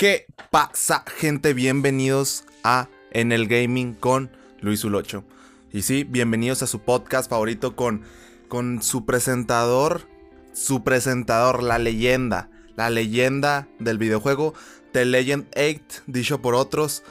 ¿Qué 0.00 0.24
pasa, 0.50 1.04
gente? 1.18 1.52
Bienvenidos 1.52 2.44
a 2.64 2.88
En 3.10 3.32
el 3.32 3.46
Gaming 3.46 3.92
con 3.92 4.30
Luis 4.62 4.82
Ulocho. 4.82 5.24
Y 5.72 5.82
sí, 5.82 6.04
bienvenidos 6.04 6.62
a 6.62 6.66
su 6.66 6.80
podcast 6.80 7.28
favorito 7.28 7.76
con, 7.76 8.04
con 8.48 8.82
su 8.82 9.04
presentador, 9.04 10.08
su 10.54 10.84
presentador, 10.84 11.62
la 11.62 11.78
leyenda, 11.78 12.48
la 12.76 12.88
leyenda 12.88 13.68
del 13.78 13.98
videojuego, 13.98 14.54
The 14.92 15.04
Legend 15.04 15.48
8, 15.54 16.04
dicho 16.06 16.40
por 16.40 16.54
otros, 16.54 17.02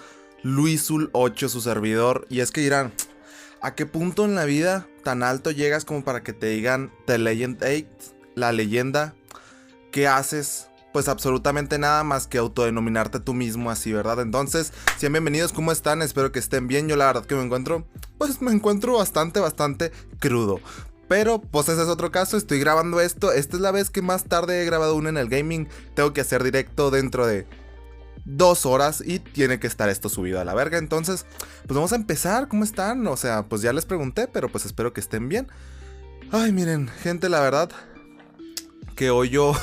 Luis 0.41 0.89
Ulocho, 0.89 1.47
su 1.47 1.61
servidor. 1.61 2.25
Y 2.27 2.39
es 2.39 2.49
que 2.49 2.61
dirán, 2.61 2.91
¿a 3.61 3.75
qué 3.75 3.85
punto 3.85 4.25
en 4.25 4.33
la 4.33 4.45
vida 4.45 4.87
tan 5.03 5.21
alto 5.21 5.51
llegas 5.51 5.85
como 5.85 6.03
para 6.03 6.23
que 6.23 6.33
te 6.33 6.47
digan 6.47 6.91
The 7.05 7.19
Legend 7.19 7.63
8, 7.63 7.85
la 8.33 8.51
leyenda? 8.51 9.13
¿Qué 9.91 10.07
haces? 10.07 10.68
Pues 10.93 11.07
absolutamente 11.07 11.77
nada 11.77 12.03
más 12.03 12.27
que 12.27 12.37
autodenominarte 12.37 13.19
tú 13.19 13.33
mismo 13.33 13.69
así, 13.69 13.91
¿verdad? 13.91 14.21
Entonces, 14.21 14.73
sean 14.97 15.13
bienvenidos, 15.13 15.53
¿cómo 15.53 15.71
están? 15.71 16.01
Espero 16.01 16.31
que 16.31 16.39
estén 16.39 16.67
bien. 16.67 16.87
Yo 16.87 16.95
la 16.95 17.05
verdad 17.05 17.25
que 17.25 17.35
me 17.35 17.43
encuentro, 17.43 17.85
pues 18.17 18.41
me 18.41 18.51
encuentro 18.51 18.97
bastante, 18.97 19.39
bastante 19.39 19.91
crudo. 20.19 20.59
Pero, 21.07 21.41
pues 21.41 21.69
ese 21.69 21.81
es 21.81 21.87
otro 21.87 22.11
caso, 22.11 22.37
estoy 22.37 22.59
grabando 22.59 23.01
esto. 23.01 23.31
Esta 23.31 23.55
es 23.55 23.61
la 23.61 23.71
vez 23.71 23.89
que 23.89 24.01
más 24.01 24.25
tarde 24.25 24.61
he 24.61 24.65
grabado 24.65 24.95
uno 24.95 25.09
en 25.09 25.17
el 25.17 25.27
gaming. 25.27 25.67
Tengo 25.95 26.13
que 26.13 26.21
hacer 26.21 26.43
directo 26.43 26.91
dentro 26.91 27.25
de 27.25 27.47
dos 28.25 28.67
horas 28.67 29.01
y 29.03 29.17
tiene 29.17 29.59
que 29.59 29.65
estar 29.65 29.89
esto 29.89 30.07
subido 30.07 30.39
a 30.39 30.45
la 30.45 30.53
verga. 30.53 30.77
Entonces, 30.77 31.25
pues 31.65 31.75
vamos 31.75 31.93
a 31.93 31.95
empezar. 31.95 32.47
¿Cómo 32.47 32.63
están? 32.63 33.05
O 33.07 33.17
sea, 33.17 33.43
pues 33.43 33.63
ya 33.63 33.73
les 33.73 33.85
pregunté, 33.85 34.27
pero 34.27 34.49
pues 34.49 34.65
espero 34.65 34.93
que 34.93 35.01
estén 35.01 35.29
bien. 35.29 35.47
Ay, 36.31 36.51
miren, 36.51 36.89
gente, 37.01 37.27
la 37.27 37.39
verdad 37.39 37.71
que 38.95 39.09
hoy 39.09 39.29
yo 39.29 39.55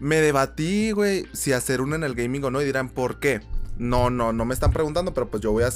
me 0.00 0.20
debatí, 0.20 0.90
güey, 0.92 1.26
si 1.32 1.52
hacer 1.52 1.80
uno 1.80 1.94
en 1.94 2.04
el 2.04 2.14
gaming 2.14 2.44
o 2.44 2.50
no. 2.50 2.60
Y 2.60 2.64
dirán, 2.64 2.88
¿por 2.88 3.20
qué? 3.20 3.40
No, 3.78 4.10
no, 4.10 4.32
no 4.32 4.44
me 4.44 4.54
están 4.54 4.72
preguntando, 4.72 5.14
pero 5.14 5.30
pues 5.30 5.42
yo 5.42 5.52
voy 5.52 5.64
a, 5.64 5.70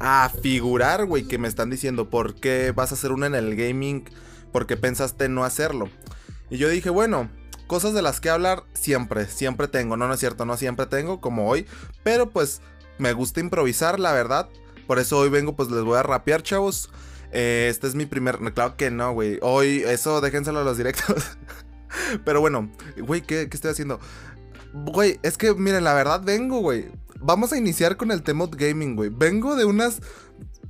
a 0.00 0.28
figurar, 0.28 1.04
güey, 1.06 1.24
que 1.24 1.38
me 1.38 1.48
están 1.48 1.70
diciendo, 1.70 2.10
¿por 2.10 2.34
qué 2.34 2.72
vas 2.74 2.90
a 2.90 2.94
hacer 2.94 3.12
uno 3.12 3.26
en 3.26 3.34
el 3.34 3.54
gaming? 3.54 4.08
¿Por 4.52 4.66
qué 4.66 4.76
pensaste 4.76 5.28
no 5.28 5.44
hacerlo? 5.44 5.90
Y 6.50 6.58
yo 6.58 6.68
dije, 6.68 6.90
bueno, 6.90 7.28
cosas 7.66 7.94
de 7.94 8.02
las 8.02 8.20
que 8.20 8.30
hablar 8.30 8.64
siempre, 8.74 9.26
siempre 9.26 9.68
tengo. 9.68 9.96
No, 9.96 10.06
no 10.06 10.14
es 10.14 10.20
cierto, 10.20 10.44
no 10.44 10.56
siempre 10.56 10.86
tengo, 10.86 11.20
como 11.20 11.48
hoy. 11.48 11.66
Pero 12.02 12.30
pues 12.30 12.60
me 12.98 13.12
gusta 13.12 13.40
improvisar, 13.40 13.98
la 13.98 14.12
verdad. 14.12 14.48
Por 14.86 14.98
eso 14.98 15.18
hoy 15.18 15.28
vengo, 15.28 15.56
pues 15.56 15.70
les 15.70 15.82
voy 15.82 15.98
a 15.98 16.02
rapear, 16.02 16.42
chavos. 16.42 16.90
Eh, 17.32 17.66
este 17.70 17.86
es 17.86 17.94
mi 17.94 18.06
primer. 18.06 18.38
Claro 18.54 18.76
que 18.76 18.90
no, 18.90 19.12
güey. 19.12 19.38
Hoy, 19.42 19.82
eso 19.86 20.20
déjenselo 20.20 20.60
a 20.60 20.64
los 20.64 20.76
directos. 20.76 21.16
Pero 22.24 22.40
bueno, 22.40 22.70
güey, 22.98 23.22
¿qué, 23.22 23.48
estoy 23.50 23.70
haciendo? 23.70 24.00
Güey, 24.72 25.18
es 25.22 25.38
que, 25.38 25.54
miren, 25.54 25.84
la 25.84 25.94
verdad 25.94 26.22
vengo, 26.24 26.60
güey. 26.60 26.86
Vamos 27.20 27.52
a 27.52 27.56
iniciar 27.56 27.96
con 27.96 28.10
el 28.10 28.22
tema 28.22 28.46
gaming, 28.50 28.96
güey. 28.96 29.10
Vengo 29.10 29.56
de 29.56 29.64
unas... 29.64 30.00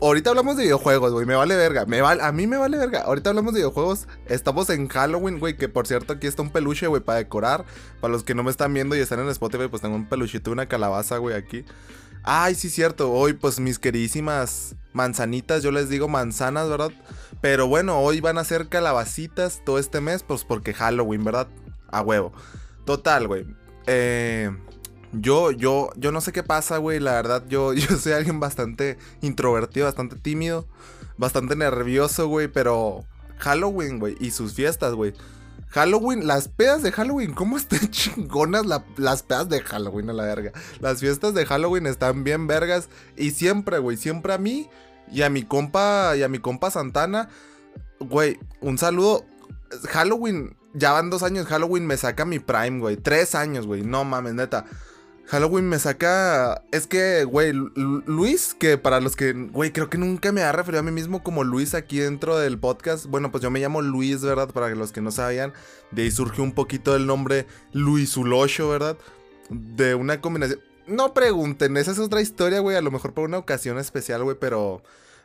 Ahorita 0.00 0.30
hablamos 0.30 0.56
de 0.56 0.64
videojuegos, 0.64 1.12
güey. 1.12 1.25
Me 1.25 1.34
vale 1.34 1.56
verga. 1.56 1.86
Me. 1.86 2.00
A 2.00 2.33
mí 2.33 2.47
me 2.47 2.56
vale 2.56 2.77
verga. 2.77 3.02
Ahorita 3.02 3.30
hablamos 3.30 3.55
de 3.55 3.61
videojuegos. 3.61 4.08
Estamos 4.27 4.69
en 4.70 4.89
Halloween, 4.89 5.39
güey. 5.39 5.56
Que 5.56 5.69
por 5.69 5.86
cierto, 5.86 6.12
aquí 6.12 6.27
está 6.27 6.42
un 6.42 6.50
peluche, 6.50 6.86
güey, 6.89 7.00
para 7.00 7.19
decorar. 7.19 7.64
Para 8.00 8.12
los 8.12 8.25
que 8.25 8.34
no 8.34 8.42
me 8.42 8.50
están 8.50 8.75
viendo 8.75 8.97
y 8.97 9.00
están 9.00 9.20
en 9.20 9.28
Spotify, 9.28 9.69
pues 9.69 9.83
tengo 9.83 9.95
un 9.95 10.08
peluchito 10.08 10.50
y 10.50 10.52
una 10.52 10.67
calabaza, 10.67 11.19
güey, 11.19 11.36
aquí. 11.36 11.64
Ay, 12.27 12.55
sí, 12.55 12.70
cierto. 12.70 13.12
Hoy, 13.12 13.34
pues 13.34 13.61
mis 13.61 13.78
queridísimas 13.78 14.77
manzanitas, 14.94 15.62
yo 15.62 15.70
les 15.70 15.91
digo 15.91 16.08
manzanas, 16.08 16.70
¿verdad? 16.70 16.91
Pero 17.42 17.69
bueno, 17.69 18.00
hoy 18.00 18.20
van 18.20 18.39
a 18.39 18.44
ser 18.44 18.69
calabacitas 18.69 19.61
todo 19.62 19.78
este 19.78 20.00
mes, 20.00 20.22
pues 20.22 20.45
porque 20.45 20.72
Halloween, 20.72 21.22
¿verdad? 21.22 21.48
A 21.91 22.00
huevo. 22.00 22.33
Total, 22.86 23.28
güey. 23.28 23.45
Eh, 23.86 24.50
yo, 25.12 25.50
yo, 25.50 25.91
yo 25.97 26.12
no 26.12 26.22
sé 26.22 26.33
qué 26.33 26.42
pasa, 26.42 26.78
güey. 26.78 26.98
La 26.98 27.12
verdad, 27.12 27.45
yo, 27.47 27.72
yo 27.75 27.98
soy 27.98 28.12
alguien 28.12 28.41
bastante 28.41 28.97
introvertido, 29.20 29.84
bastante 29.84 30.17
tímido, 30.17 30.67
bastante 31.19 31.56
nervioso, 31.56 32.28
güey. 32.28 32.48
Pero 32.48 33.05
Halloween, 33.36 33.98
güey, 33.98 34.17
y 34.18 34.30
sus 34.30 34.55
fiestas, 34.55 34.95
güey. 34.95 35.13
Halloween, 35.74 36.24
las 36.29 36.46
pedas 36.46 36.85
de 36.85 36.92
Halloween, 36.92 37.35
¿cómo 37.35 37.57
están 37.57 37.80
chingonas 37.90 38.64
las 38.96 39.23
pedas 39.24 39.48
de 39.48 39.61
Halloween 39.61 40.08
a 40.08 40.12
la 40.12 40.23
verga? 40.23 40.52
Las 40.79 41.01
fiestas 41.01 41.35
de 41.35 41.45
Halloween 41.45 41.89
están 41.89 42.23
bien 42.23 42.46
vergas. 42.46 42.89
Y 43.17 43.33
siempre, 43.33 43.79
güey, 43.79 43.96
siempre 43.96 44.34
a 44.34 44.39
mí 44.39 44.70
y 45.11 45.23
a 45.23 45.30
mi 45.30 45.42
compa, 45.42 46.14
y 46.17 46.23
a 46.23 46.29
mi 46.29 46.39
compa 46.39 46.70
Santana, 46.70 47.29
güey, 47.98 48.39
un 48.61 48.79
saludo. 48.79 49.27
Halloween, 49.89 50.57
ya 50.74 50.92
van 50.92 51.11
dos 51.11 51.24
años, 51.24 51.46
Halloween 51.46 51.89
me 51.89 51.96
saca 51.96 52.24
mi 52.24 52.39
prime, 52.39 52.79
güey. 52.79 52.96
Tres 52.96 53.34
años, 53.34 53.67
güey. 53.67 53.83
No 53.83 54.05
mames, 54.05 54.34
neta. 54.34 54.67
Halloween 55.27 55.68
me 55.68 55.79
saca. 55.79 56.62
Es 56.70 56.86
que, 56.86 57.24
güey, 57.24 57.52
Luis, 57.52 58.55
que 58.55 58.77
para 58.77 59.01
los 59.01 59.17
que. 59.17 59.33
Güey, 59.33 59.73
creo 59.73 59.89
que 59.89 59.98
nunca 59.98 60.33
me 60.33 60.42
ha 60.42 60.52
referido 60.52 60.80
a 60.80 60.83
mí 60.83 60.90
mismo 60.90 61.23
como 61.23 61.45
Luis 61.45 61.74
aquí 61.74 61.98
dentro 61.98 62.39
del 62.39 62.58
podcast. 62.58 63.07
Bueno, 63.07 63.30
pues 63.30 63.42
yo 63.42 63.51
me 63.51 63.61
llamo 63.61 63.80
Luis, 63.80 64.23
¿verdad? 64.23 64.51
Para 64.51 64.68
los 64.74 64.92
que 64.92 65.01
no 65.01 65.11
sabían. 65.11 65.52
De 65.90 66.02
ahí 66.02 66.11
surgió 66.11 66.45
un 66.45 66.52
poquito 66.52 66.95
el 66.95 67.07
nombre 67.07 67.46
Luis 67.73 68.17
Ulocho, 68.17 68.68
¿verdad? 68.68 68.98
De 69.48 69.95
una 69.95 70.20
combinación. 70.20 70.61
No 70.86 71.14
pregunten, 71.14 71.79
esa 71.79 71.92
es 71.92 71.98
otra 71.98 72.20
historia, 72.20 72.61
güey. 72.61 72.77
A 72.77 72.83
lo 72.83 72.90
mejor 72.90 73.14
por 73.14 73.24
una 73.24 73.39
ocasión 73.39 73.79
especial, 73.79 74.23
güey. 74.24 74.36
Pero, 74.39 74.83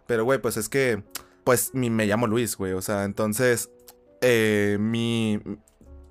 pero, 0.07 0.23
güey, 0.23 0.39
pues 0.39 0.55
es 0.55 0.69
que, 0.69 1.03
pues 1.43 1.71
me 1.73 2.05
llamo 2.05 2.25
Luis, 2.25 2.55
güey. 2.55 2.71
O 2.71 2.81
sea, 2.81 3.03
entonces, 3.03 3.69
eh, 4.21 4.77
mi 4.79 5.41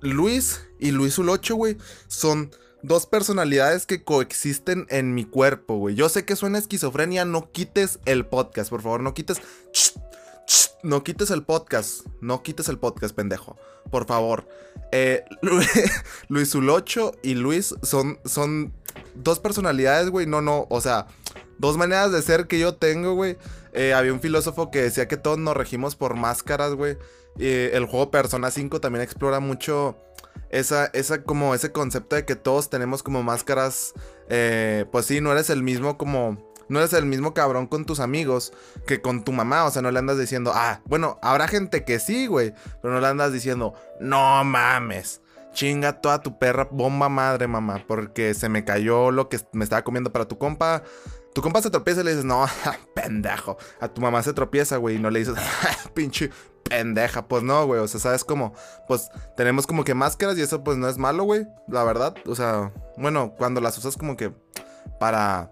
Luis 0.01 0.61
y 0.79 0.91
Luis 0.91 1.17
Ulocho, 1.17 1.55
güey, 1.55 1.77
son 2.07 2.51
dos 2.81 3.05
personalidades 3.05 3.85
que 3.85 4.03
coexisten 4.03 4.85
en 4.89 5.13
mi 5.13 5.25
cuerpo, 5.25 5.77
güey. 5.77 5.95
Yo 5.95 6.09
sé 6.09 6.25
que 6.25 6.35
suena 6.35 6.57
esquizofrenia, 6.57 7.25
no 7.25 7.51
quites 7.51 7.99
el 8.05 8.25
podcast, 8.25 8.69
por 8.69 8.81
favor, 8.81 9.01
no 9.01 9.13
quites... 9.13 9.41
no 10.83 11.03
quites 11.03 11.29
el 11.31 11.43
podcast, 11.43 12.05
no 12.21 12.41
quites 12.43 12.69
el 12.69 12.79
podcast, 12.79 13.15
pendejo. 13.15 13.57
Por 13.91 14.05
favor. 14.05 14.47
Eh, 14.91 15.23
Luis 16.27 16.55
Ulocho 16.55 17.13
y 17.21 17.35
Luis 17.35 17.75
son, 17.81 18.19
son 18.25 18.73
dos 19.15 19.39
personalidades, 19.39 20.09
güey. 20.09 20.25
No, 20.25 20.41
no, 20.41 20.67
o 20.69 20.81
sea, 20.81 21.07
dos 21.57 21.77
maneras 21.77 22.11
de 22.11 22.21
ser 22.21 22.47
que 22.47 22.59
yo 22.59 22.75
tengo, 22.75 23.13
güey. 23.13 23.37
Eh, 23.73 23.93
había 23.93 24.13
un 24.13 24.21
filósofo 24.21 24.71
que 24.71 24.81
decía 24.81 25.07
que 25.07 25.17
todos 25.17 25.37
nos 25.37 25.55
regimos 25.55 25.95
por 25.95 26.15
máscaras, 26.15 26.73
güey. 26.73 26.97
Eh, 27.37 27.71
el 27.73 27.85
juego 27.85 28.11
Persona 28.11 28.51
5 28.51 28.81
también 28.81 29.03
explora 29.03 29.39
mucho 29.39 29.97
esa, 30.49 30.85
esa, 30.87 31.23
como 31.23 31.53
ese 31.53 31.71
concepto 31.71 32.15
de 32.15 32.25
que 32.25 32.35
todos 32.35 32.69
tenemos 32.69 33.03
como 33.03 33.23
máscaras. 33.23 33.93
Eh, 34.29 34.85
pues 34.91 35.05
sí, 35.05 35.21
no 35.21 35.31
eres 35.31 35.49
el 35.49 35.63
mismo 35.63 35.97
como. 35.97 36.49
No 36.67 36.79
eres 36.79 36.93
el 36.93 37.05
mismo 37.05 37.33
cabrón 37.33 37.65
con 37.65 37.85
tus 37.85 37.99
amigos 37.99 38.53
que 38.85 39.01
con 39.01 39.23
tu 39.23 39.31
mamá. 39.31 39.65
O 39.65 39.71
sea, 39.71 39.81
no 39.81 39.89
le 39.89 39.97
andas 39.97 40.19
diciendo, 40.19 40.51
ah, 40.53 40.81
bueno, 40.85 41.17
habrá 41.23 41.47
gente 41.47 41.83
que 41.83 41.97
sí, 41.99 42.27
güey. 42.27 42.53
Pero 42.81 42.93
no 42.93 43.01
le 43.01 43.07
andas 43.07 43.33
diciendo, 43.33 43.73
no 43.99 44.43
mames 44.43 45.21
chinga 45.53 45.93
toda 46.01 46.21
tu 46.21 46.37
perra 46.37 46.67
bomba 46.71 47.09
madre, 47.09 47.47
mamá, 47.47 47.83
porque 47.87 48.33
se 48.33 48.49
me 48.49 48.63
cayó 48.63 49.11
lo 49.11 49.29
que 49.29 49.39
me 49.51 49.63
estaba 49.63 49.83
comiendo 49.83 50.11
para 50.11 50.27
tu 50.27 50.37
compa. 50.37 50.83
Tu 51.33 51.41
compa 51.41 51.61
se 51.61 51.69
tropieza 51.69 52.01
y 52.01 52.03
le 52.05 52.11
dices, 52.11 52.25
no, 52.25 52.45
pendejo. 52.95 53.57
A 53.79 53.87
tu 53.87 54.01
mamá 54.01 54.23
se 54.23 54.33
tropieza, 54.33 54.77
güey, 54.77 54.95
y 54.95 54.99
no 54.99 55.09
le 55.09 55.19
dices, 55.19 55.35
pinche 55.93 56.31
pendeja. 56.69 57.27
Pues 57.27 57.43
no, 57.43 57.65
güey, 57.65 57.79
o 57.81 57.87
sea, 57.87 57.99
¿sabes 57.99 58.23
cómo? 58.23 58.53
Pues 58.87 59.09
tenemos 59.35 59.67
como 59.67 59.83
que 59.83 59.93
máscaras 59.93 60.37
y 60.37 60.41
eso 60.41 60.63
pues 60.63 60.77
no 60.77 60.87
es 60.87 60.97
malo, 60.97 61.23
güey, 61.23 61.47
la 61.67 61.83
verdad. 61.83 62.15
O 62.25 62.35
sea, 62.35 62.71
bueno, 62.97 63.33
cuando 63.37 63.61
las 63.61 63.77
usas 63.77 63.97
como 63.97 64.15
que 64.15 64.33
para 64.99 65.51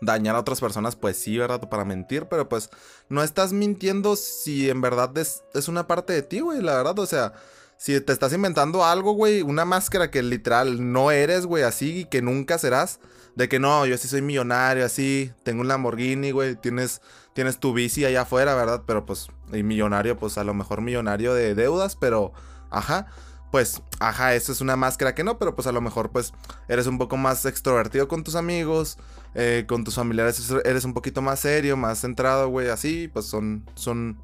dañar 0.00 0.36
a 0.36 0.40
otras 0.40 0.60
personas, 0.60 0.94
pues 0.94 1.16
sí, 1.16 1.36
¿verdad? 1.38 1.68
Para 1.68 1.84
mentir, 1.84 2.26
pero 2.26 2.48
pues 2.48 2.70
no 3.08 3.22
estás 3.22 3.52
mintiendo 3.52 4.14
si 4.16 4.70
en 4.70 4.80
verdad 4.80 5.16
es, 5.18 5.42
es 5.54 5.68
una 5.68 5.86
parte 5.86 6.12
de 6.12 6.22
ti, 6.22 6.40
güey, 6.40 6.60
la 6.60 6.76
verdad, 6.76 6.98
o 6.98 7.06
sea 7.06 7.32
si 7.78 7.98
te 8.00 8.12
estás 8.12 8.32
inventando 8.32 8.84
algo, 8.84 9.12
güey, 9.12 9.40
una 9.40 9.64
máscara 9.64 10.10
que 10.10 10.20
literal 10.22 10.92
no 10.92 11.12
eres, 11.12 11.46
güey, 11.46 11.62
así 11.62 12.00
y 12.00 12.04
que 12.06 12.20
nunca 12.20 12.58
serás, 12.58 12.98
de 13.38 13.48
que 13.48 13.60
no, 13.60 13.86
yo 13.86 13.96
sí 13.96 14.08
soy 14.08 14.20
millonario, 14.20 14.84
así, 14.84 15.32
tengo 15.44 15.60
un 15.60 15.68
Lamborghini, 15.68 16.32
güey, 16.32 16.56
tienes, 16.56 17.00
tienes 17.34 17.58
tu 17.58 17.72
bici 17.72 18.04
allá 18.04 18.22
afuera, 18.22 18.56
¿verdad? 18.56 18.82
Pero 18.84 19.06
pues, 19.06 19.28
y 19.52 19.62
millonario, 19.62 20.18
pues 20.18 20.38
a 20.38 20.44
lo 20.44 20.54
mejor 20.54 20.80
millonario 20.80 21.32
de 21.34 21.54
deudas, 21.54 21.94
pero, 21.94 22.32
ajá, 22.68 23.06
pues, 23.52 23.80
ajá, 24.00 24.34
eso 24.34 24.50
es 24.50 24.60
una 24.60 24.74
máscara 24.74 25.14
que 25.14 25.22
no, 25.22 25.38
pero 25.38 25.54
pues 25.54 25.68
a 25.68 25.72
lo 25.72 25.80
mejor, 25.80 26.10
pues, 26.10 26.32
eres 26.66 26.88
un 26.88 26.98
poco 26.98 27.16
más 27.16 27.44
extrovertido 27.44 28.08
con 28.08 28.24
tus 28.24 28.34
amigos, 28.34 28.98
eh, 29.36 29.66
con 29.68 29.84
tus 29.84 29.94
familiares 29.94 30.50
eres 30.64 30.84
un 30.84 30.92
poquito 30.92 31.22
más 31.22 31.38
serio, 31.38 31.76
más 31.76 32.00
centrado, 32.00 32.48
güey, 32.48 32.70
así, 32.70 33.06
pues 33.06 33.26
son, 33.26 33.64
son 33.76 34.18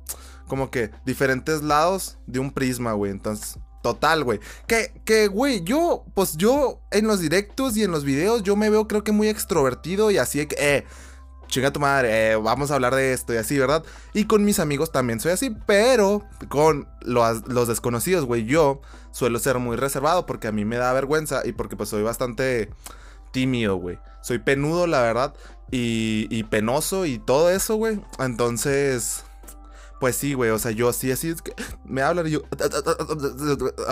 como 0.49 0.73
que 0.73 0.91
diferentes 1.07 1.63
lados 1.63 2.19
de 2.27 2.41
un 2.41 2.51
prisma, 2.51 2.95
güey. 2.95 3.13
Entonces, 3.13 3.61
total, 3.85 4.25
güey. 4.25 4.41
Que, 4.67 4.99
que, 5.05 5.29
güey, 5.29 5.63
yo, 5.63 6.07
pues 6.15 6.39
yo 6.39 6.81
en 6.91 7.07
los 7.07 7.21
directos 7.21 7.77
y 7.77 7.85
en 7.85 7.91
los 7.91 8.03
videos, 8.03 8.43
yo 8.43 8.57
me 8.57 8.71
veo 8.71 8.89
creo 8.89 9.05
que 9.05 9.13
muy 9.13 9.29
extrovertido 9.29 10.11
y 10.11 10.17
así 10.17 10.49
eh, 10.57 10.85
chinga 11.49 11.71
tu 11.71 11.81
madre, 11.81 12.31
eh, 12.31 12.37
vamos 12.37 12.71
a 12.71 12.77
hablar 12.77 12.95
de 12.95 13.13
esto 13.13 13.35
y 13.35 13.37
así, 13.37 13.59
¿verdad? 13.59 13.85
Y 14.15 14.25
con 14.25 14.43
mis 14.43 14.59
amigos 14.59 14.91
también 14.91 15.21
soy 15.21 15.33
así, 15.33 15.55
pero 15.67 16.25
con 16.49 16.89
los, 17.03 17.47
los 17.47 17.69
desconocidos, 17.69 18.25
güey, 18.25 18.47
yo 18.47 18.81
suelo 19.11 19.39
ser 19.39 19.59
muy 19.59 19.77
reservado 19.77 20.25
porque 20.25 20.49
a 20.49 20.53
mí 20.53 20.65
me 20.65 20.77
da 20.77 20.91
vergüenza 20.95 21.43
y 21.45 21.53
porque 21.53 21.77
pues 21.77 21.91
soy 21.91 22.03
bastante 22.03 22.71
tímido, 23.33 23.77
güey. 23.77 23.99
Soy 24.23 24.39
penudo, 24.39 24.87
la 24.87 25.03
verdad. 25.03 25.35
Y, 25.71 26.27
y 26.31 26.45
penoso 26.45 27.05
y 27.05 27.19
todo 27.19 27.51
eso, 27.51 27.75
güey. 27.75 28.01
Entonces, 28.19 29.25
pues 30.05 30.17
sí, 30.17 30.35
güey, 30.35 30.51
o 30.51 30.59
sea, 30.59 30.71
yo 30.71 30.93
sí, 30.93 31.11
así 31.11 31.35
que 31.43 31.55
me 31.87 32.03
hablan 32.03 32.27
y 32.27 32.33
yo. 32.33 32.43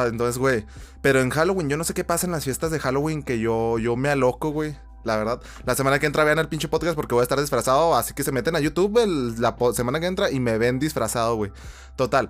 Entonces, 0.07 0.37
güey. 0.37 0.67
Pero 1.01 1.23
en 1.23 1.31
Halloween, 1.31 1.71
yo 1.71 1.79
no 1.79 1.85
sé 1.85 1.95
qué 1.95 2.05
pasa 2.05 2.27
en 2.27 2.33
las 2.33 2.45
fiestas 2.45 2.71
de 2.71 2.79
Halloween 2.79 3.23
que 3.23 3.39
yo, 3.39 3.79
yo 3.79 3.97
me 3.97 4.11
aloco, 4.11 4.51
güey. 4.51 4.77
La 5.05 5.17
verdad. 5.17 5.41
La 5.65 5.75
semana 5.75 5.99
que 5.99 6.05
entra 6.05 6.23
vean 6.25 6.39
el 6.39 6.51
pinche 6.51 6.69
podcast 6.69 6.97
porque 6.97 7.15
voy 7.15 7.23
a 7.23 7.23
estar 7.23 7.41
disfrazado. 7.41 7.97
Así 7.97 8.13
que 8.13 8.25
se 8.25 8.31
meten 8.31 8.55
a 8.57 8.61
YouTube 8.61 9.01
la 9.39 9.57
semana 9.73 10.01
que 10.01 10.07
entra 10.07 10.31
y 10.31 10.39
me 10.39 10.59
ven 10.59 10.79
disfrazado, 10.79 11.37
güey. 11.37 11.51
Total. 11.97 12.29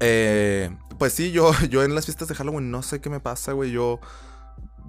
Eh, 0.00 0.76
pues 0.98 1.12
sí, 1.12 1.30
yo, 1.30 1.52
yo 1.70 1.84
en 1.84 1.94
las 1.94 2.06
fiestas 2.06 2.26
de 2.26 2.34
Halloween 2.34 2.72
no 2.72 2.82
sé 2.82 3.00
qué 3.00 3.08
me 3.08 3.20
pasa, 3.20 3.52
güey. 3.52 3.70
Yo 3.70 4.00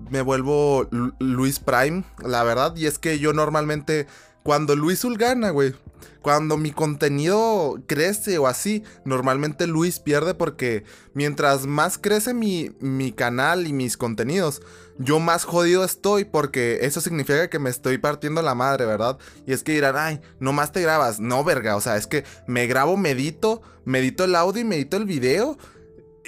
me 0.10 0.24
vuelvo 0.24 0.88
Luis 1.20 1.60
Prime, 1.60 2.04
la 2.26 2.42
verdad. 2.42 2.76
Y 2.78 2.88
es 2.88 2.98
que 2.98 3.20
yo 3.20 3.34
normalmente, 3.34 4.08
cuando 4.48 4.78
Luis 4.78 5.04
gana, 5.18 5.50
güey, 5.50 5.76
cuando 6.22 6.56
mi 6.56 6.72
contenido 6.72 7.84
crece 7.86 8.38
o 8.38 8.48
así, 8.48 8.82
normalmente 9.04 9.68
Luis 9.68 10.00
pierde 10.00 10.36
porque 10.36 10.86
mientras 11.14 11.66
más 11.66 11.98
crece 11.98 12.34
mi, 12.34 12.72
mi 12.80 13.12
canal 13.12 13.68
y 13.68 13.74
mis 13.74 13.98
contenidos, 13.98 14.62
yo 15.00 15.20
más 15.20 15.44
jodido 15.44 15.84
estoy 15.84 16.24
porque 16.24 16.80
eso 16.84 17.02
significa 17.02 17.50
que 17.50 17.60
me 17.60 17.70
estoy 17.70 17.98
partiendo 17.98 18.42
la 18.42 18.56
madre, 18.56 18.86
¿verdad? 18.86 19.18
Y 19.46 19.52
es 19.52 19.64
que 19.64 19.74
dirán, 19.74 19.98
ay, 19.98 20.22
nomás 20.40 20.72
te 20.72 20.82
grabas. 20.82 21.20
No, 21.20 21.44
verga, 21.44 21.76
o 21.76 21.82
sea, 21.82 21.98
es 21.98 22.08
que 22.08 22.24
me 22.48 22.68
grabo, 22.68 22.96
medito, 22.96 23.62
medito 23.84 24.24
el 24.24 24.34
audio 24.38 24.62
y 24.62 24.66
medito 24.66 24.96
el 24.96 25.04
video 25.04 25.58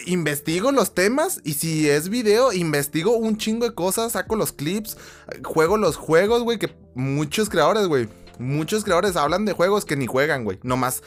investigo 0.06 0.72
los 0.72 0.94
temas 0.94 1.42
y 1.44 1.54
si 1.54 1.90
es 1.90 2.10
video, 2.10 2.54
investigo 2.54 3.18
un 3.18 3.38
chingo 3.38 3.68
de 3.68 3.76
cosas, 3.76 4.14
saco 4.14 4.36
los 4.36 4.52
clips, 4.52 4.98
juego 5.44 5.78
los 5.78 5.96
juegos, 5.96 6.44
güey, 6.44 6.60
que 6.60 6.76
muchos 6.96 7.50
creadores, 7.50 7.88
güey, 7.88 8.10
muchos 8.38 8.84
creadores 8.84 9.16
hablan 9.16 9.46
de 9.46 9.54
juegos 9.54 9.86
que 9.86 9.96
ni 9.96 10.08
juegan, 10.08 10.44
güey. 10.44 10.60
Nomás 10.64 11.04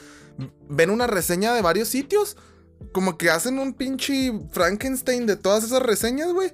ven 0.69 0.89
una 0.89 1.07
reseña 1.07 1.53
de 1.53 1.61
varios 1.61 1.87
sitios, 1.87 2.37
como 2.91 3.17
que 3.17 3.29
hacen 3.29 3.59
un 3.59 3.73
pinche 3.73 4.33
Frankenstein 4.51 5.25
de 5.25 5.35
todas 5.35 5.63
esas 5.63 5.81
reseñas, 5.81 6.31
güey. 6.33 6.53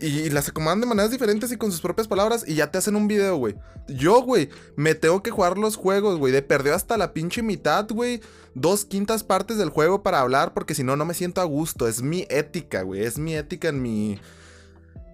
Y 0.00 0.30
las 0.30 0.48
acomodan 0.48 0.80
de 0.80 0.86
maneras 0.86 1.10
diferentes 1.10 1.50
y 1.50 1.56
con 1.56 1.72
sus 1.72 1.80
propias 1.80 2.06
palabras 2.06 2.44
y 2.46 2.54
ya 2.54 2.70
te 2.70 2.78
hacen 2.78 2.94
un 2.94 3.08
video, 3.08 3.36
güey. 3.36 3.56
Yo, 3.88 4.22
güey, 4.22 4.48
me 4.76 4.94
tengo 4.94 5.22
que 5.22 5.30
jugar 5.30 5.58
los 5.58 5.76
juegos, 5.76 6.18
güey. 6.18 6.32
De 6.32 6.42
perdió 6.42 6.74
hasta 6.74 6.96
la 6.96 7.12
pinche 7.12 7.42
mitad, 7.42 7.88
güey. 7.88 8.20
Dos 8.54 8.84
quintas 8.84 9.24
partes 9.24 9.58
del 9.58 9.70
juego 9.70 10.02
para 10.02 10.20
hablar 10.20 10.54
porque 10.54 10.74
si 10.74 10.84
no, 10.84 10.96
no 10.96 11.04
me 11.04 11.14
siento 11.14 11.40
a 11.40 11.44
gusto. 11.44 11.88
Es 11.88 12.02
mi 12.02 12.26
ética, 12.30 12.82
güey. 12.82 13.02
Es 13.02 13.18
mi 13.18 13.34
ética 13.34 13.68
en 13.68 13.82
mi... 13.82 14.20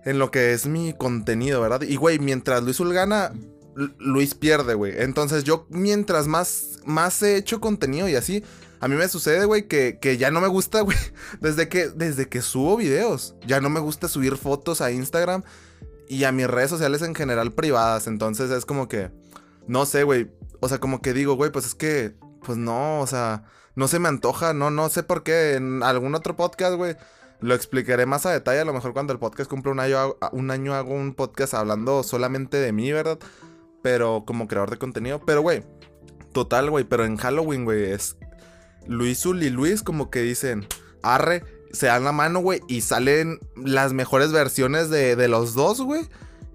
En 0.04 0.19
lo 0.19 0.31
que 0.31 0.52
es 0.52 0.66
mi 0.66 0.92
contenido, 0.92 1.62
¿verdad? 1.62 1.80
Y, 1.80 1.96
güey, 1.96 2.19
mientras 2.19 2.62
Luis 2.62 2.78
gana, 2.78 3.32
Luis 3.98 4.34
pierde, 4.34 4.75
güey. 4.75 4.92
Entonces 4.98 5.44
yo, 5.44 5.66
mientras 5.70 6.26
más, 6.26 6.80
más 6.84 7.22
he 7.22 7.37
hecho 7.37 7.60
contenido 7.60 8.08
y 8.08 8.14
así, 8.14 8.44
a 8.84 8.88
mí 8.88 8.96
me 8.96 9.08
sucede, 9.08 9.46
güey, 9.46 9.66
que, 9.66 9.98
que, 9.98 10.19
ya 10.19 10.31
no 10.31 10.42
me 10.42 10.48
gusta, 10.48 10.82
güey. 10.82 10.98
Desde 11.40 11.70
que, 11.70 11.88
desde 11.88 12.28
que 12.28 12.42
subo 12.42 12.76
videos. 12.76 13.34
Ya 13.46 13.62
no 13.62 13.70
me 13.70 13.81
gusta 13.81 14.08
subir 14.08 14.36
fotos 14.36 14.82
a 14.82 14.90
Instagram 14.90 15.42
y 16.06 16.25
a 16.25 16.32
mis 16.32 16.46
redes 16.46 16.69
sociales 16.69 17.00
en 17.00 17.14
general 17.14 17.52
privadas. 17.52 18.06
Entonces 18.08 18.50
es 18.50 18.66
como 18.66 18.86
que, 18.86 19.10
no 19.66 19.86
sé, 19.86 20.02
güey. 20.02 20.31
O 20.60 20.69
sea, 20.69 20.81
como 20.81 21.00
que 21.00 21.14
digo, 21.14 21.32
güey, 21.34 21.50
pues 21.50 21.64
es 21.64 21.75
que, 21.75 22.14
pues 22.42 22.58
no, 22.58 23.00
o 23.00 23.06
sea, 23.06 23.44
no 23.75 23.88
se 23.88 23.98
me 23.98 24.08
antoja, 24.08 24.52
no, 24.52 24.70
no 24.70 24.90
sé 24.90 25.02
por 25.02 25.22
qué. 25.22 25.54
En 25.54 25.82
algún 25.82 26.14
otro 26.14 26.37
podcast, 26.37 26.75
güey. 26.75 26.94
Lo 27.40 27.54
explicaré 27.54 28.04
más 28.04 28.26
a 28.26 28.32
detalle. 28.32 28.60
A 28.60 28.66
lo 28.66 28.75
mejor 28.75 28.92
cuando 28.92 29.14
el 29.14 29.19
podcast 29.19 29.48
cumple 29.48 29.72
un 29.72 29.80
año, 29.80 30.16
un 30.32 30.50
año 30.50 30.75
hago 30.75 30.92
un 30.92 31.14
podcast 31.14 31.54
hablando 31.54 32.02
solamente 32.02 32.58
de 32.58 32.72
mí, 32.72 32.92
¿verdad? 32.92 33.19
Pero 33.80 34.25
como 34.26 34.46
creador 34.46 34.69
de 34.69 34.76
contenido. 34.76 35.22
Pero, 35.25 35.40
güey. 35.40 35.64
Total, 36.34 36.69
güey. 36.69 36.84
Pero 36.84 37.06
en 37.06 37.16
Halloween, 37.16 37.64
güey. 37.64 37.90
Es 37.90 38.19
Luisul 38.86 39.42
y 39.42 39.50
Luis 39.50 39.82
como 39.82 40.10
que 40.10 40.20
dicen, 40.20 40.66
arre, 41.02 41.44
se 41.72 41.86
dan 41.86 42.04
la 42.04 42.12
mano, 42.12 42.40
güey, 42.40 42.60
y 42.69 42.82
salen 42.82 43.40
las 43.56 43.92
mejores 43.92 44.32
versiones 44.32 44.90
de, 44.90 45.16
de 45.16 45.28
los 45.28 45.54
dos, 45.54 45.81
güey. 45.81 46.08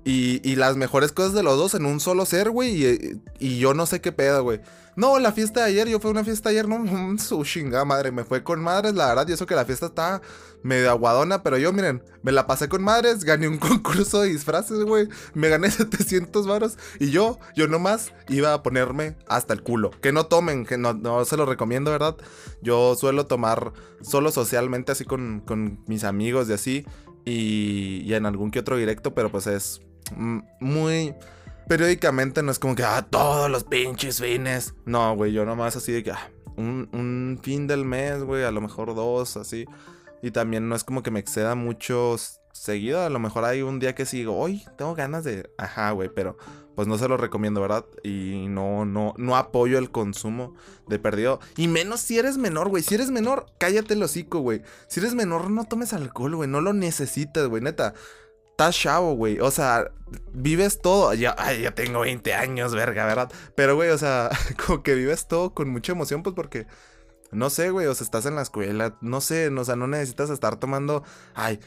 Y, 0.09 0.55
las 0.55 0.75
mejores 0.75 1.11
cosas 1.11 1.33
de 1.33 1.43
los 1.43 1.57
dos 1.57 1.75
en 1.75 1.85
un 1.85 1.99
solo 1.99 2.25
ser, 2.25 2.49
güey. 2.49 2.83
Y, 2.83 3.21
y, 3.39 3.59
yo 3.59 3.75
no 3.75 3.85
sé 3.85 4.01
qué 4.01 4.11
pedo, 4.11 4.41
güey. 4.43 4.59
No, 4.95 5.19
la 5.19 5.31
fiesta 5.31 5.61
de 5.61 5.67
ayer, 5.67 5.87
yo 5.87 5.99
fui 5.99 6.09
a 6.09 6.11
una 6.11 6.23
fiesta 6.23 6.49
ayer, 6.49 6.67
no, 6.67 7.17
su 7.19 7.43
chingada 7.43 7.85
madre, 7.85 8.11
me 8.11 8.23
fue 8.23 8.43
con 8.43 8.59
madres, 8.59 8.95
la 8.95 9.07
verdad. 9.07 9.27
Y 9.27 9.33
eso 9.33 9.45
que 9.45 9.55
la 9.55 9.65
fiesta 9.65 9.85
está 9.85 10.21
medio 10.63 10.89
aguadona, 10.89 11.43
pero 11.43 11.57
yo, 11.57 11.71
miren, 11.71 12.03
me 12.23 12.31
la 12.31 12.47
pasé 12.47 12.67
con 12.67 12.83
madres, 12.83 13.23
gané 13.23 13.47
un 13.47 13.57
concurso 13.59 14.21
de 14.21 14.29
disfraces, 14.29 14.83
güey. 14.83 15.07
Me 15.35 15.47
gané 15.47 15.69
700 15.71 16.47
varos. 16.47 16.77
Y 16.99 17.11
yo, 17.11 17.37
yo 17.55 17.67
nomás 17.67 18.11
iba 18.29 18.53
a 18.53 18.63
ponerme 18.63 19.15
hasta 19.27 19.53
el 19.53 19.61
culo. 19.61 19.91
Que 20.01 20.11
no 20.11 20.25
tomen, 20.25 20.65
que 20.65 20.77
no, 20.77 20.93
no 20.93 21.23
se 21.23 21.37
lo 21.37 21.45
recomiendo, 21.45 21.91
¿verdad? 21.91 22.17
Yo 22.63 22.95
suelo 22.95 23.27
tomar 23.27 23.73
solo 24.01 24.31
socialmente, 24.31 24.91
así 24.91 25.05
con, 25.05 25.41
con 25.45 25.83
mis 25.87 26.03
amigos 26.03 26.49
y 26.49 26.53
así. 26.53 26.85
Y, 27.25 28.01
y 28.05 28.13
en 28.15 28.25
algún 28.25 28.49
que 28.49 28.59
otro 28.59 28.75
directo, 28.75 29.13
pero 29.13 29.29
pues 29.29 29.45
es 29.45 29.81
muy 30.15 31.13
periódicamente 31.69 32.41
no 32.41 32.51
es 32.51 32.57
como 32.57 32.75
que, 32.75 32.83
ah, 32.83 33.05
todos 33.07 33.49
los 33.49 33.63
pinches 33.63 34.19
fines. 34.19 34.73
No, 34.85 35.15
güey, 35.15 35.31
yo 35.31 35.45
nomás 35.45 35.75
así 35.75 35.91
de 35.91 36.03
que, 36.03 36.11
ah, 36.11 36.31
un, 36.57 36.89
un, 36.91 37.39
fin 37.43 37.67
del 37.67 37.85
mes, 37.85 38.23
güey, 38.23 38.43
a 38.43 38.51
lo 38.51 38.59
mejor 38.59 38.95
dos, 38.95 39.37
así. 39.37 39.65
Y 40.21 40.31
también 40.31 40.67
no 40.67 40.75
es 40.75 40.83
como 40.83 41.03
que 41.03 41.11
me 41.11 41.19
exceda 41.19 41.53
mucho 41.53 42.15
seguido. 42.51 43.01
A 43.01 43.09
lo 43.09 43.19
mejor 43.19 43.45
hay 43.45 43.61
un 43.61 43.79
día 43.79 43.93
que 43.93 44.07
sigo, 44.07 44.35
hoy 44.35 44.65
tengo 44.77 44.95
ganas 44.95 45.23
de, 45.23 45.49
ajá, 45.57 45.91
güey, 45.91 46.09
pero 46.13 46.37
pues 46.75 46.87
no 46.87 46.97
se 46.97 47.07
lo 47.07 47.17
recomiendo, 47.17 47.61
¿verdad? 47.61 47.85
Y 48.03 48.47
no, 48.49 48.85
no, 48.85 49.13
no 49.17 49.35
apoyo 49.35 49.77
el 49.77 49.91
consumo 49.91 50.55
de 50.87 50.97
perdido. 50.97 51.39
Y 51.55 51.67
menos 51.67 51.99
si 51.99 52.17
eres 52.17 52.37
menor, 52.37 52.69
güey. 52.69 52.81
Si 52.81 52.95
eres 52.95 53.11
menor, 53.11 53.45
cállate 53.59 53.93
el 53.93 54.03
hocico, 54.03 54.39
güey. 54.39 54.63
Si 54.87 55.01
eres 55.01 55.13
menor, 55.13 55.51
no 55.51 55.65
tomes 55.65 55.93
alcohol, 55.93 56.35
güey. 56.35 56.49
No 56.49 56.61
lo 56.61 56.73
necesitas, 56.73 57.47
güey, 57.47 57.61
neta 57.61 57.93
estás 58.59 58.77
chavo, 58.77 59.13
güey. 59.13 59.39
O 59.39 59.51
sea, 59.51 59.91
vives 60.33 60.81
todo. 60.81 61.13
Ya, 61.13 61.33
ay, 61.37 61.61
ya 61.61 61.71
tengo 61.71 62.01
20 62.01 62.33
años, 62.33 62.75
verga, 62.75 63.05
¿verdad? 63.05 63.31
Pero, 63.55 63.75
güey, 63.75 63.89
o 63.89 63.97
sea, 63.97 64.29
como 64.65 64.83
que 64.83 64.95
vives 64.95 65.27
todo 65.27 65.53
con 65.53 65.69
mucha 65.69 65.93
emoción, 65.93 66.23
pues 66.23 66.35
porque. 66.35 66.67
No 67.31 67.51
sé, 67.51 67.69
güey, 67.69 67.85
o 67.85 67.93
sea, 67.93 68.05
estás 68.05 68.25
en 68.25 68.33
la 68.33 68.41
escuela, 68.41 68.97
no 69.01 69.21
sé, 69.21 69.49
o 69.49 69.63
sea, 69.63 69.75
no 69.75 69.85
necesitas 69.85 70.31
estar 70.31 70.55
tomando, 70.55 71.03
ay, 71.35 71.59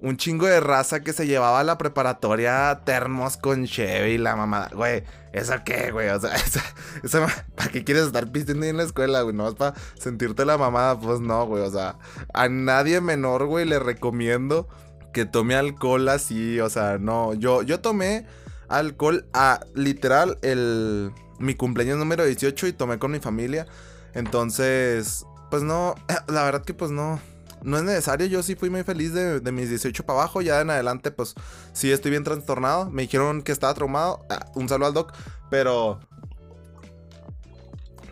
un 0.00 0.16
chingo 0.16 0.46
de 0.46 0.60
raza 0.60 1.00
que 1.00 1.12
se 1.12 1.26
llevaba 1.26 1.60
a 1.60 1.64
la 1.64 1.76
preparatoria 1.76 2.80
termos 2.86 3.36
con 3.36 3.66
Chevy 3.66 4.12
y 4.12 4.16
la 4.18 4.34
mamada, 4.34 4.70
güey, 4.72 5.04
¿eso 5.34 5.52
qué, 5.62 5.90
güey? 5.90 6.08
O 6.08 6.18
sea, 6.18 6.32
¿para 7.54 7.70
qué 7.70 7.84
quieres 7.84 8.04
estar 8.04 8.32
pisteando 8.32 8.64
en 8.64 8.78
la 8.78 8.84
escuela, 8.84 9.20
güey? 9.20 9.36
No 9.36 9.46
es 9.46 9.56
para 9.56 9.74
sentirte 9.98 10.46
la 10.46 10.56
mamada, 10.56 10.98
pues 10.98 11.20
no, 11.20 11.44
güey, 11.44 11.64
o 11.64 11.70
sea, 11.70 11.98
a 12.32 12.48
nadie 12.48 13.02
menor, 13.02 13.44
güey, 13.44 13.66
le 13.66 13.78
recomiendo 13.78 14.68
que 15.12 15.24
tome 15.24 15.54
alcohol 15.54 16.08
así, 16.08 16.60
o 16.60 16.70
sea, 16.70 16.98
no, 16.98 17.34
yo, 17.34 17.62
yo 17.62 17.80
tomé 17.80 18.26
alcohol 18.68 19.26
a 19.32 19.60
literal 19.74 20.38
el, 20.42 21.12
mi 21.38 21.54
cumpleaños 21.54 21.98
número 21.98 22.24
18 22.24 22.68
y 22.68 22.72
tomé 22.72 22.98
con 22.98 23.10
mi 23.10 23.18
familia. 23.18 23.66
Entonces, 24.14 25.26
pues 25.50 25.62
no, 25.62 25.94
la 26.28 26.44
verdad 26.44 26.62
que 26.62 26.74
pues 26.74 26.90
no, 26.90 27.20
no 27.62 27.76
es 27.76 27.82
necesario. 27.82 28.26
Yo 28.26 28.42
sí 28.42 28.54
fui 28.54 28.70
muy 28.70 28.84
feliz 28.84 29.12
de, 29.12 29.52
mis 29.52 29.68
18 29.68 30.04
para 30.04 30.20
abajo. 30.20 30.40
Ya 30.42 30.60
en 30.60 30.70
adelante, 30.70 31.10
pues 31.10 31.34
sí 31.72 31.90
estoy 31.90 32.10
bien 32.10 32.24
trastornado. 32.24 32.90
Me 32.90 33.02
dijeron 33.02 33.42
que 33.42 33.52
estaba 33.52 33.74
traumado. 33.74 34.24
Ah, 34.30 34.46
un 34.54 34.68
saludo 34.68 34.88
al 34.88 34.94
doc. 34.94 35.12
Pero... 35.50 36.00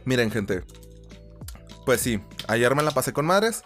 Miren, 0.05 0.31
gente. 0.31 0.65
Pues 1.85 2.01
sí, 2.01 2.21
ayer 2.49 2.75
me 2.75 2.83
la 2.83 2.91
pasé 2.91 3.13
con 3.13 3.27
madres. 3.27 3.63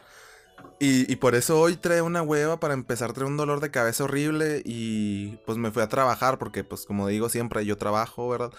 Y, 0.85 1.15
por 1.15 1.37
eso 1.37 1.61
hoy 1.61 1.77
trae 1.77 2.03
una 2.03 2.23
hueva 2.23 2.59
para 2.59 2.75
empezar, 2.75 3.13
trae 3.13 3.29
un 3.29 3.37
dolor 3.37 3.61
de 3.61 3.71
cabeza 3.71 4.03
horrible 4.03 4.63
y 4.65 5.37
pues 5.47 5.57
me 5.57 5.71
fui 5.71 5.81
a 5.81 5.89
trabajar 5.89 6.39
porque 6.39 6.65
pues 6.65 6.87
como 6.87 7.07
digo 7.07 7.29
siempre 7.29 7.65
yo 7.65 7.77
trabajo, 7.79 8.29
¿verdad? 8.29 8.51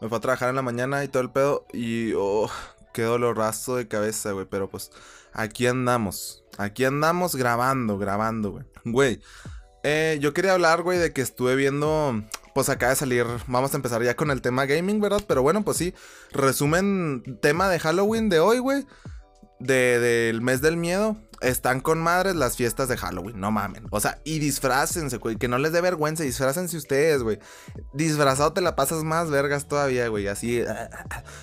Me 0.00 0.08
fui 0.08 0.16
a 0.16 0.20
trabajar 0.20 0.48
en 0.48 0.54
la 0.54 0.62
mañana 0.62 1.02
y 1.02 1.08
todo 1.08 1.24
el 1.24 1.30
pedo 1.30 1.66
y 1.72 2.12
oh, 2.16 2.48
qué 2.94 3.02
dolorazo 3.02 3.74
de 3.74 3.88
cabeza, 3.88 4.30
güey, 4.30 4.46
pero 4.48 4.70
pues 4.70 4.92
aquí 5.32 5.66
andamos, 5.66 6.44
aquí 6.56 6.84
andamos 6.84 7.34
grabando, 7.34 7.98
grabando, 7.98 8.52
güey. 8.52 8.64
Güey, 8.84 9.20
eh, 9.82 10.18
yo 10.20 10.32
quería 10.32 10.52
hablar, 10.52 10.82
güey, 10.82 10.98
de 10.98 11.12
que 11.12 11.20
estuve 11.20 11.56
viendo, 11.56 12.22
pues 12.54 12.68
acaba 12.68 12.90
de 12.90 12.96
salir, 12.96 13.26
vamos 13.48 13.74
a 13.74 13.76
empezar 13.76 14.00
ya 14.04 14.14
con 14.14 14.30
el 14.30 14.40
tema 14.40 14.66
gaming, 14.66 15.00
¿verdad? 15.00 15.24
Pero 15.26 15.42
bueno, 15.42 15.64
pues 15.64 15.78
sí, 15.78 15.94
resumen 16.30 17.40
tema 17.42 17.68
de 17.68 17.80
Halloween 17.80 18.28
de 18.28 18.38
hoy, 18.38 18.60
güey 18.60 18.86
del 19.62 20.40
mes 20.40 20.60
del 20.60 20.76
miedo, 20.76 21.16
están 21.42 21.80
con 21.80 22.00
madres 22.00 22.36
las 22.36 22.56
fiestas 22.56 22.88
de 22.88 22.96
Halloween, 22.96 23.38
no 23.38 23.50
mamen. 23.50 23.86
O 23.90 24.00
sea, 24.00 24.20
y 24.24 24.38
disfrácense, 24.38 25.18
güey, 25.18 25.36
que 25.36 25.48
no 25.48 25.58
les 25.58 25.72
dé 25.72 25.80
vergüenza, 25.80 26.22
disfrácense 26.22 26.76
ustedes, 26.76 27.22
güey. 27.22 27.38
Disfrazado 27.92 28.52
te 28.52 28.60
la 28.60 28.76
pasas 28.76 29.02
más 29.02 29.30
vergas 29.30 29.66
todavía, 29.66 30.08
güey, 30.08 30.28
así. 30.28 30.62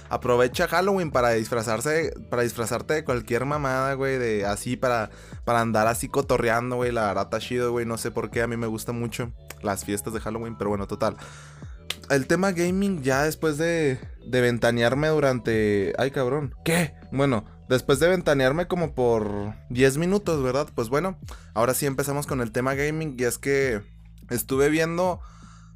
aprovecha 0.10 0.68
Halloween 0.68 1.12
para 1.12 1.32
disfrazarse, 1.32 2.14
para 2.30 2.44
disfrazarte 2.44 2.94
de 2.96 3.04
cualquier 3.04 3.46
mamada, 3.46 3.94
güey, 3.94 4.18
de 4.18 4.46
así 4.46 4.78
para, 4.78 5.10
para 5.46 5.62
andar 5.62 5.88
así 5.88 6.08
cotorreando, 6.08 6.78
güey. 6.78 6.92
La 6.92 7.08
verdad 7.08 7.26
está 7.26 7.40
chido, 7.40 7.72
güey, 7.72 7.86
no 7.86 7.98
sé 7.98 8.12
por 8.12 8.32
qué, 8.32 8.42
a 8.42 8.48
mí 8.48 8.58
me 8.58 8.68
gustan 8.68 9.00
mucho 9.00 9.32
las 9.62 9.86
fiestas 9.86 10.14
de 10.14 10.22
Halloween, 10.22 10.58
pero 10.58 10.70
bueno, 10.70 10.88
total. 10.88 11.18
El 12.10 12.26
tema 12.26 12.54
gaming 12.54 13.04
ya 13.04 13.24
después 13.24 13.58
de, 13.58 14.00
de 14.26 14.42
ventanearme 14.42 15.10
durante... 15.10 15.94
Ay, 16.00 16.10
cabrón. 16.10 16.56
¿Qué? 16.66 16.96
Bueno, 17.12 17.46
Después 17.70 18.00
de 18.00 18.08
ventanearme 18.08 18.68
como 18.68 18.96
por 18.96 19.54
10 19.70 19.98
minutos, 20.00 20.42
¿verdad? 20.42 20.68
Pues 20.74 20.90
bueno, 20.90 21.20
ahora 21.54 21.76
sí 21.76 21.86
empezamos 21.86 22.26
con 22.26 22.42
el 22.42 22.52
tema 22.52 22.74
gaming 22.74 23.16
y 23.20 23.26
es 23.26 23.38
que 23.38 23.84
estuve 24.32 24.70
viendo 24.70 25.22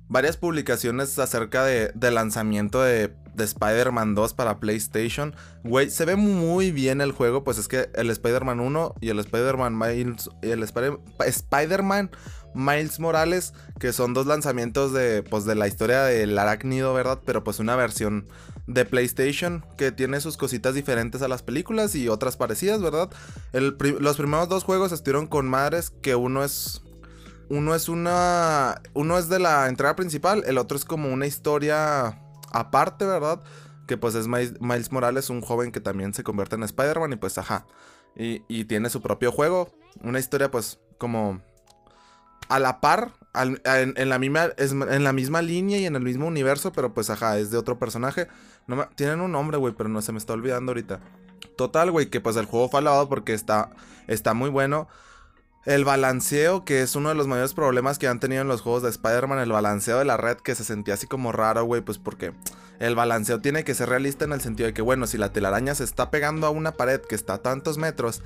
varias 0.08 0.36
publicaciones 0.36 1.20
acerca 1.20 1.64
de, 1.64 1.92
del 1.94 2.16
lanzamiento 2.16 2.82
de, 2.82 3.14
de 3.36 3.44
Spider-Man 3.44 4.16
2 4.16 4.34
para 4.34 4.60
PlayStation. 4.60 5.36
Güey, 5.64 5.92
se 5.92 6.06
ve 6.06 6.16
muy 6.16 6.72
bien 6.72 7.00
el 7.00 7.12
juego, 7.12 7.44
pues 7.44 7.60
es 7.60 7.68
que 7.68 7.92
el 7.94 8.10
Spider-Man 8.10 8.60
1 8.60 8.96
y 9.00 9.10
el 9.10 9.20
Spider-Man 9.20 9.78
Miles, 9.78 10.32
y 10.42 10.50
el 10.50 10.64
Spider-Man 10.64 12.10
Miles 12.54 13.00
Morales, 13.00 13.54
que 13.80 13.94
son 13.94 14.14
dos 14.14 14.26
lanzamientos 14.26 14.94
de, 14.94 15.24
pues, 15.24 15.46
de 15.46 15.56
la 15.56 15.68
historia 15.68 16.04
del 16.04 16.38
arácnido, 16.38 16.94
¿verdad? 16.94 17.20
Pero 17.26 17.44
pues 17.44 17.60
una 17.60 17.76
versión 17.76 18.28
de 18.68 18.86
PlayStation 18.86 19.66
que 19.78 19.92
tiene 19.92 20.22
sus 20.22 20.38
cositas 20.38 20.74
diferentes 20.74 21.22
a 21.22 21.28
las 21.28 21.44
películas 21.44 21.96
y 21.96 22.08
otras 22.08 22.38
parecidas, 22.38 22.82
¿verdad? 22.82 23.10
los 23.52 24.18
primeros 24.18 24.48
dos 24.48 24.64
juegos 24.64 24.92
estuvieron 24.92 25.28
con 25.28 25.48
madres 25.48 25.92
que 26.02 26.16
uno 26.16 26.44
es 26.44 26.82
uno 27.50 27.76
es 27.76 27.90
una 27.90 28.82
uno 28.94 29.18
es 29.18 29.28
de 29.28 29.40
la 29.40 29.68
entrada 29.68 29.96
principal, 29.96 30.44
el 30.48 30.58
otro 30.58 30.78
es 30.78 30.86
como 30.86 31.10
una 31.12 31.28
historia 31.28 32.20
aparte, 32.52 33.06
¿verdad? 33.06 33.42
Que 33.86 33.98
pues 33.98 34.16
es 34.16 34.28
Miles, 34.28 34.92
Morales, 34.92 35.30
un 35.30 35.42
joven 35.42 35.72
que 35.72 35.82
también 35.82 36.14
se 36.14 36.24
convierte 36.24 36.56
en 36.56 36.64
Spider-Man 36.64 37.14
y 37.14 37.16
pues 37.18 37.38
ajá. 37.38 37.66
Y, 38.16 38.66
tiene 38.66 38.92
su 38.92 39.02
propio 39.02 39.32
juego, 39.32 39.70
una 40.02 40.20
historia 40.20 40.52
pues 40.52 40.80
como 41.00 41.42
a 42.54 42.60
la 42.60 42.82
par, 42.82 43.14
en, 43.34 44.10
la 44.10 44.20
misma, 44.20 44.50
en 44.58 45.04
la 45.04 45.12
misma 45.12 45.42
línea 45.42 45.80
y 45.80 45.88
en 45.88 45.96
el 45.96 46.04
mismo 46.04 46.28
universo, 46.28 46.72
pero 46.72 46.94
pues 46.94 47.10
ajá, 47.10 47.40
es 47.40 47.50
de 47.50 47.58
otro 47.58 47.80
personaje. 47.80 48.28
No 48.68 48.88
tienen 48.90 49.22
un 49.22 49.32
nombre, 49.32 49.58
güey, 49.58 49.74
pero 49.76 49.90
no 49.90 50.04
se 50.04 50.12
me 50.12 50.20
está 50.20 50.34
olvidando 50.34 50.70
ahorita. 50.70 51.00
Total, 51.58 51.90
güey, 51.90 52.12
que 52.12 52.22
pues 52.22 52.36
el 52.36 52.46
juego 52.46 52.70
fue 52.70 52.82
alabado 52.82 53.10
porque 53.10 53.34
está, 53.34 53.72
está 54.06 54.36
muy 54.36 54.52
bueno. 54.52 54.88
El 55.66 55.84
balanceo, 55.84 56.64
que 56.64 56.84
es 56.84 56.96
uno 56.96 57.10
de 57.10 57.16
los 57.16 57.26
mayores 57.26 57.56
problemas 57.56 57.98
que 57.98 58.08
han 58.08 58.20
tenido 58.20 58.44
en 58.44 58.48
los 58.48 58.62
juegos 58.62 58.84
de 58.84 58.90
Spider-Man, 58.90 59.40
el 59.40 59.52
balanceo 59.52 59.98
de 59.98 60.06
la 60.06 60.18
red 60.18 60.38
que 60.38 60.54
se 60.54 60.64
sentía 60.64 60.94
así 60.94 61.08
como 61.08 61.32
raro, 61.32 61.64
güey, 61.64 61.82
pues 61.82 61.98
porque 61.98 62.34
el 62.78 62.94
balanceo 62.94 63.42
tiene 63.42 63.64
que 63.64 63.74
ser 63.74 63.90
realista 63.90 64.26
en 64.26 64.34
el 64.34 64.42
sentido 64.42 64.68
de 64.68 64.76
que, 64.76 64.84
bueno, 64.84 65.08
si 65.08 65.18
la 65.18 65.34
telaraña 65.34 65.74
se 65.74 65.86
está 65.86 66.12
pegando 66.12 66.46
a 66.46 66.52
una 66.52 66.74
pared 66.74 67.02
que 67.02 67.16
está 67.16 67.36
a 67.36 67.42
tantos 67.42 67.80
metros, 67.80 68.22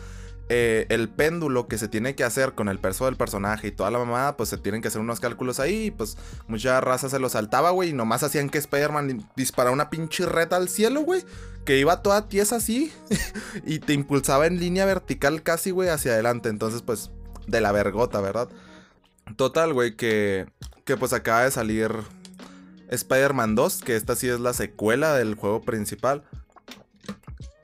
eh, 0.49 0.85
el 0.89 1.09
péndulo 1.09 1.67
que 1.67 1.77
se 1.77 1.87
tiene 1.87 2.15
que 2.15 2.23
hacer 2.23 2.53
con 2.53 2.69
el 2.69 2.79
peso 2.79 3.05
del 3.05 3.17
personaje 3.17 3.67
y 3.67 3.71
toda 3.71 3.91
la 3.91 3.99
mamada, 3.99 4.37
pues 4.37 4.49
se 4.49 4.57
tienen 4.57 4.81
que 4.81 4.87
hacer 4.87 5.01
unos 5.01 5.19
cálculos 5.19 5.59
ahí. 5.59 5.85
Y 5.85 5.91
pues 5.91 6.17
mucha 6.47 6.79
raza 6.81 7.09
se 7.09 7.19
lo 7.19 7.29
saltaba, 7.29 7.71
güey. 7.71 7.89
Y 7.89 7.93
nomás 7.93 8.23
hacían 8.23 8.49
que 8.49 8.57
Spider-Man 8.57 9.29
disparara 9.35 9.73
una 9.73 9.89
pinche 9.89 10.25
reta 10.25 10.55
al 10.55 10.69
cielo, 10.69 11.01
güey. 11.01 11.23
Que 11.65 11.77
iba 11.77 12.01
toda 12.01 12.29
tiesa 12.29 12.57
así. 12.57 12.93
y 13.65 13.79
te 13.79 13.93
impulsaba 13.93 14.47
en 14.47 14.59
línea 14.59 14.85
vertical 14.85 15.43
casi, 15.43 15.71
güey, 15.71 15.89
hacia 15.89 16.13
adelante. 16.13 16.49
Entonces, 16.49 16.81
pues, 16.81 17.11
de 17.47 17.59
la 17.59 17.71
vergota, 17.71 18.21
¿verdad? 18.21 18.49
Total, 19.35 19.73
güey, 19.73 19.95
que, 19.95 20.47
que 20.85 20.95
pues 20.95 21.11
acaba 21.11 21.43
de 21.43 21.51
salir 21.51 21.91
Spider-Man 22.89 23.55
2, 23.55 23.81
que 23.83 23.95
esta 23.95 24.15
sí 24.15 24.29
es 24.29 24.39
la 24.39 24.53
secuela 24.53 25.15
del 25.15 25.35
juego 25.35 25.61
principal. 25.61 26.23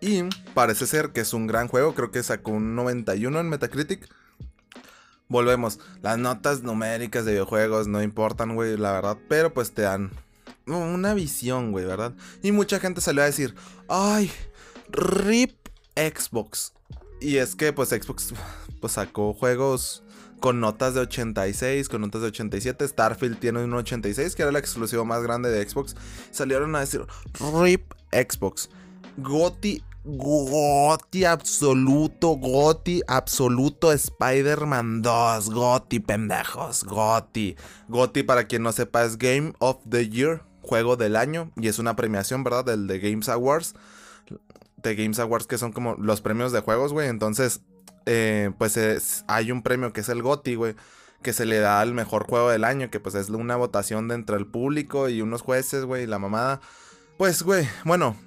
Y 0.03 0.22
parece 0.53 0.86
ser 0.86 1.13
que 1.13 1.22
es 1.22 1.33
un 1.33 1.48
gran 1.48 1.69
juego, 1.69 1.95
creo 1.95 2.12
que 2.12 2.22
sacó 2.24 2.51
un 2.51 2.75
91 2.75 3.39
en 3.39 3.48
Metacritic. 3.48 4.10
Volvemos, 5.29 5.79
las 6.01 6.17
notas 6.17 6.62
numéricas 6.62 7.24
de 7.24 7.31
videojuegos 7.31 7.88
no 7.88 8.03
importan, 8.03 8.53
güey, 8.53 8.75
la 8.75 8.91
verdad, 8.91 9.17
pero 9.29 9.53
pues 9.53 9.72
te 9.72 9.83
dan 9.83 10.12
una 10.65 11.13
visión, 11.13 11.72
güey, 11.72 11.86
¿verdad? 11.86 12.13
Y 12.41 12.51
mucha 12.51 12.81
gente 12.81 13.00
salió 13.00 13.24
a 13.24 13.27
decir, 13.27 13.55
ay, 13.88 14.29
RIP 14.89 15.55
Xbox. 15.95 16.74
Y 17.22 17.38
es 17.38 17.55
que 17.55 17.72
pues 17.72 17.88
Xbox 17.88 18.33
pues 18.81 18.91
sacó 18.91 19.33
juegos 19.33 20.03
con 20.41 20.60
notas 20.60 20.95
de 20.95 21.00
86, 21.00 21.88
con 21.88 22.01
notas 22.01 22.24
de 22.24 22.27
87. 22.27 22.86
Starfield 22.86 23.39
tiene 23.39 23.63
un 23.63 23.74
86, 23.74 24.36
que 24.36 24.41
era 24.41 24.50
el 24.50 24.57
exclusivo 24.57 25.05
más 25.05 25.24
grande 25.24 25.50
de 25.50 25.65
Xbox. 25.65 25.95
Salieron 26.29 26.75
a 26.75 26.81
decir, 26.81 27.05
RIP 27.39 27.93
Xbox. 28.12 28.69
Goti 29.15 29.81
Goti 30.05 31.24
absoluto, 31.24 32.36
Goti 32.36 33.01
absoluto 33.07 33.93
Spider-Man 33.93 35.01
2, 35.01 35.50
Goti 35.50 36.01
pendejos, 36.01 36.83
Goti. 36.83 37.55
Goti 37.88 38.24
para 38.24 38.45
quien 38.45 38.63
no 38.63 38.74
sepa 38.74 39.05
es 39.05 39.17
Game 39.17 39.53
of 39.60 39.77
the 39.89 40.10
Year, 40.10 40.43
juego 40.62 40.98
del 40.98 41.15
año 41.15 41.51
y 41.55 41.69
es 41.69 41.79
una 41.79 41.95
premiación, 41.95 42.43
¿verdad? 42.43 42.65
Del 42.65 42.88
de 42.88 43.00
Games 43.00 43.29
Awards. 43.29 43.75
De 44.77 44.95
Games 44.95 45.19
Awards 45.19 45.48
que 45.48 45.57
son 45.57 45.72
como 45.72 45.95
los 45.95 46.19
premios 46.19 46.51
de 46.51 46.60
juegos, 46.60 46.91
güey. 46.91 47.07
Entonces, 47.07 47.62
eh, 48.05 48.51
pues 48.57 49.24
hay 49.27 49.51
un 49.53 49.63
premio 49.63 49.93
que 49.93 50.01
es 50.01 50.10
el 50.10 50.22
Goti, 50.22 50.55
güey. 50.55 50.75
Que 51.22 51.31
se 51.31 51.45
le 51.45 51.60
da 51.60 51.79
al 51.79 51.93
mejor 51.93 52.27
juego 52.27 52.50
del 52.50 52.65
año, 52.65 52.91
que 52.91 53.00
pues 53.00 53.15
es 53.15 53.29
una 53.29 53.55
votación 53.55 54.10
de 54.10 54.15
entre 54.15 54.36
el 54.36 54.48
público 54.48 55.07
y 55.07 55.22
unos 55.22 55.41
jueces, 55.41 55.86
güey, 55.86 56.03
y 56.03 56.07
la 56.07 56.19
mamada. 56.19 56.60
Pues, 57.17 57.43
güey, 57.43 57.65
bueno, 57.86 58.17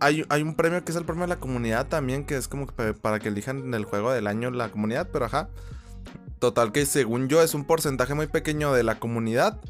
hay, 0.00 0.42
un 0.42 0.54
premio 0.54 0.84
que 0.84 0.92
es 0.92 0.96
el 0.96 1.04
premio 1.04 1.22
de 1.22 1.28
la 1.28 1.36
comunidad 1.36 1.88
también, 1.88 2.24
que 2.24 2.36
es 2.36 2.48
como 2.48 2.66
para 2.66 3.18
que 3.18 3.28
elijan 3.28 3.72
el 3.74 3.84
juego 3.84 4.12
del 4.12 4.26
año 4.26 4.50
la 4.50 4.70
comunidad, 4.70 5.08
pero 5.12 5.26
ajá. 5.26 5.48
Total 6.38 6.72
que 6.72 6.84
según 6.84 7.28
yo 7.28 7.42
es 7.42 7.54
un 7.54 7.64
porcentaje 7.64 8.14
muy 8.14 8.26
pequeño 8.26 8.72
de 8.72 8.82
la 8.82 8.98
comunidad 8.98 9.60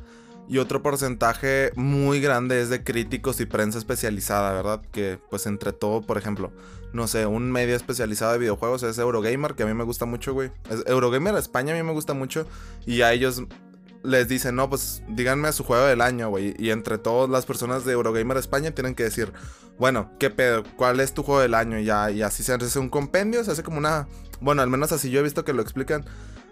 y 0.49 0.59
otro 0.59 0.83
porcentaje 0.83 1.73
muy 1.77 2.21
grande 2.21 2.61
es 2.61 2.69
de 2.69 2.83
críticos 2.83 3.41
y 3.41 3.47
prensa 3.47 3.79
especializada, 3.79 4.53
¿verdad? 4.53 4.83
Que 4.93 5.19
pues 5.31 5.47
entre 5.47 5.73
todo, 5.73 6.03
por 6.03 6.19
ejemplo, 6.19 6.53
no 6.93 7.07
sé, 7.07 7.27
un 7.27 7.51
medio 7.51 7.77
especializado 7.77 8.33
de 8.33 8.39
videojuegos 8.39 8.83
es 8.83 8.99
Eurogamer, 8.99 9.55
que 9.55 9.63
a 9.63 9.67
mí 9.67 9.75
me 9.75 9.85
gusta 9.85 10.05
mucho, 10.05 10.35
güey. 10.35 10.51
Eurogamer 10.87 11.35
España 11.37 11.73
a 11.73 11.77
mí 11.77 11.83
me 11.83 11.93
gusta 11.93 12.15
mucho 12.15 12.47
y 12.87 13.03
a 13.03 13.13
ellos 13.13 13.43
les 14.05 14.29
dicen, 14.29 14.55
no, 14.55 14.69
pues 14.69 15.03
díganme 15.09 15.49
a 15.49 15.53
su 15.53 15.65
juego 15.65 15.87
del 15.87 16.03
año, 16.03 16.29
güey. 16.29 16.55
Y 16.59 16.71
entre 16.71 16.99
todas 16.99 17.29
las 17.29 17.47
personas 17.47 17.85
de 17.85 17.93
Eurogamer 17.93 18.37
España 18.37 18.71
tienen 18.71 18.95
que 18.95 19.03
decir, 19.03 19.33
bueno, 19.79 20.11
¿qué 20.19 20.31
pedo? 20.31 20.63
¿Cuál 20.77 21.01
es 21.01 21.15
tu 21.15 21.23
juego 21.23 21.41
del 21.41 21.55
año? 21.55 21.79
Y, 21.79 21.87
ya, 21.87 22.11
y 22.11 22.23
así 22.23 22.43
se 22.43 22.53
hace 22.53 22.79
un 22.79 22.91
compendio, 22.91 23.43
se 23.43 23.51
hace 23.51 23.63
como 23.63 23.79
una... 23.79 24.07
Bueno, 24.41 24.63
al 24.63 24.69
menos 24.69 24.93
así 24.93 25.11
yo 25.11 25.21
he 25.21 25.23
visto 25.23 25.45
que 25.45 25.55
lo 25.55 25.63
explican. 25.63 26.05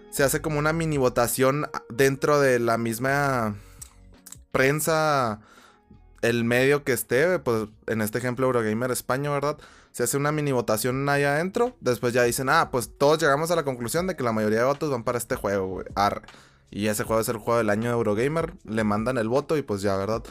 Se 0.09 0.23
hace 0.23 0.41
como 0.41 0.59
una 0.59 0.73
mini 0.73 0.97
votación 0.97 1.67
dentro 1.89 2.39
de 2.39 2.59
la 2.59 2.77
misma 2.77 3.55
prensa, 4.51 5.39
el 6.21 6.43
medio 6.43 6.83
que 6.83 6.93
esté, 6.93 7.39
pues 7.39 7.67
en 7.87 8.01
este 8.01 8.17
ejemplo 8.17 8.47
Eurogamer 8.47 8.91
España, 8.91 9.29
¿verdad? 9.29 9.57
Se 9.91 10.03
hace 10.03 10.17
una 10.17 10.31
mini 10.31 10.51
votación 10.51 11.07
ahí 11.07 11.23
adentro. 11.23 11.75
Después 11.81 12.13
ya 12.13 12.23
dicen, 12.23 12.49
ah, 12.49 12.69
pues 12.71 12.89
todos 12.97 13.19
llegamos 13.19 13.51
a 13.51 13.55
la 13.55 13.63
conclusión 13.63 14.07
de 14.07 14.15
que 14.15 14.23
la 14.23 14.31
mayoría 14.31 14.59
de 14.59 14.65
votos 14.65 14.89
van 14.89 15.03
para 15.03 15.19
este 15.19 15.35
juego, 15.35 15.67
güey. 15.67 15.85
Arre. 15.93 16.23
Y 16.75 16.87
ese 16.87 17.03
juego 17.03 17.21
es 17.21 17.29
el 17.29 17.37
juego 17.37 17.59
del 17.59 17.69
año 17.69 17.89
de 17.89 17.95
Eurogamer. 17.95 18.55
Le 18.65 18.83
mandan 18.83 19.19
el 19.19 19.29
voto 19.29 19.57
y 19.57 19.61
pues 19.61 19.83
ya, 19.83 19.95
¿verdad? 19.95 20.23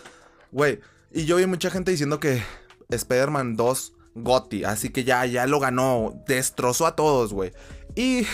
Güey. 0.50 0.80
Y 1.12 1.25
yo 1.25 1.37
vi 1.37 1.46
mucha 1.46 1.70
gente 1.70 1.92
diciendo 1.92 2.18
que 2.18 2.42
Spider-Man 2.88 3.54
2 3.54 3.92
Gotti. 4.16 4.64
Así 4.64 4.90
que 4.90 5.04
ya, 5.04 5.25
ya 5.25 5.46
lo 5.46 5.61
ganó. 5.61 6.20
Destrozó 6.26 6.87
a 6.87 6.96
todos, 6.96 7.32
güey. 7.32 7.52
Y. 7.94 8.26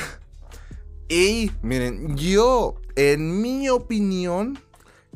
Y. 1.11 1.50
Miren, 1.61 2.17
yo, 2.17 2.81
en 2.97 3.43
mi 3.43 3.69
opinión. 3.69 4.59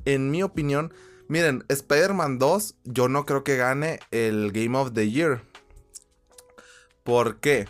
En 0.05 0.31
mi 0.31 0.43
opinión. 0.43 0.93
Miren, 1.29 1.65
Spider-Man 1.69 2.39
2, 2.39 2.75
yo 2.85 3.09
no 3.09 3.25
creo 3.25 3.43
que 3.43 3.57
gane 3.57 4.01
el 4.11 4.53
Game 4.53 4.77
of 4.77 4.93
the 4.93 5.11
Year. 5.11 5.41
¿Por 7.05 7.41
qué? 7.41 7.69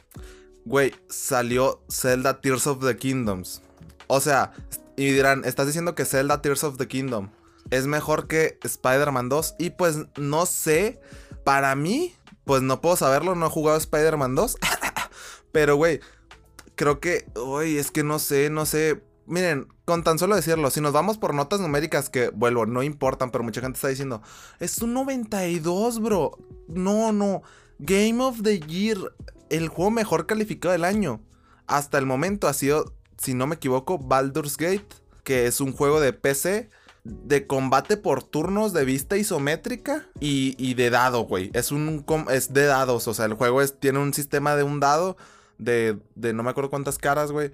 Güey, 0.65 0.93
salió 1.09 1.81
Zelda 1.89 2.41
Tears 2.41 2.67
of 2.67 2.85
the 2.85 2.97
Kingdoms. 2.97 3.63
O 4.09 4.21
sea, 4.21 4.53
y 4.97 5.13
dirán, 5.13 5.45
estás 5.45 5.67
diciendo 5.67 5.95
que 5.95 6.05
Zelda 6.05 6.43
Tears 6.43 6.65
of 6.65 6.77
the 6.77 6.89
Kingdom 6.89 7.31
es 7.71 7.87
mejor 7.87 8.27
que 8.27 8.59
Spider-Man 8.63 9.29
2. 9.29 9.57
Y 9.59 9.71
pues 9.71 9.99
no 10.17 10.47
sé, 10.47 11.01
para 11.45 11.75
mí, 11.75 12.15
pues 12.45 12.63
no 12.63 12.81
puedo 12.81 12.97
saberlo, 12.97 13.35
no 13.35 13.47
he 13.47 13.51
jugado 13.51 13.79
Spider-Man 13.79 14.35
2. 14.35 14.57
Pero, 15.53 15.77
güey, 15.77 16.01
creo 16.75 17.01
que, 17.01 17.27
uy, 17.37 17.79
es 17.79 17.91
que 17.91 18.05
no 18.05 18.19
sé, 18.19 18.51
no 18.51 18.67
sé. 18.67 19.03
Miren, 19.27 19.69
con 19.85 20.03
tan 20.03 20.19
solo 20.19 20.35
decirlo, 20.37 20.71
si 20.71 20.81
nos 20.81 20.93
vamos 20.93 21.19
por 21.19 21.35
notas 21.35 21.61
numéricas 21.61 22.11
que, 22.11 22.31
vuelvo, 22.31 22.67
no 22.67 22.83
importan, 22.83 23.31
pero 23.31 23.45
mucha 23.45 23.61
gente 23.61 23.77
está 23.77 23.89
diciendo, 23.89 24.21
es 24.59 24.79
un 24.79 24.93
92, 24.95 26.01
bro. 26.01 26.39
No, 26.69 27.13
no. 27.13 27.43
Game 27.79 28.23
of 28.23 28.43
the 28.43 28.61
Year 28.61 28.99
el 29.49 29.69
juego 29.69 29.91
mejor 29.91 30.27
calificado 30.27 30.73
del 30.73 30.85
año. 30.85 31.21
Hasta 31.67 31.99
el 31.99 32.07
momento 32.07 32.49
ha 32.49 32.53
sido, 32.53 32.95
si 33.23 33.35
no 33.35 33.47
me 33.47 33.55
equivoco, 33.57 33.99
Baldur's 33.99 34.57
Gate, 34.57 34.87
que 35.23 35.47
es 35.47 35.61
un 35.61 35.73
juego 35.73 36.01
de 36.01 36.13
PC 36.13 36.69
de 37.05 37.47
combate 37.47 37.97
por 37.97 38.23
turnos 38.23 38.73
de 38.73 38.85
vista 38.85 39.17
isométrica 39.17 40.07
y, 40.21 40.75
de 40.75 40.91
dado, 40.91 41.23
güey. 41.23 41.51
Es 41.53 41.73
un 41.73 42.05
es 42.31 42.53
de 42.53 42.65
dados, 42.65 43.09
o 43.09 43.15
sea, 43.15 43.27
el 43.27 43.35
juego 43.35 43.63
es, 43.63 43.79
tiene 43.79 43.99
un 43.99 44.15
sistema 44.15 44.57
de 44.57 44.63
un 44.63 44.81
dado 44.81 45.17
de, 45.59 45.99
de 46.15 46.33
no 46.33 46.43
me 46.43 46.51
acuerdo 46.51 46.71
cuántas 46.71 46.99
caras, 46.99 47.33
güey. 47.33 47.53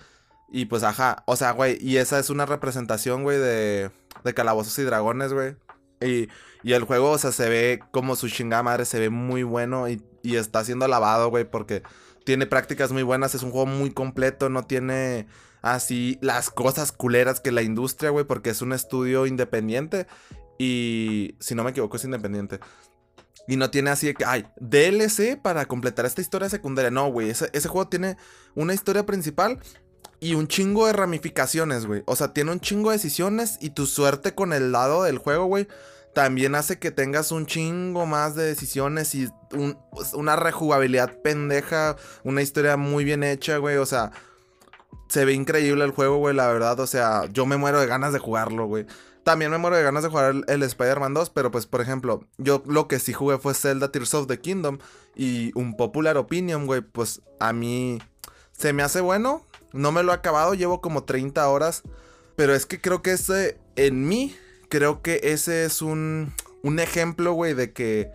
Y 0.51 0.67
pues, 0.67 0.83
ajá, 0.83 1.23
o 1.27 1.37
sea, 1.37 1.53
güey, 1.53 1.79
y 1.81 1.99
esa 1.99 2.19
es 2.19 2.31
una 2.31 2.47
representación, 2.47 3.23
güey, 3.23 3.39
de, 3.39 3.91
de 4.25 4.35
calabozos 4.35 4.79
y 4.79 4.83
dragones, 4.83 5.33
güey. 5.33 5.57
Y, 6.01 6.29
y, 6.63 6.73
el 6.73 6.85
juego, 6.85 7.11
o 7.11 7.19
sea, 7.19 7.33
se 7.33 7.49
ve 7.49 7.81
como 7.91 8.17
su 8.17 8.29
chingada 8.29 8.63
madre, 8.63 8.85
se 8.85 9.01
ve 9.01 9.11
muy 9.11 9.43
bueno 9.43 9.89
y, 9.89 10.03
y 10.23 10.37
está 10.37 10.65
siendo 10.65 10.85
alabado, 10.85 11.31
güey, 11.31 11.45
porque 11.45 11.83
tiene 12.25 12.47
prácticas 12.47 12.93
muy 12.93 13.03
buenas, 13.03 13.35
es 13.35 13.43
un 13.43 13.51
juego 13.51 13.67
muy 13.67 13.91
completo, 13.91 14.49
no 14.49 14.63
tiene 14.63 15.27
así 15.63 16.19
las 16.21 16.51
cosas 16.51 16.93
culeras 16.93 17.41
que 17.41 17.53
la 17.53 17.63
industria, 17.63 18.11
güey, 18.11 18.25
porque 18.25 18.51
es 18.51 18.63
un 18.63 18.73
estudio 18.73 19.27
independiente 19.27 20.07
y 20.59 21.37
si 21.41 21.55
no 21.55 21.65
me 21.65 21.71
equivoco 21.71 21.97
es 21.97 22.05
independiente. 22.05 22.61
Y 23.47 23.57
no 23.57 23.71
tiene 23.71 23.89
así 23.89 24.09
de 24.09 24.15
que, 24.15 24.27
ay, 24.27 24.45
DLC 24.61 25.41
para 25.41 25.65
completar 25.65 26.05
esta 26.05 26.21
historia 26.21 26.51
secundaria. 26.51 26.91
No, 26.91 27.11
güey, 27.11 27.31
ese, 27.31 27.49
ese 27.55 27.69
juego 27.69 27.89
tiene 27.89 28.19
una 28.55 28.75
historia 28.75 29.07
principal 29.07 29.59
y 30.21 30.35
un 30.35 30.49
chingo 30.49 30.87
de 30.87 30.93
ramificaciones, 30.93 31.87
güey. 31.87 32.03
O 32.07 32.17
sea, 32.17 32.33
tiene 32.33 32.53
un 32.53 32.61
chingo 32.61 32.91
de 32.91 32.97
decisiones 32.97 33.59
y 33.61 33.71
tu 33.71 33.87
suerte 33.87 34.35
con 34.35 34.53
el 34.53 34.73
lado 34.73 35.03
del 35.05 35.19
juego, 35.19 35.47
güey 35.47 35.69
también 36.19 36.57
hace 36.57 36.81
que 36.81 36.91
tengas 36.91 37.31
un 37.31 37.47
chingo 37.47 38.05
más 38.05 38.35
de 38.35 38.45
decisiones 38.45 39.15
y 39.15 39.29
pues, 39.93 40.15
una 40.15 40.35
rejugabilidad 40.35 41.21
pendeja, 41.23 41.95
una 42.25 42.43
historia 42.43 42.77
muy 42.77 43.05
bien 43.05 43.23
hecha, 43.23 43.59
güey. 43.59 43.77
O 43.77 43.87
sea, 43.87 44.11
se 45.09 45.25
ve 45.25 45.33
increíble 45.35 45.85
el 45.85 45.93
juego, 45.93 46.17
güey, 46.17 46.35
la 46.35 46.49
verdad. 46.49 46.81
O 46.81 46.89
sea, 46.89 47.27
yo 47.33 47.47
me 47.47 47.57
muero 47.57 47.81
de 47.81 47.87
ganas 47.87 48.13
de 48.13 48.19
jugarlo, 48.19 48.67
güey. 48.67 48.85
También 49.23 49.53
me 49.53 49.59
muero 49.59 49.77
de 49.77 49.85
ganas 49.85 50.03
de 50.03 50.09
jugar 50.09 50.35
el, 50.49 50.63
Spider-Man 50.65 51.15
2, 51.15 51.31
pero 51.31 51.53
pues, 51.53 51.67
por 51.67 51.83
ejemplo, 51.83 52.25
yo 52.37 52.65
lo 52.67 52.89
que 52.89 52.99
sí 52.99 53.13
jugué 53.13 53.39
fue 53.39 53.55
Zelda 53.55 53.93
Tears 53.93 54.15
of 54.15 54.27
the 54.27 54.41
Kingdom 54.41 54.79
y 55.15 55.53
un 55.55 55.77
popular 55.77 56.17
opinion, 56.17 56.67
güey, 56.67 56.81
pues 56.81 57.23
a 57.39 57.53
mí 57.53 58.01
se 58.51 58.73
me 58.73 58.83
hace 58.83 59.01
bueno. 59.01 59.45
No 59.73 59.93
me 59.93 60.03
lo 60.03 60.13
he 60.13 60.15
acabado, 60.15 60.55
llevo 60.55 60.81
como 60.81 61.05
30 61.05 61.49
horas, 61.49 61.83
pero 62.37 62.55
es 62.55 62.67
que 62.67 62.81
creo 62.81 63.03
que 63.03 63.13
ese 63.13 63.59
en 63.77 64.09
mí 64.09 64.35
creo 64.69 65.03
que 65.03 65.21
ese 65.23 65.65
es 65.65 65.83
un, 65.83 66.33
un 66.63 66.79
ejemplo, 66.79 67.33
güey, 67.33 67.55
de 67.55 67.73
que, 67.73 68.11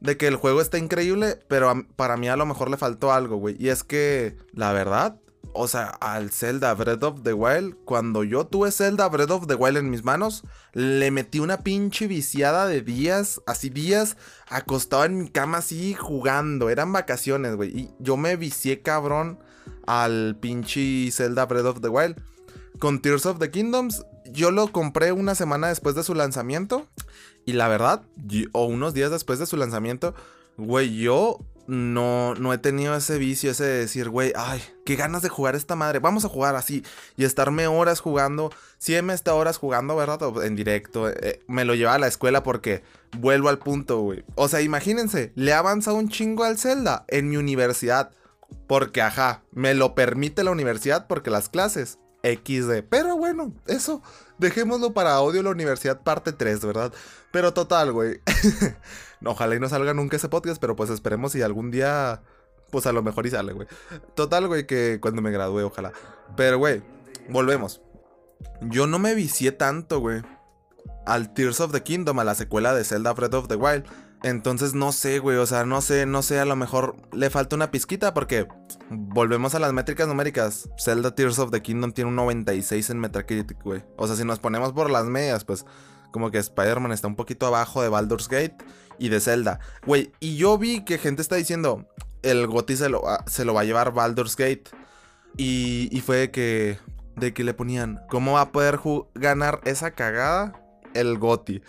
de 0.00 0.16
que 0.16 0.26
el 0.26 0.36
juego 0.36 0.60
está 0.60 0.78
increíble, 0.78 1.38
pero 1.48 1.86
para 1.96 2.16
mí 2.16 2.28
a 2.28 2.36
lo 2.36 2.46
mejor 2.46 2.70
le 2.70 2.76
faltó 2.76 3.12
algo, 3.12 3.36
güey. 3.36 3.56
Y 3.58 3.68
es 3.68 3.84
que, 3.84 4.36
la 4.52 4.72
verdad, 4.72 5.18
o 5.52 5.68
sea, 5.68 5.86
al 5.86 6.30
Zelda 6.30 6.74
Breath 6.74 7.02
of 7.02 7.22
the 7.22 7.32
Wild, 7.32 7.76
cuando 7.84 8.24
yo 8.24 8.46
tuve 8.46 8.70
Zelda 8.70 9.08
Breath 9.08 9.30
of 9.30 9.46
the 9.46 9.54
Wild 9.54 9.78
en 9.78 9.90
mis 9.90 10.04
manos, 10.04 10.44
le 10.72 11.10
metí 11.10 11.40
una 11.40 11.58
pinche 11.58 12.06
viciada 12.06 12.66
de 12.66 12.82
días, 12.82 13.40
así 13.46 13.70
días, 13.70 14.16
acostado 14.48 15.04
en 15.04 15.18
mi 15.18 15.28
cama 15.30 15.58
así 15.58 15.94
jugando. 15.94 16.68
Eran 16.68 16.92
vacaciones, 16.92 17.56
güey. 17.56 17.70
Y 17.76 17.90
yo 17.98 18.16
me 18.16 18.36
vicié 18.36 18.82
cabrón 18.82 19.38
al 19.86 20.36
pinche 20.40 21.10
Zelda 21.10 21.46
Breath 21.46 21.66
of 21.66 21.80
the 21.80 21.88
Wild. 21.88 22.20
Con 22.78 23.00
Tears 23.00 23.26
of 23.26 23.38
the 23.38 23.50
Kingdoms 23.50 24.04
yo 24.32 24.50
lo 24.50 24.72
compré 24.72 25.12
una 25.12 25.34
semana 25.34 25.68
después 25.68 25.94
de 25.94 26.02
su 26.02 26.14
lanzamiento. 26.14 26.86
Y 27.44 27.52
la 27.52 27.68
verdad, 27.68 28.02
o 28.52 28.64
unos 28.64 28.92
días 28.92 29.10
después 29.10 29.38
de 29.38 29.46
su 29.46 29.56
lanzamiento, 29.56 30.14
güey, 30.56 30.96
yo 30.96 31.38
no, 31.68 32.34
no 32.34 32.52
he 32.52 32.58
tenido 32.58 32.94
ese 32.96 33.18
vicio, 33.18 33.50
ese 33.50 33.64
de 33.64 33.78
decir, 33.78 34.08
güey, 34.08 34.32
ay, 34.36 34.62
qué 34.84 34.96
ganas 34.96 35.22
de 35.22 35.28
jugar 35.28 35.54
esta 35.54 35.76
madre. 35.76 36.00
Vamos 36.00 36.24
a 36.24 36.28
jugar 36.28 36.56
así 36.56 36.82
y 37.16 37.24
estarme 37.24 37.68
horas 37.68 38.00
jugando. 38.00 38.50
Si 38.78 39.00
me 39.00 39.14
está 39.14 39.34
horas 39.34 39.58
jugando, 39.58 39.94
¿verdad? 39.94 40.20
En 40.44 40.56
directo. 40.56 41.08
Eh, 41.08 41.40
me 41.46 41.64
lo 41.64 41.74
lleva 41.74 41.94
a 41.94 41.98
la 41.98 42.08
escuela 42.08 42.42
porque 42.42 42.82
vuelvo 43.18 43.48
al 43.48 43.58
punto, 43.58 44.00
güey. 44.00 44.24
O 44.34 44.48
sea, 44.48 44.60
imagínense, 44.60 45.32
le 45.36 45.52
ha 45.52 45.58
avanzado 45.58 45.96
un 45.96 46.08
chingo 46.08 46.42
al 46.42 46.58
Zelda 46.58 47.04
en 47.08 47.28
mi 47.28 47.36
universidad. 47.36 48.10
Porque, 48.66 49.02
ajá, 49.02 49.42
me 49.52 49.74
lo 49.74 49.94
permite 49.94 50.44
la 50.44 50.50
universidad 50.50 51.06
porque 51.06 51.30
las 51.30 51.48
clases 51.48 51.98
XD. 52.22 52.82
Pero 52.88 53.16
bueno, 53.16 53.54
eso 53.66 54.02
dejémoslo 54.38 54.92
para 54.92 55.14
audio 55.14 55.42
la 55.42 55.50
universidad 55.50 56.02
parte 56.02 56.32
3, 56.32 56.64
¿verdad? 56.64 56.92
Pero 57.32 57.54
total, 57.54 57.92
güey. 57.92 58.20
Ojalá 59.24 59.54
y 59.54 59.60
no 59.60 59.68
salga 59.68 59.94
nunca 59.94 60.16
ese 60.16 60.28
podcast, 60.28 60.60
pero 60.60 60.76
pues 60.76 60.90
esperemos 60.90 61.32
si 61.32 61.42
algún 61.42 61.70
día, 61.70 62.22
pues 62.70 62.86
a 62.86 62.92
lo 62.92 63.02
mejor 63.02 63.26
y 63.26 63.30
sale, 63.30 63.52
güey. 63.52 63.68
Total, 64.14 64.46
güey, 64.46 64.66
que 64.66 64.98
cuando 65.00 65.22
me 65.22 65.30
gradúe, 65.30 65.64
ojalá. 65.64 65.92
Pero, 66.36 66.58
güey, 66.58 66.82
volvemos. 67.28 67.80
Yo 68.62 68.86
no 68.86 68.98
me 68.98 69.14
vicié 69.14 69.52
tanto, 69.52 70.00
güey. 70.00 70.22
Al 71.06 71.32
Tears 71.32 71.60
of 71.60 71.72
the 71.72 71.82
Kingdom, 71.82 72.18
a 72.18 72.24
la 72.24 72.34
secuela 72.34 72.74
de 72.74 72.84
Zelda 72.84 73.12
Breath 73.12 73.34
of 73.34 73.48
the 73.48 73.56
Wild. 73.56 73.84
Entonces 74.22 74.74
no 74.74 74.92
sé, 74.92 75.18
güey, 75.18 75.36
o 75.36 75.46
sea, 75.46 75.64
no 75.64 75.80
sé, 75.80 76.06
no 76.06 76.22
sé, 76.22 76.40
a 76.40 76.44
lo 76.44 76.56
mejor 76.56 76.96
le 77.12 77.30
falta 77.30 77.54
una 77.54 77.70
pizquita 77.70 78.14
porque 78.14 78.48
volvemos 78.90 79.54
a 79.54 79.58
las 79.58 79.72
métricas 79.72 80.08
numéricas. 80.08 80.68
Zelda 80.78 81.14
Tears 81.14 81.38
of 81.38 81.50
the 81.50 81.62
Kingdom 81.62 81.92
tiene 81.92 82.10
un 82.10 82.16
96 82.16 82.90
en 82.90 82.98
Metacritic, 82.98 83.62
güey. 83.62 83.84
O 83.96 84.06
sea, 84.06 84.16
si 84.16 84.24
nos 84.24 84.38
ponemos 84.38 84.72
por 84.72 84.90
las 84.90 85.04
medias, 85.04 85.44
pues 85.44 85.64
como 86.10 86.30
que 86.30 86.38
Spider-Man 86.38 86.92
está 86.92 87.08
un 87.08 87.16
poquito 87.16 87.46
abajo 87.46 87.82
de 87.82 87.88
Baldur's 87.88 88.28
Gate 88.28 88.56
y 88.98 89.10
de 89.10 89.20
Zelda. 89.20 89.60
Güey, 89.86 90.12
y 90.18 90.36
yo 90.36 90.56
vi 90.56 90.84
que 90.84 90.98
gente 90.98 91.20
está 91.20 91.36
diciendo, 91.36 91.86
el 92.22 92.46
GOTY 92.46 92.76
se 92.76 92.88
lo, 92.88 93.02
se 93.26 93.44
lo 93.44 93.54
va 93.54 93.60
a 93.60 93.64
llevar 93.64 93.92
Baldur's 93.92 94.36
Gate. 94.36 94.64
Y, 95.36 95.88
y 95.92 96.00
fue 96.00 96.16
de 96.16 96.30
que, 96.30 96.78
de 97.16 97.34
que 97.34 97.44
le 97.44 97.52
ponían, 97.52 98.00
¿cómo 98.08 98.32
va 98.32 98.40
a 98.40 98.52
poder 98.52 98.80
ganar 99.14 99.60
esa 99.64 99.90
cagada 99.90 100.58
el 101.00 101.18
GOTY? 101.18 101.62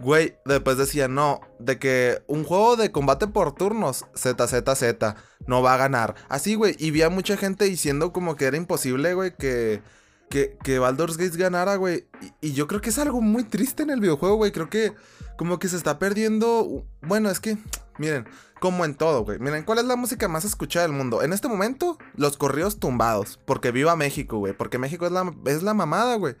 Güey, 0.00 0.36
después 0.44 0.78
decía, 0.78 1.08
no, 1.08 1.40
de 1.58 1.78
que 1.78 2.22
un 2.28 2.44
juego 2.44 2.76
de 2.76 2.92
combate 2.92 3.26
por 3.26 3.52
turnos, 3.52 4.06
ZZZ, 4.16 5.16
no 5.46 5.60
va 5.60 5.74
a 5.74 5.76
ganar. 5.76 6.14
Así, 6.28 6.54
güey, 6.54 6.76
y 6.78 6.92
vi 6.92 7.02
a 7.02 7.10
mucha 7.10 7.36
gente 7.36 7.64
diciendo 7.64 8.12
como 8.12 8.36
que 8.36 8.44
era 8.44 8.56
imposible, 8.56 9.14
güey, 9.14 9.34
que, 9.36 9.82
que, 10.30 10.56
que 10.62 10.78
Baldur's 10.78 11.16
Gate 11.16 11.36
ganara, 11.36 11.76
güey. 11.76 12.06
Y, 12.40 12.52
yo 12.52 12.68
creo 12.68 12.80
que 12.80 12.90
es 12.90 12.98
algo 12.98 13.20
muy 13.20 13.42
triste 13.42 13.82
en 13.82 13.90
el 13.90 14.00
videojuego, 14.00 14.36
güey. 14.36 14.52
Creo 14.52 14.70
que 14.70 14.92
como 15.36 15.58
que 15.58 15.68
se 15.68 15.76
está 15.76 15.98
perdiendo... 15.98 16.84
Bueno, 17.02 17.28
es 17.28 17.40
que, 17.40 17.58
miren, 17.98 18.26
como 18.60 18.84
en 18.84 18.94
todo, 18.94 19.24
güey. 19.24 19.40
Miren, 19.40 19.64
¿cuál 19.64 19.78
es 19.78 19.84
la 19.84 19.96
música 19.96 20.28
más 20.28 20.44
escuchada 20.44 20.86
del 20.86 20.96
mundo? 20.96 21.22
En 21.22 21.32
este 21.32 21.48
momento, 21.48 21.98
los 22.14 22.36
corridos 22.36 22.78
tumbados. 22.78 23.40
Porque 23.44 23.72
viva 23.72 23.96
México, 23.96 24.38
güey. 24.38 24.52
Porque 24.52 24.78
México 24.78 25.06
es 25.06 25.12
la, 25.12 25.32
es 25.46 25.64
la 25.64 25.74
mamada, 25.74 26.14
güey. 26.14 26.36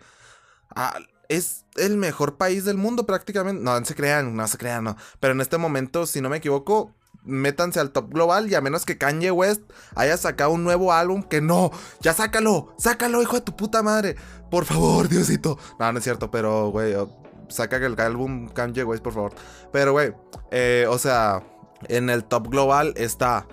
Ah, 0.76 0.98
es 1.28 1.66
el 1.76 1.96
mejor 1.96 2.36
país 2.36 2.64
del 2.64 2.76
mundo 2.76 3.06
prácticamente. 3.06 3.62
No, 3.62 3.78
no 3.78 3.86
se 3.86 3.94
crean, 3.94 4.34
no 4.34 4.46
se 4.48 4.58
crean, 4.58 4.84
no. 4.84 4.96
Pero 5.20 5.34
en 5.34 5.40
este 5.40 5.58
momento, 5.58 6.06
si 6.06 6.20
no 6.20 6.28
me 6.28 6.38
equivoco, 6.38 6.94
métanse 7.22 7.80
al 7.80 7.90
top 7.90 8.12
global 8.12 8.50
y 8.50 8.54
a 8.54 8.60
menos 8.60 8.84
que 8.86 8.98
Kanye 8.98 9.30
West 9.30 9.62
haya 9.94 10.16
sacado 10.16 10.50
un 10.50 10.64
nuevo 10.64 10.92
álbum, 10.92 11.22
que 11.22 11.40
no, 11.40 11.70
ya 12.00 12.14
sácalo, 12.14 12.74
sácalo, 12.78 13.22
hijo 13.22 13.36
de 13.36 13.42
tu 13.42 13.56
puta 13.56 13.82
madre. 13.82 14.16
Por 14.50 14.64
favor, 14.64 15.08
Diosito. 15.10 15.58
No, 15.78 15.92
no 15.92 15.98
es 15.98 16.04
cierto, 16.04 16.30
pero, 16.30 16.70
güey, 16.70 16.94
saca 17.48 17.76
el 17.76 17.98
álbum 18.00 18.48
Kanye 18.48 18.84
West, 18.84 19.02
por 19.02 19.12
favor. 19.12 19.34
Pero, 19.72 19.92
güey, 19.92 20.14
eh, 20.50 20.86
o 20.88 20.98
sea, 20.98 21.42
en 21.88 22.10
el 22.10 22.24
top 22.24 22.48
global 22.48 22.94
está 22.96 23.46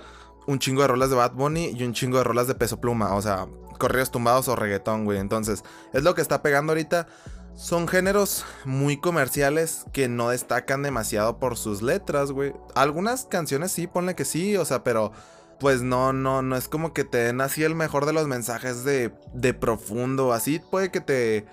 un 0.48 0.60
chingo 0.60 0.82
de 0.82 0.88
rolas 0.88 1.10
de 1.10 1.16
Bad 1.16 1.34
Bunny 1.34 1.72
y 1.76 1.84
un 1.84 1.94
chingo 1.94 2.18
de 2.18 2.24
rolas 2.24 2.48
de 2.48 2.56
peso 2.56 2.80
pluma. 2.80 3.16
O 3.16 3.22
sea, 3.22 3.48
corridos 3.78 4.12
tumbados 4.12 4.48
o 4.48 4.56
reggaetón, 4.56 5.06
güey. 5.06 5.20
Entonces, 5.20 5.64
es 5.94 6.04
lo 6.04 6.16
que 6.16 6.22
está 6.22 6.42
pegando 6.42 6.72
ahorita. 6.72 7.08
Son 7.56 7.88
géneros 7.88 8.46
muy 8.65 8.98
comerciales 8.98 9.86
que 9.94 10.10
no 10.10 10.30
destacan 10.30 10.84
demasiado 10.84 11.39
por 11.39 11.58
sus 11.58 11.82
letras, 11.82 12.32
güey. 12.32 12.54
Algunas 12.76 13.26
canciones 13.26 13.72
sí, 13.72 13.88
ponle 13.88 14.13
que 14.13 14.26
sí, 14.26 14.58
o 14.58 14.65
sea, 14.65 14.84
pero 14.84 15.13
pues 15.60 15.82
no, 15.82 16.12
no, 16.12 16.41
no 16.41 16.58
es 16.58 16.68
como 16.68 16.94
que 16.94 17.06
te 17.06 17.18
den 17.20 17.39
así 17.39 17.63
el 17.63 17.74
mejor 17.74 18.06
de 18.06 18.12
los 18.12 18.28
mensajes 18.28 18.84
de, 18.84 19.13
de 19.34 19.54
profundo. 19.54 20.34
Así 20.34 20.60
puede 20.60 20.91
que 20.91 21.00
te, 21.00 21.46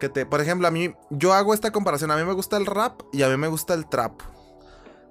que 0.00 0.08
te, 0.08 0.26
por 0.26 0.40
ejemplo, 0.40 0.66
a 0.66 0.72
mí, 0.72 0.94
yo 1.10 1.32
hago 1.32 1.54
esta 1.54 1.70
comparación. 1.70 2.10
A 2.10 2.16
mí 2.16 2.24
me 2.24 2.32
gusta 2.32 2.56
el 2.56 2.66
rap 2.66 3.00
y 3.12 3.22
a 3.22 3.28
mí 3.28 3.36
me 3.36 3.48
gusta 3.48 3.74
el 3.74 3.88
trap. 3.88 4.20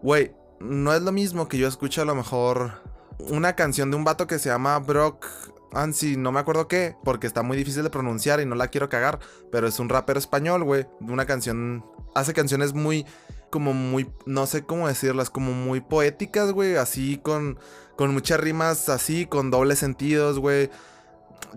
Güey, 0.01 0.33
no 0.59 0.93
es 0.93 1.01
lo 1.01 1.13
mismo 1.13 1.47
que 1.47 1.57
yo 1.57 1.67
escuche 1.67 2.01
a 2.01 2.05
lo 2.05 2.15
mejor 2.15 2.73
una 3.19 3.55
canción 3.55 3.89
de 3.89 3.97
un 3.97 4.03
vato 4.03 4.27
que 4.27 4.39
se 4.39 4.49
llama 4.49 4.79
Brock 4.79 5.25
Ansi, 5.73 6.17
no 6.17 6.31
me 6.31 6.39
acuerdo 6.39 6.67
qué, 6.67 6.95
porque 7.03 7.27
está 7.27 7.43
muy 7.43 7.57
difícil 7.57 7.83
de 7.83 7.89
pronunciar 7.89 8.39
y 8.39 8.45
no 8.45 8.55
la 8.55 8.69
quiero 8.69 8.89
cagar, 8.89 9.19
pero 9.51 9.67
es 9.67 9.79
un 9.79 9.89
rapero 9.89 10.19
español, 10.19 10.63
güey, 10.63 10.87
una 10.99 11.25
canción, 11.25 11.85
hace 12.15 12.33
canciones 12.33 12.73
muy, 12.73 13.05
como 13.49 13.73
muy, 13.73 14.09
no 14.25 14.45
sé 14.47 14.63
cómo 14.63 14.87
decirlas, 14.87 15.29
como 15.29 15.53
muy 15.53 15.81
poéticas, 15.81 16.51
güey, 16.51 16.75
así 16.75 17.17
con, 17.17 17.59
con 17.95 18.13
muchas 18.13 18.39
rimas, 18.39 18.89
así, 18.89 19.25
con 19.25 19.51
dobles 19.51 19.79
sentidos, 19.79 20.39
güey, 20.39 20.71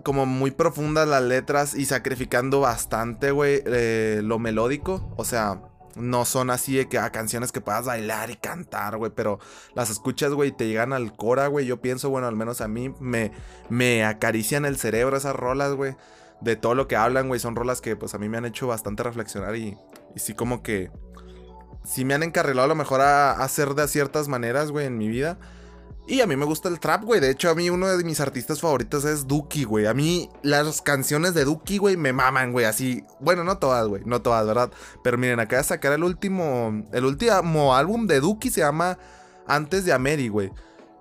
como 0.03 0.25
muy 0.25 0.51
profundas 0.51 1.07
las 1.07 1.23
letras 1.23 1.75
y 1.75 1.85
sacrificando 1.85 2.59
bastante, 2.59 3.31
güey, 3.31 3.63
eh, 3.65 4.21
lo 4.23 4.39
melódico, 4.39 5.13
o 5.17 5.25
sea, 5.25 5.61
No 5.95 6.25
son 6.25 6.49
así 6.49 6.75
de 6.75 6.87
que 6.87 6.97
a 6.97 7.05
ah, 7.05 7.11
canciones 7.11 7.51
que 7.51 7.61
puedas 7.61 7.85
bailar 7.85 8.29
y 8.31 8.35
cantar, 8.35 8.97
güey. 8.97 9.11
Pero 9.15 9.39
las 9.75 9.89
escuchas, 9.89 10.33
güey, 10.33 10.49
y 10.49 10.51
te 10.51 10.67
llegan 10.67 10.93
al 10.93 11.15
cora, 11.15 11.47
güey. 11.47 11.65
Yo 11.65 11.81
pienso, 11.81 12.09
bueno, 12.09 12.27
al 12.27 12.35
menos 12.35 12.61
a 12.61 12.67
mí 12.67 12.93
me, 12.99 13.31
me 13.69 14.03
acarician 14.03 14.65
el 14.65 14.77
cerebro 14.77 15.17
esas 15.17 15.35
rolas, 15.35 15.73
güey. 15.73 15.95
De 16.41 16.55
todo 16.55 16.75
lo 16.75 16.87
que 16.87 16.95
hablan, 16.95 17.27
güey. 17.27 17.39
Son 17.39 17.55
rolas 17.55 17.81
que, 17.81 17.95
pues, 17.95 18.13
a 18.13 18.17
mí 18.17 18.27
me 18.29 18.37
han 18.37 18.45
hecho 18.45 18.67
bastante 18.67 19.03
reflexionar 19.03 19.55
y, 19.55 19.77
y 20.15 20.19
sí, 20.19 20.33
como 20.33 20.63
que. 20.63 20.91
Sí 21.85 22.05
me 22.05 22.13
han 22.13 22.23
encarrilado 22.23 22.65
a 22.65 22.69
lo 22.69 22.75
mejor 22.75 23.01
a, 23.01 23.31
a 23.31 23.43
hacer 23.43 23.75
de 23.75 23.87
ciertas 23.87 24.29
maneras, 24.29 24.71
güey, 24.71 24.85
en 24.87 24.97
mi 24.97 25.09
vida. 25.09 25.37
Y 26.05 26.19
a 26.19 26.27
mí 26.27 26.35
me 26.35 26.45
gusta 26.45 26.67
el 26.67 26.81
trap, 26.81 27.05
güey. 27.05 27.21
De 27.21 27.29
hecho, 27.29 27.49
a 27.49 27.55
mí 27.55 27.69
uno 27.69 27.87
de 27.87 28.03
mis 28.03 28.19
artistas 28.19 28.59
favoritos 28.59 29.05
es 29.05 29.25
Duki, 29.25 29.63
güey. 29.63 29.85
A 29.85 29.93
mí 29.93 30.29
las 30.41 30.81
canciones 30.81 31.33
de 31.33 31.45
Duki, 31.45 31.77
güey, 31.77 31.95
me 31.95 32.11
maman, 32.11 32.51
güey. 32.51 32.65
Así, 32.65 33.05
bueno, 33.21 33.45
no 33.45 33.57
todas, 33.57 33.87
güey. 33.87 34.03
No 34.05 34.21
todas, 34.21 34.45
¿verdad? 34.45 34.69
Pero 35.01 35.17
miren, 35.17 35.39
acá 35.39 35.57
de 35.57 35.63
sacar 35.63 35.93
el 35.93 36.03
último, 36.03 36.83
el 36.91 37.05
último 37.05 37.73
álbum 37.73 38.05
de 38.05 38.19
Duki 38.19 38.49
se 38.49 38.59
llama 38.61 38.97
Antes 39.47 39.85
de 39.85 39.93
Ameri, 39.93 40.27
güey. 40.27 40.51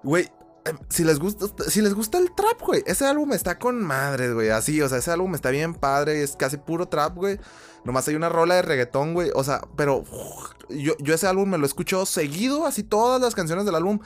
Güey, 0.05 0.31
em, 0.65 0.79
si 0.89 1.03
les 1.03 1.19
gusta, 1.19 1.47
si 1.69 1.83
les 1.83 1.95
gusta 1.95 2.19
el 2.19 2.33
trap, 2.33 2.61
güey, 2.61 2.85
ese 2.87 3.05
álbum 3.05 3.33
está 3.33 3.59
con 3.59 3.83
madres, 3.83 4.33
güey. 4.33 4.51
Así, 4.51 4.81
o 4.83 4.89
sea, 4.89 4.99
ese 4.99 5.11
álbum 5.11 5.35
está 5.35 5.51
bien 5.51 5.75
padre, 5.75 6.23
es 6.23 6.37
casi 6.37 6.59
puro 6.59 6.87
trap, 6.87 7.17
güey. 7.17 7.41
Nomás 7.85 8.07
hay 8.07 8.15
una 8.15 8.29
rola 8.29 8.55
de 8.55 8.63
reggaetón, 8.63 9.15
güey. 9.15 9.31
O 9.35 9.43
sea, 9.43 9.63
pero 9.77 10.05
yo, 10.69 10.95
yo 11.01 11.13
ese 11.13 11.27
álbum 11.27 11.51
me 11.51 11.59
lo 11.59 11.67
escucho 11.67 12.07
seguido, 12.07 12.67
así 12.67 12.85
todas 12.85 13.21
las 13.21 13.35
canciones 13.35 13.65
del 13.65 13.75
álbum 13.75 13.99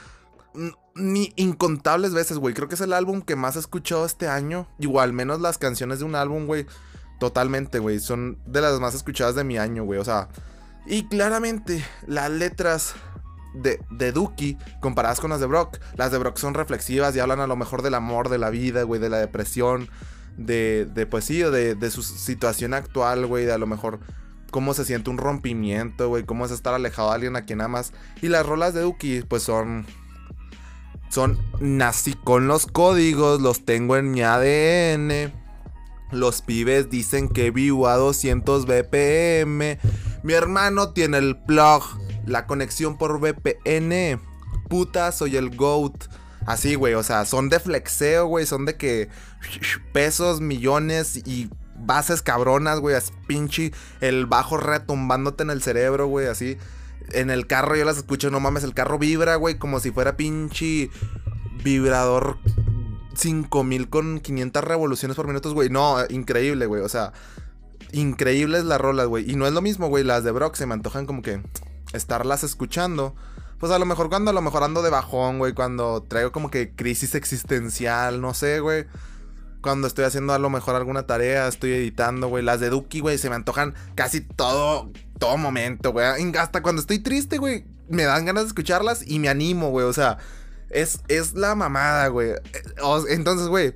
ni 0.97 1.33
incontables 1.35 2.13
veces, 2.13 2.37
güey. 2.37 2.53
Creo 2.53 2.67
que 2.67 2.75
es 2.75 2.81
el 2.81 2.93
álbum 2.93 3.21
que 3.21 3.35
más 3.35 3.55
he 3.55 3.59
escuchado 3.59 4.05
este 4.05 4.27
año. 4.27 4.67
Igual, 4.79 5.13
menos 5.13 5.41
las 5.41 5.57
canciones 5.57 5.99
de 5.99 6.05
un 6.05 6.15
álbum, 6.15 6.45
güey. 6.45 6.65
Totalmente, 7.19 7.79
güey. 7.79 7.99
Son 7.99 8.37
de 8.45 8.61
las 8.61 8.79
más 8.79 8.93
escuchadas 8.93 9.35
de 9.35 9.43
mi 9.43 9.57
año, 9.57 9.83
güey. 9.83 9.99
O 9.99 10.05
sea, 10.05 10.29
y 10.85 11.07
claramente 11.07 11.83
las 12.05 12.29
letras 12.31 12.95
de, 13.53 13.79
de 13.89 14.11
Duki, 14.11 14.57
comparadas 14.79 15.19
con 15.19 15.31
las 15.31 15.39
de 15.39 15.47
Brock, 15.47 15.79
las 15.95 16.11
de 16.11 16.17
Brock 16.17 16.37
son 16.37 16.53
reflexivas 16.53 17.15
y 17.15 17.19
hablan 17.19 17.39
a 17.39 17.47
lo 17.47 17.55
mejor 17.55 17.81
del 17.81 17.95
amor, 17.95 18.29
de 18.29 18.37
la 18.37 18.49
vida, 18.49 18.83
güey, 18.83 19.01
de 19.01 19.09
la 19.09 19.17
depresión, 19.17 19.89
de, 20.37 20.87
de 20.93 21.05
pues 21.05 21.25
sí, 21.25 21.39
de, 21.39 21.75
de 21.75 21.91
su 21.91 22.03
situación 22.03 22.73
actual, 22.73 23.25
güey, 23.25 23.45
de 23.45 23.53
a 23.53 23.57
lo 23.57 23.67
mejor 23.67 23.99
cómo 24.51 24.73
se 24.73 24.85
siente 24.85 25.09
un 25.09 25.17
rompimiento, 25.17 26.07
güey, 26.07 26.23
cómo 26.23 26.45
es 26.45 26.51
estar 26.51 26.73
alejado 26.73 27.09
de 27.09 27.15
alguien 27.15 27.35
a 27.35 27.41
quien 27.41 27.61
amas. 27.61 27.93
Y 28.21 28.29
las 28.29 28.45
rolas 28.45 28.73
de 28.73 28.81
Duki, 28.81 29.23
pues 29.27 29.43
son 29.43 29.85
son 31.09 31.39
nací 31.59 32.13
con 32.13 32.47
los 32.47 32.67
códigos, 32.67 33.41
los 33.41 33.65
tengo 33.65 33.97
en 33.97 34.11
mi 34.11 34.21
ADN. 34.21 35.33
Los 36.11 36.41
pibes 36.41 36.89
dicen 36.89 37.29
que 37.29 37.51
vivo 37.51 37.87
a 37.87 37.97
200 37.97 38.65
BPM. 38.65 39.77
Mi 40.23 40.33
hermano 40.33 40.93
tiene 40.93 41.17
el 41.17 41.37
plug, 41.37 41.83
la 42.25 42.45
conexión 42.45 42.97
por 42.97 43.19
VPN. 43.19 44.21
Puta, 44.69 45.11
soy 45.11 45.37
el 45.37 45.55
GOAT. 45.55 46.05
Así, 46.45 46.75
güey, 46.75 46.93
o 46.93 47.03
sea, 47.03 47.25
son 47.25 47.49
de 47.49 47.59
flexeo, 47.59 48.25
güey, 48.27 48.45
son 48.45 48.65
de 48.65 48.77
que 48.77 49.09
pesos, 49.91 50.39
millones 50.39 51.17
y 51.25 51.49
bases 51.75 52.21
cabronas, 52.21 52.79
güey, 52.79 52.95
es 52.95 53.11
pinche 53.27 53.73
el 53.99 54.25
bajo 54.27 54.55
retumbándote 54.55 55.43
en 55.43 55.49
el 55.49 55.61
cerebro, 55.61 56.07
güey, 56.07 56.27
así 56.27 56.57
en 57.11 57.29
el 57.29 57.47
carro 57.47 57.75
yo 57.75 57.85
las 57.85 57.97
escucho, 57.97 58.29
no 58.29 58.39
mames, 58.39 58.63
el 58.63 58.73
carro 58.73 58.99
vibra, 58.99 59.35
güey, 59.35 59.57
como 59.57 59.79
si 59.79 59.91
fuera 59.91 60.17
pinche 60.17 60.89
vibrador 61.63 62.37
5000 63.15 63.89
con 63.89 64.19
500 64.19 64.63
revoluciones 64.63 65.15
por 65.15 65.27
minuto, 65.27 65.51
güey. 65.53 65.69
No, 65.69 65.97
increíble, 66.09 66.65
güey, 66.65 66.81
o 66.81 66.89
sea, 66.89 67.13
increíbles 67.91 68.65
las 68.65 68.79
rolas, 68.79 69.07
güey. 69.07 69.29
Y 69.29 69.35
no 69.35 69.47
es 69.47 69.53
lo 69.53 69.61
mismo, 69.61 69.87
güey, 69.87 70.03
las 70.03 70.23
de 70.23 70.31
Brock 70.31 70.55
se 70.55 70.65
me 70.65 70.73
antojan 70.73 71.05
como 71.05 71.21
que 71.21 71.41
estarlas 71.93 72.43
escuchando. 72.43 73.15
Pues 73.59 73.71
a 73.71 73.79
lo 73.79 73.85
mejor 73.85 74.09
cuando 74.09 74.29
a 74.29 74.33
lo 74.33 74.41
mejor 74.41 74.63
ando 74.63 74.83
de 74.83 74.91
bajón, 74.91 75.39
güey, 75.39 75.53
cuando 75.53 76.03
traigo 76.03 76.31
como 76.31 76.51
que 76.51 76.71
crisis 76.75 77.15
existencial, 77.15 78.21
no 78.21 78.33
sé, 78.33 78.59
güey. 78.59 78.85
Cuando 79.61 79.87
estoy 79.87 80.05
haciendo 80.05 80.33
a 80.33 80.39
lo 80.39 80.49
mejor 80.49 80.75
alguna 80.75 81.07
tarea, 81.07 81.47
estoy 81.47 81.73
editando, 81.73 82.27
güey. 82.27 82.43
Las 82.43 82.59
de 82.59 82.69
Duki, 82.69 82.99
güey, 82.99 83.17
se 83.17 83.29
me 83.29 83.35
antojan 83.35 83.73
casi 83.95 84.21
todo 84.21 84.91
todo 85.17 85.37
momento, 85.37 85.91
güey. 85.91 86.05
Hasta 86.37 86.61
cuando 86.61 86.81
estoy 86.81 86.99
triste, 86.99 87.37
güey, 87.37 87.65
me 87.89 88.03
dan 88.03 88.25
ganas 88.25 88.43
de 88.43 88.47
escucharlas 88.47 89.05
y 89.05 89.19
me 89.19 89.29
animo, 89.29 89.69
güey. 89.69 89.85
O 89.85 89.93
sea, 89.93 90.17
es, 90.69 90.99
es 91.07 91.33
la 91.33 91.55
mamada, 91.55 92.07
güey. 92.07 92.33
Entonces, 93.09 93.47
güey, 93.47 93.75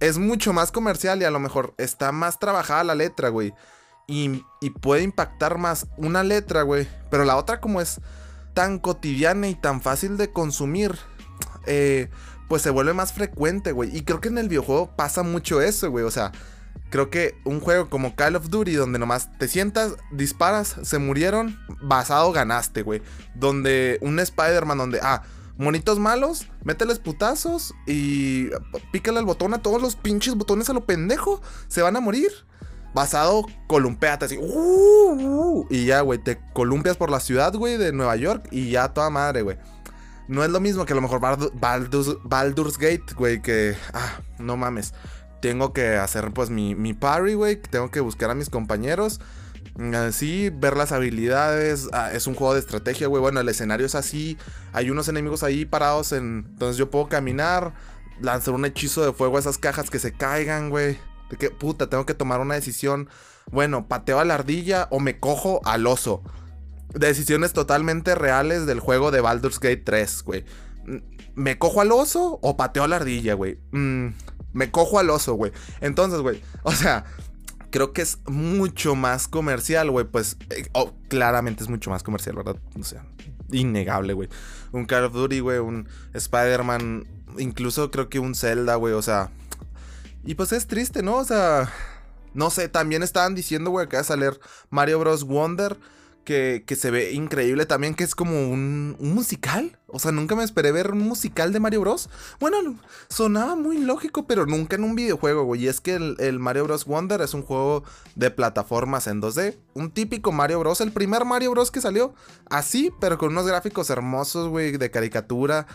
es 0.00 0.18
mucho 0.18 0.52
más 0.52 0.72
comercial 0.72 1.20
y 1.22 1.24
a 1.24 1.30
lo 1.30 1.40
mejor 1.40 1.74
está 1.78 2.12
más 2.12 2.38
trabajada 2.38 2.84
la 2.84 2.94
letra, 2.94 3.28
güey. 3.28 3.54
Y, 4.06 4.44
y 4.60 4.70
puede 4.70 5.02
impactar 5.02 5.58
más 5.58 5.86
una 5.96 6.22
letra, 6.22 6.62
güey. 6.62 6.86
Pero 7.10 7.24
la 7.24 7.36
otra 7.36 7.60
como 7.60 7.80
es 7.80 8.00
tan 8.52 8.78
cotidiana 8.78 9.48
y 9.48 9.54
tan 9.54 9.80
fácil 9.80 10.16
de 10.16 10.30
consumir, 10.30 10.96
eh, 11.66 12.10
pues 12.48 12.62
se 12.62 12.70
vuelve 12.70 12.92
más 12.92 13.12
frecuente, 13.12 13.72
güey. 13.72 13.96
Y 13.96 14.02
creo 14.02 14.20
que 14.20 14.28
en 14.28 14.38
el 14.38 14.48
videojuego 14.48 14.94
pasa 14.96 15.22
mucho 15.22 15.60
eso, 15.60 15.90
güey. 15.90 16.04
O 16.04 16.10
sea, 16.10 16.32
creo 16.90 17.10
que 17.10 17.34
un 17.44 17.60
juego 17.60 17.88
como 17.90 18.14
Call 18.14 18.36
of 18.36 18.50
Duty, 18.50 18.74
donde 18.74 18.98
nomás 18.98 19.36
te 19.38 19.48
sientas, 19.48 19.94
disparas, 20.12 20.76
se 20.82 20.98
murieron, 20.98 21.58
basado 21.80 22.32
ganaste, 22.32 22.82
güey. 22.82 23.02
Donde 23.34 23.98
un 24.00 24.18
Spider-Man, 24.18 24.78
donde, 24.78 25.00
ah, 25.02 25.22
monitos 25.56 25.98
malos, 25.98 26.48
mételes 26.64 26.98
putazos 26.98 27.74
y 27.86 28.48
pícale 28.92 29.20
el 29.20 29.24
botón 29.24 29.54
a 29.54 29.62
todos 29.62 29.80
los 29.80 29.96
pinches 29.96 30.34
botones 30.34 30.68
a 30.70 30.72
lo 30.72 30.84
pendejo, 30.84 31.40
se 31.68 31.82
van 31.82 31.96
a 31.96 32.00
morir. 32.00 32.30
Basado, 32.94 33.44
columpeate 33.66 34.26
así. 34.26 34.38
Uh, 34.38 34.44
uh, 34.46 35.66
y 35.68 35.86
ya, 35.86 36.00
güey, 36.02 36.20
te 36.20 36.38
columpias 36.52 36.96
por 36.96 37.10
la 37.10 37.18
ciudad, 37.18 37.52
güey, 37.52 37.76
de 37.76 37.92
Nueva 37.92 38.14
York 38.14 38.46
y 38.52 38.70
ya 38.70 38.94
toda 38.94 39.10
madre, 39.10 39.42
güey. 39.42 39.58
No 40.28 40.42
es 40.42 40.50
lo 40.50 40.60
mismo 40.60 40.86
que 40.86 40.92
a 40.92 40.96
lo 40.96 41.02
mejor 41.02 41.20
Baldur's 41.20 42.78
Gate, 42.78 43.14
güey, 43.16 43.42
que... 43.42 43.76
Ah, 43.92 44.20
no 44.38 44.56
mames 44.56 44.94
tengo 45.44 45.74
que 45.74 45.96
hacer 45.96 46.32
pues 46.32 46.48
mi, 46.48 46.74
mi 46.74 46.94
parry, 46.94 47.34
güey. 47.34 47.56
Tengo 47.56 47.90
que 47.90 48.00
buscar 48.00 48.30
a 48.30 48.34
mis 48.34 48.48
compañeros. 48.48 49.20
Así, 49.94 50.48
ver 50.48 50.74
las 50.74 50.90
habilidades. 50.90 51.90
Ah, 51.92 52.12
es 52.14 52.26
un 52.26 52.34
juego 52.34 52.54
de 52.54 52.60
estrategia, 52.60 53.08
güey. 53.08 53.20
Bueno, 53.20 53.40
el 53.40 53.48
escenario 53.50 53.84
es 53.84 53.94
así. 53.94 54.38
Hay 54.72 54.88
unos 54.88 55.06
enemigos 55.08 55.42
ahí 55.42 55.66
parados 55.66 56.12
en... 56.12 56.46
Entonces 56.48 56.78
yo 56.78 56.90
puedo 56.90 57.10
caminar. 57.10 57.74
Lanzar 58.22 58.54
un 58.54 58.64
hechizo 58.64 59.04
de 59.04 59.12
fuego 59.12 59.36
a 59.36 59.40
esas 59.40 59.58
cajas 59.58 59.90
que 59.90 59.98
se 59.98 60.14
caigan, 60.14 60.70
güey. 60.70 60.96
De 61.28 61.36
que, 61.36 61.50
puta, 61.50 61.90
tengo 61.90 62.06
que 62.06 62.14
tomar 62.14 62.40
una 62.40 62.54
decisión. 62.54 63.10
Bueno, 63.52 63.86
pateo 63.86 64.20
a 64.20 64.24
la 64.24 64.36
ardilla 64.36 64.88
o 64.90 64.98
me 64.98 65.20
cojo 65.20 65.60
al 65.66 65.86
oso. 65.86 66.22
Decisiones 66.94 67.52
totalmente 67.52 68.14
reales 68.14 68.66
del 68.66 68.80
juego 68.80 69.10
de 69.10 69.20
Baldur's 69.20 69.60
Gate 69.60 69.82
3, 69.84 70.22
güey. 70.22 70.44
¿Me 71.34 71.58
cojo 71.58 71.80
al 71.80 71.92
oso 71.92 72.38
o 72.42 72.56
pateo 72.56 72.84
a 72.84 72.88
la 72.88 72.96
ardilla, 72.96 73.34
güey? 73.34 73.58
Mmm 73.72 74.08
me 74.54 74.70
cojo 74.70 74.98
al 74.98 75.10
oso, 75.10 75.34
güey. 75.34 75.52
Entonces, 75.82 76.20
güey, 76.20 76.40
o 76.62 76.72
sea, 76.72 77.04
creo 77.70 77.92
que 77.92 78.00
es 78.00 78.18
mucho 78.26 78.94
más 78.94 79.28
comercial, 79.28 79.90
güey. 79.90 80.06
Pues 80.06 80.38
eh, 80.48 80.68
oh, 80.72 80.94
claramente 81.08 81.62
es 81.62 81.68
mucho 81.68 81.90
más 81.90 82.02
comercial, 82.02 82.36
¿verdad? 82.36 82.56
O 82.80 82.84
sea, 82.84 83.04
innegable, 83.50 84.14
güey. 84.14 84.30
Un 84.72 84.86
Call 84.86 85.04
of 85.04 85.12
Duty, 85.12 85.40
güey, 85.40 85.58
un 85.58 85.88
Spider-Man, 86.14 87.06
incluso 87.38 87.90
creo 87.90 88.08
que 88.08 88.20
un 88.20 88.34
Zelda, 88.34 88.76
güey, 88.76 88.94
o 88.94 89.02
sea. 89.02 89.30
Y 90.24 90.36
pues 90.36 90.52
es 90.52 90.66
triste, 90.66 91.02
¿no? 91.02 91.16
O 91.16 91.24
sea, 91.24 91.70
no 92.32 92.48
sé, 92.48 92.68
también 92.68 93.02
estaban 93.02 93.34
diciendo, 93.34 93.70
güey, 93.70 93.88
que 93.88 93.96
va 93.96 94.02
a 94.02 94.04
salir 94.04 94.40
Mario 94.70 95.00
Bros. 95.00 95.24
Wonder 95.24 95.76
que, 96.24 96.64
se 96.76 96.90
ve 96.90 97.12
increíble 97.12 97.66
también, 97.66 97.94
que 97.94 98.04
es 98.04 98.14
como 98.14 98.48
un, 98.48 98.96
musical. 98.98 99.78
O 99.86 99.98
sea, 99.98 100.10
nunca 100.10 100.34
me 100.34 100.42
esperé 100.42 100.72
ver 100.72 100.90
un 100.90 100.98
musical 100.98 101.52
de 101.52 101.60
Mario 101.60 101.82
Bros. 101.82 102.10
Bueno, 102.40 102.78
sonaba 103.08 103.54
muy 103.54 103.78
lógico, 103.78 104.26
pero 104.26 104.46
nunca 104.46 104.76
en 104.76 104.84
un 104.84 104.96
videojuego, 104.96 105.44
güey. 105.44 105.64
Y 105.64 105.68
es 105.68 105.80
que 105.80 105.94
el, 105.94 106.38
Mario 106.40 106.64
Bros. 106.64 106.86
Wonder 106.86 107.20
es 107.20 107.34
un 107.34 107.42
juego 107.42 107.84
de 108.16 108.30
plataformas 108.30 109.06
en 109.06 109.22
2D. 109.22 109.56
Un 109.74 109.90
típico 109.90 110.32
Mario 110.32 110.58
Bros. 110.60 110.80
El 110.80 110.90
primer 110.90 111.24
Mario 111.24 111.52
Bros. 111.52 111.70
que 111.70 111.80
salió 111.80 112.14
así, 112.50 112.90
pero 113.00 113.18
con 113.18 113.30
unos 113.30 113.46
gráficos 113.46 113.90
hermosos, 113.90 114.48
güey, 114.48 114.76
de 114.76 114.90
caricatura. 114.90 115.66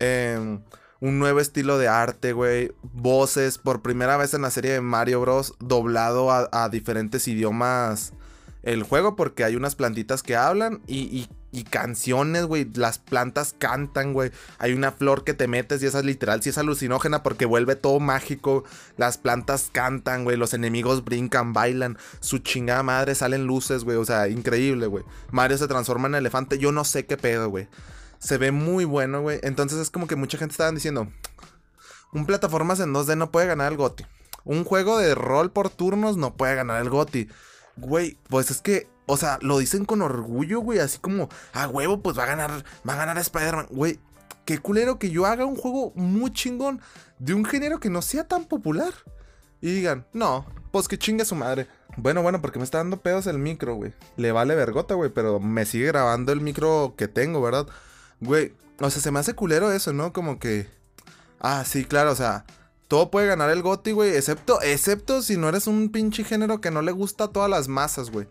Em, 0.00 0.60
un 1.00 1.18
nuevo 1.20 1.38
estilo 1.38 1.78
de 1.78 1.86
arte, 1.86 2.32
güey. 2.32 2.72
Voces, 2.82 3.58
por 3.58 3.82
primera 3.82 4.16
vez 4.16 4.34
en 4.34 4.42
la 4.42 4.50
serie 4.50 4.72
de 4.72 4.80
Mario 4.80 5.20
Bros. 5.20 5.54
doblado 5.60 6.30
a 6.32 6.68
diferentes 6.68 7.28
idiomas 7.28 8.12
el 8.72 8.82
juego 8.82 9.16
porque 9.16 9.44
hay 9.44 9.56
unas 9.56 9.74
plantitas 9.74 10.22
que 10.22 10.36
hablan 10.36 10.82
y, 10.86 11.26
canciones, 11.70 12.44
güey. 12.44 12.70
Las 12.74 12.98
plantas 12.98 13.54
cantan, 13.58 14.12
güey. 14.12 14.30
Hay 14.58 14.74
una 14.74 14.92
flor 14.92 15.24
que 15.24 15.32
te 15.32 15.48
metes 15.48 15.82
y 15.82 15.86
esa 15.86 16.00
es 16.00 16.04
literal, 16.04 16.42
sí 16.42 16.50
es 16.50 16.58
alucinógena 16.58 17.22
porque 17.22 17.46
vuelve 17.46 17.76
todo 17.76 17.98
mágico. 17.98 18.64
Las 18.98 19.16
plantas 19.16 19.70
cantan, 19.72 20.24
güey. 20.24 20.36
Los 20.36 20.52
enemigos 20.52 21.04
brincan, 21.04 21.54
bailan. 21.54 21.96
Su 22.20 22.38
chingada 22.38 22.82
madre 22.82 23.14
salen 23.14 23.46
luces, 23.46 23.84
güey. 23.84 23.96
O 23.96 24.04
sea, 24.04 24.28
increíble, 24.28 24.86
güey. 24.86 25.04
Mario 25.30 25.56
se 25.56 25.66
transforma 25.66 26.08
en 26.08 26.16
elefante. 26.16 26.58
Yo 26.58 26.70
no 26.70 26.84
sé 26.84 27.06
qué 27.06 27.16
pedo, 27.16 27.48
güey. 27.48 27.68
Se 28.18 28.36
ve 28.36 28.52
muy 28.52 28.84
bueno, 28.84 29.22
güey. 29.22 29.40
Entonces 29.42 29.78
es 29.78 29.90
como 29.90 30.06
que 30.06 30.16
mucha 30.16 30.36
gente 30.36 30.52
estaba 30.52 30.70
diciendo: 30.72 31.08
Un 32.12 32.26
plataformas 32.26 32.80
en 32.80 32.92
2D 32.92 33.16
no 33.16 33.30
puede 33.30 33.46
ganar 33.46 33.72
el 33.72 33.78
GOTI. 33.78 34.04
Un 34.44 34.64
juego 34.64 34.98
de 34.98 35.14
rol 35.14 35.50
por 35.52 35.70
turnos 35.70 36.18
no 36.18 36.36
puede 36.36 36.54
ganar 36.54 36.82
el 36.82 36.90
GOTI. 36.90 37.28
Güey, 37.78 38.18
pues 38.28 38.50
es 38.50 38.60
que 38.60 38.88
o 39.08 39.16
sea, 39.16 39.38
lo 39.40 39.58
dicen 39.58 39.86
con 39.86 40.02
orgullo, 40.02 40.60
güey, 40.60 40.80
así 40.80 40.98
como, 40.98 41.30
a 41.54 41.66
huevo, 41.66 42.02
pues 42.02 42.16
va 42.18 42.24
a 42.24 42.26
ganar, 42.26 42.64
va 42.86 42.92
a 42.92 42.96
ganar 42.96 43.16
Spider-Man, 43.16 43.68
güey. 43.70 43.98
Qué 44.44 44.58
culero 44.58 44.98
que 44.98 45.10
yo 45.10 45.24
haga 45.24 45.46
un 45.46 45.56
juego 45.56 45.92
muy 45.94 46.30
chingón 46.30 46.80
de 47.18 47.32
un 47.32 47.46
género 47.46 47.80
que 47.80 47.88
no 47.88 48.02
sea 48.02 48.28
tan 48.28 48.44
popular. 48.44 48.92
Y 49.62 49.72
digan, 49.72 50.06
no, 50.12 50.44
pues 50.70 50.88
que 50.88 50.98
chingue 50.98 51.24
su 51.24 51.34
madre. 51.34 51.66
Bueno, 51.96 52.22
bueno, 52.22 52.42
porque 52.42 52.58
me 52.58 52.64
está 52.64 52.78
dando 52.78 53.00
pedos 53.00 53.26
el 53.26 53.38
micro, 53.38 53.74
güey. 53.74 53.94
Le 54.16 54.30
vale 54.30 54.54
vergota, 54.54 54.94
güey, 54.94 55.10
pero 55.10 55.40
me 55.40 55.64
sigue 55.64 55.86
grabando 55.86 56.32
el 56.32 56.42
micro 56.42 56.94
que 56.96 57.08
tengo, 57.08 57.40
¿verdad? 57.40 57.66
Güey, 58.20 58.54
o 58.78 58.90
sea, 58.90 59.00
se 59.00 59.10
me 59.10 59.20
hace 59.20 59.34
culero 59.34 59.72
eso, 59.72 59.94
¿no? 59.94 60.12
Como 60.12 60.38
que... 60.38 60.68
Ah, 61.40 61.64
sí, 61.64 61.86
claro, 61.86 62.12
o 62.12 62.16
sea, 62.16 62.44
todo 62.88 63.10
puede 63.10 63.26
ganar 63.26 63.50
el 63.50 63.62
GOTI, 63.62 63.92
güey, 63.92 64.16
excepto, 64.16 64.60
excepto 64.62 65.22
si 65.22 65.36
no 65.36 65.48
eres 65.48 65.66
un 65.66 65.90
pinche 65.90 66.24
género 66.24 66.60
que 66.60 66.70
no 66.70 66.80
le 66.80 66.92
gusta 66.92 67.24
a 67.24 67.28
todas 67.28 67.50
las 67.50 67.68
masas, 67.68 68.10
güey. 68.10 68.26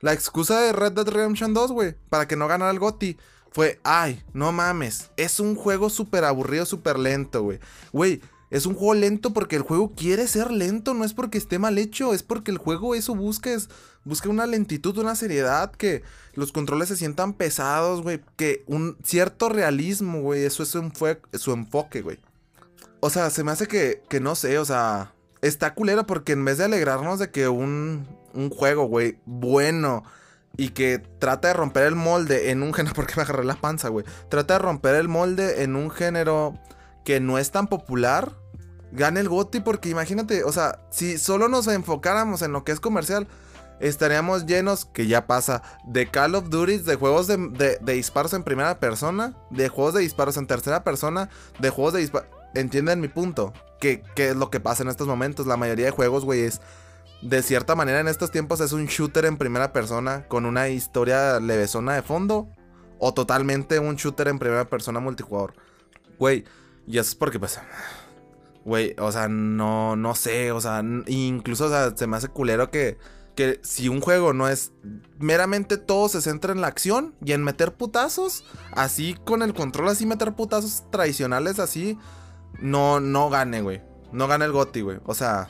La 0.00 0.12
excusa 0.12 0.60
de 0.60 0.72
Red 0.72 0.92
Dead 0.92 1.08
Redemption 1.08 1.54
2, 1.54 1.72
güey, 1.72 1.94
para 2.08 2.26
que 2.26 2.34
no 2.34 2.48
ganara 2.48 2.72
el 2.72 2.80
GOTI, 2.80 3.16
fue, 3.52 3.80
ay, 3.84 4.22
no 4.32 4.50
mames, 4.50 5.10
es 5.16 5.38
un 5.38 5.54
juego 5.54 5.90
súper 5.90 6.24
aburrido, 6.24 6.66
súper 6.66 6.98
lento, 6.98 7.42
güey. 7.42 7.60
Güey, 7.92 8.20
es 8.50 8.66
un 8.66 8.74
juego 8.74 8.94
lento 8.94 9.32
porque 9.32 9.54
el 9.54 9.62
juego 9.62 9.92
quiere 9.94 10.26
ser 10.26 10.50
lento, 10.50 10.92
no 10.92 11.04
es 11.04 11.14
porque 11.14 11.38
esté 11.38 11.60
mal 11.60 11.78
hecho, 11.78 12.12
es 12.12 12.24
porque 12.24 12.50
el 12.50 12.58
juego 12.58 12.96
eso 12.96 13.14
busca, 13.14 13.52
es, 13.52 13.68
busca 14.04 14.28
una 14.28 14.46
lentitud, 14.46 14.98
una 14.98 15.14
seriedad, 15.14 15.70
que 15.70 16.02
los 16.34 16.50
controles 16.50 16.88
se 16.88 16.96
sientan 16.96 17.34
pesados, 17.34 18.02
güey, 18.02 18.20
que 18.36 18.64
un 18.66 18.96
cierto 19.04 19.48
realismo, 19.48 20.20
güey, 20.20 20.44
eso 20.44 20.64
es 20.64 20.70
su 20.70 21.52
enfoque, 21.52 22.02
güey. 22.02 22.18
O 23.00 23.10
sea, 23.10 23.30
se 23.30 23.44
me 23.44 23.52
hace 23.52 23.66
que, 23.66 24.02
que 24.08 24.20
no 24.20 24.34
sé, 24.34 24.58
o 24.58 24.64
sea, 24.64 25.12
está 25.42 25.74
culero 25.74 26.06
porque 26.06 26.32
en 26.32 26.44
vez 26.44 26.58
de 26.58 26.64
alegrarnos 26.64 27.18
de 27.18 27.30
que 27.30 27.48
un, 27.48 28.06
un 28.34 28.50
juego, 28.50 28.84
güey, 28.84 29.18
bueno 29.24 30.04
y 30.56 30.70
que 30.70 30.98
trata 31.18 31.48
de 31.48 31.54
romper 31.54 31.84
el 31.84 31.94
molde 31.94 32.50
en 32.50 32.62
un 32.62 32.74
género, 32.74 32.94
porque 32.96 33.14
me 33.16 33.22
agarré 33.22 33.44
la 33.44 33.54
panza, 33.54 33.88
güey, 33.88 34.04
trata 34.28 34.54
de 34.54 34.60
romper 34.60 34.94
el 34.94 35.08
molde 35.08 35.62
en 35.62 35.76
un 35.76 35.90
género 35.90 36.54
que 37.04 37.20
no 37.20 37.38
es 37.38 37.50
tan 37.50 37.66
popular, 37.66 38.36
gane 38.92 39.20
el 39.20 39.28
GOTI 39.28 39.60
porque 39.60 39.88
imagínate, 39.88 40.44
o 40.44 40.52
sea, 40.52 40.80
si 40.90 41.18
solo 41.18 41.48
nos 41.48 41.66
enfocáramos 41.66 42.42
en 42.42 42.52
lo 42.52 42.64
que 42.64 42.72
es 42.72 42.80
comercial, 42.80 43.26
estaríamos 43.80 44.44
llenos, 44.44 44.84
que 44.84 45.06
ya 45.06 45.26
pasa, 45.26 45.62
de 45.86 46.06
Call 46.10 46.34
of 46.34 46.50
Duty, 46.50 46.78
de 46.78 46.96
juegos 46.96 47.26
de, 47.26 47.38
de, 47.38 47.78
de 47.80 47.92
disparos 47.94 48.34
en 48.34 48.42
primera 48.42 48.78
persona, 48.78 49.34
de 49.50 49.68
juegos 49.68 49.94
de 49.94 50.00
disparos 50.00 50.36
en 50.36 50.46
tercera 50.46 50.84
persona, 50.84 51.30
de 51.58 51.70
juegos 51.70 51.94
de 51.94 52.00
disparos 52.00 52.28
entienden 52.54 53.00
mi 53.00 53.08
punto. 53.08 53.52
¿Qué, 53.80 54.02
es 54.16 54.36
lo 54.36 54.50
que 54.50 54.60
pasa 54.60 54.82
en 54.82 54.88
estos 54.88 55.06
momentos? 55.06 55.46
La 55.46 55.56
mayoría 55.56 55.86
de 55.86 55.90
juegos, 55.90 56.24
güey, 56.24 56.40
es. 56.42 56.60
De 57.22 57.42
cierta 57.42 57.74
manera, 57.74 58.00
en 58.00 58.08
estos 58.08 58.30
tiempos 58.30 58.60
es 58.60 58.72
un 58.72 58.86
shooter 58.86 59.26
en 59.26 59.36
primera 59.36 59.74
persona 59.74 60.26
con 60.26 60.46
una 60.46 60.68
historia 60.68 61.38
levesona 61.38 61.94
de 61.94 62.02
fondo. 62.02 62.48
O 62.98 63.14
totalmente 63.14 63.78
un 63.78 63.96
shooter 63.96 64.28
en 64.28 64.38
primera 64.38 64.68
persona 64.68 65.00
multijugador. 65.00 65.54
Güey, 66.18 66.44
y 66.86 66.98
eso 66.98 67.10
es 67.10 67.14
porque, 67.14 67.38
pues. 67.38 67.58
Güey, 68.64 68.94
o 68.98 69.10
sea, 69.10 69.28
no, 69.28 69.96
no 69.96 70.14
sé, 70.14 70.52
o 70.52 70.60
sea, 70.60 70.82
incluso, 71.06 71.66
o 71.66 71.68
sea, 71.70 71.96
se 71.96 72.06
me 72.06 72.18
hace 72.18 72.28
culero 72.28 72.70
que, 72.70 72.98
que 73.34 73.58
si 73.62 73.88
un 73.88 74.00
juego 74.00 74.34
no 74.34 74.48
es 74.48 74.72
meramente 75.18 75.78
todo 75.78 76.10
se 76.10 76.20
centra 76.20 76.52
en 76.52 76.60
la 76.60 76.66
acción 76.66 77.14
y 77.24 77.32
en 77.32 77.42
meter 77.42 77.72
putazos, 77.74 78.44
así 78.72 79.16
con 79.24 79.42
el 79.42 79.54
control, 79.54 79.88
así 79.88 80.04
meter 80.04 80.34
putazos 80.34 80.84
tradicionales, 80.90 81.58
así, 81.58 81.96
no, 82.58 83.00
no 83.00 83.30
gane, 83.30 83.62
güey. 83.62 83.82
No 84.12 84.26
gane 84.26 84.44
el 84.44 84.52
GOTI, 84.52 84.80
güey. 84.80 84.98
O 85.04 85.14
sea, 85.14 85.48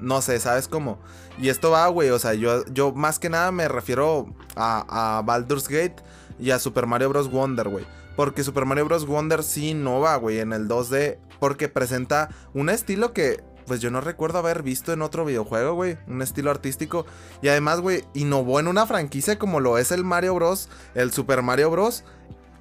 no 0.00 0.20
sé, 0.22 0.40
¿sabes 0.40 0.68
cómo? 0.68 0.98
Y 1.38 1.48
esto 1.48 1.70
va, 1.70 1.86
güey, 1.88 2.10
o 2.10 2.18
sea, 2.18 2.34
yo, 2.34 2.64
yo 2.66 2.92
más 2.92 3.18
que 3.18 3.28
nada 3.28 3.52
me 3.52 3.68
refiero 3.68 4.34
a, 4.54 5.18
a 5.18 5.22
Baldur's 5.22 5.68
Gate 5.68 5.96
y 6.38 6.50
a 6.50 6.58
Super 6.58 6.86
Mario 6.86 7.10
Bros. 7.10 7.30
Wonder, 7.30 7.68
güey. 7.68 7.86
Porque 8.16 8.42
Super 8.42 8.64
Mario 8.64 8.86
Bros. 8.86 9.06
Wonder 9.06 9.42
sí 9.42 9.70
innova, 9.70 10.16
güey, 10.16 10.38
en 10.38 10.52
el 10.52 10.68
2D. 10.68 11.18
Porque 11.38 11.68
presenta 11.68 12.30
un 12.54 12.70
estilo 12.70 13.12
que, 13.12 13.44
pues 13.66 13.80
yo 13.80 13.90
no 13.90 14.00
recuerdo 14.00 14.38
haber 14.38 14.62
visto 14.62 14.92
en 14.92 15.02
otro 15.02 15.24
videojuego, 15.24 15.74
güey. 15.74 15.98
Un 16.06 16.22
estilo 16.22 16.50
artístico. 16.50 17.04
Y 17.42 17.48
además, 17.48 17.80
güey, 17.80 18.04
innovó 18.14 18.58
en 18.58 18.68
una 18.68 18.86
franquicia 18.86 19.38
como 19.38 19.60
lo 19.60 19.76
es 19.76 19.92
el 19.92 20.04
Mario 20.04 20.34
Bros. 20.34 20.70
El 20.94 21.12
Super 21.12 21.42
Mario 21.42 21.70
Bros. 21.70 22.04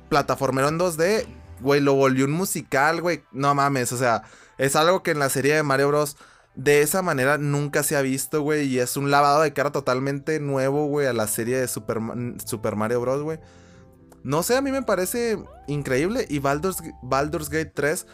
Plataformero 0.10 0.68
en 0.68 0.78
2D 0.78 1.26
güey, 1.62 1.82
lo 1.82 1.94
volvió 1.94 2.26
un 2.26 2.32
musical, 2.32 3.02
güey. 3.02 3.24
No 3.32 3.54
mames, 3.56 3.92
o 3.92 3.98
sea, 3.98 4.24
es 4.58 4.76
algo 4.76 5.04
que 5.04 5.12
en 5.12 5.20
la 5.20 5.30
serie 5.30 5.56
de 5.56 5.64
Mario 5.64 5.90
Bros. 5.90 6.18
De 6.56 6.82
esa 6.82 7.02
manera 7.02 7.38
nunca 7.38 7.84
se 7.84 7.98
ha 7.98 8.02
visto, 8.02 8.42
güey. 8.42 8.68
Y 8.68 8.80
es 8.80 8.96
un 8.98 9.12
lavado 9.12 9.42
de 9.42 9.54
cara 9.54 9.72
totalmente 9.72 10.40
nuevo, 10.40 10.88
güey, 10.88 11.08
a 11.08 11.14
la 11.14 11.28
serie 11.28 11.58
de 11.58 11.68
Super, 11.68 12.00
Super 12.46 12.76
Mario 12.76 13.02
Bros., 13.02 13.24
güey. 13.24 13.40
No 14.24 14.42
sé, 14.42 14.56
a 14.56 14.62
mí 14.62 14.72
me 14.72 14.82
parece 14.82 15.38
increíble. 15.68 16.26
Y 16.30 16.40
Baldur's, 16.40 16.78
Baldur's 17.04 17.50
Gate 17.50 17.72
3, 17.76 18.08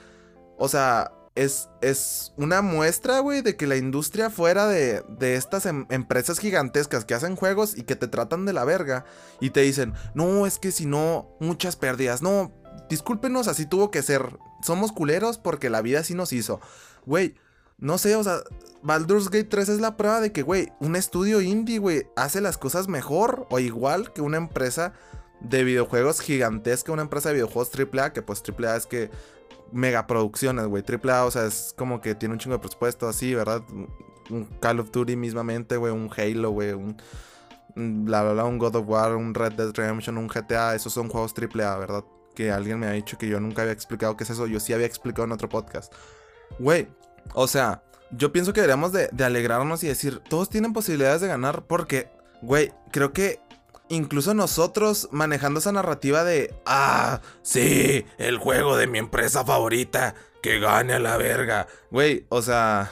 o 0.58 0.68
sea, 0.68 1.12
es, 1.36 1.70
es 1.82 2.34
una 2.36 2.62
muestra, 2.62 3.20
güey, 3.20 3.42
de 3.42 3.56
que 3.56 3.68
la 3.68 3.78
industria 3.78 4.30
fuera 4.30 4.68
de, 4.68 5.04
de 5.08 5.36
estas 5.36 5.66
em, 5.66 5.86
empresas 5.90 6.40
gigantescas 6.40 7.06
que 7.06 7.14
hacen 7.14 7.36
juegos 7.36 7.78
y 7.78 7.84
que 7.84 7.96
te 7.96 8.08
tratan 8.08 8.46
de 8.46 8.54
la 8.54 8.66
verga 8.66 9.06
y 9.40 9.52
te 9.52 9.62
dicen, 9.62 9.94
no, 10.14 10.46
es 10.46 10.60
que 10.60 10.72
si 10.72 10.86
no, 10.86 11.38
muchas 11.40 11.76
pérdidas, 11.78 12.22
no, 12.22 12.52
discúlpenos, 12.90 13.48
así 13.48 13.66
tuvo 13.66 13.92
que 13.92 14.02
ser. 14.02 14.38
Somos 14.64 14.92
culeros 14.92 15.38
porque 15.38 15.70
la 15.70 15.82
vida 15.82 16.00
así 16.00 16.14
nos 16.14 16.34
hizo. 16.34 16.60
Güey, 17.06 17.36
no 17.78 17.98
sé, 17.98 18.16
o 18.16 18.24
sea, 18.24 18.38
Baldur's 18.84 19.30
Gate 19.30 19.46
3 19.46 19.70
es 19.70 19.82
la 19.82 19.98
prueba 19.98 20.22
de 20.22 20.32
que, 20.32 20.44
güey, 20.44 20.72
un 20.80 20.96
estudio 20.96 21.42
indie, 21.42 21.80
güey, 21.80 22.08
hace 22.16 22.42
las 22.42 22.58
cosas 22.58 22.88
mejor 22.88 23.48
o 23.50 23.60
igual 23.60 24.14
que 24.14 24.22
una 24.22 24.38
empresa 24.38 24.94
de 25.40 25.64
videojuegos 25.64 26.22
gigantesca, 26.22 26.92
una 26.92 27.02
empresa 27.02 27.30
de 27.30 27.36
videojuegos 27.36 27.72
AAA, 27.74 28.14
que 28.14 28.22
pues 28.22 28.44
AAA 28.48 28.76
es 28.76 28.86
que 28.86 29.10
megaproducciones, 29.72 30.68
güey. 30.68 30.84
AAA, 30.84 31.26
o 31.26 31.32
sea, 31.32 31.46
es 31.46 31.74
como 31.78 32.02
que 32.02 32.14
tiene 32.14 32.34
un 32.34 32.40
chingo 32.40 32.58
de 32.58 32.60
presupuesto 32.60 33.08
así, 33.08 33.34
¿verdad? 33.34 33.64
Un 34.30 34.46
Call 34.60 34.80
of 34.80 34.92
Duty 34.92 35.16
mismamente, 35.16 35.78
güey, 35.78 35.92
un 35.92 36.10
Halo, 36.16 36.52
güey, 36.52 36.74
un 36.74 36.98
bla 37.76 38.22
bla 38.22 38.34
bla, 38.34 38.46
un 38.46 38.58
God 38.58 38.76
of 38.76 38.88
War, 38.88 39.16
un 39.16 39.34
Red 39.34 39.54
Dead 39.54 39.72
Redemption, 39.74 40.18
un 40.18 40.28
GTA, 40.28 40.76
esos 40.76 40.94
son 40.94 41.10
juegos 41.10 41.34
AAA, 41.34 41.78
¿verdad? 41.78 42.04
Que 42.36 42.52
alguien 42.52 42.80
me 42.80 42.88
ha 42.88 42.92
dicho 42.92 43.18
que 43.18 43.28
yo 43.28 43.40
nunca 43.40 43.62
había 43.62 43.74
explicado 43.74 44.18
qué 44.18 44.24
es 44.24 44.30
eso. 44.30 44.48
Yo 44.48 44.60
sí 44.60 44.74
había 44.74 44.88
explicado 44.88 45.26
en 45.26 45.32
otro 45.32 45.50
podcast. 45.50 45.94
Güey, 46.60 46.88
o 47.34 47.48
sea, 47.48 47.84
yo 48.12 48.32
pienso 48.32 48.54
que 48.54 48.62
deberíamos 48.62 48.92
de, 48.92 49.10
alegrarnos 49.24 49.84
y 49.84 49.88
decir, 49.88 50.20
todos 50.20 50.50
tienen 50.50 50.74
posibilidades 50.74 51.22
de 51.22 51.28
ganar 51.28 51.64
porque, 51.64 52.10
güey, 52.42 52.74
creo 52.92 53.14
que 53.14 53.40
incluso 53.90 54.34
nosotros 54.34 55.10
manejando 55.12 55.60
esa 55.60 55.72
narrativa 55.72 56.24
de, 56.24 56.54
ah, 56.66 57.22
sí, 57.42 58.06
el 58.18 58.38
juego 58.38 58.78
de 58.78 58.88
mi 58.88 59.00
empresa 59.00 59.46
favorita, 59.46 60.16
que 60.42 60.60
gane 60.60 60.94
a 60.94 61.00
la 61.00 61.18
verga. 61.18 61.68
Güey, 61.90 62.26
o 62.30 62.42
sea, 62.42 62.92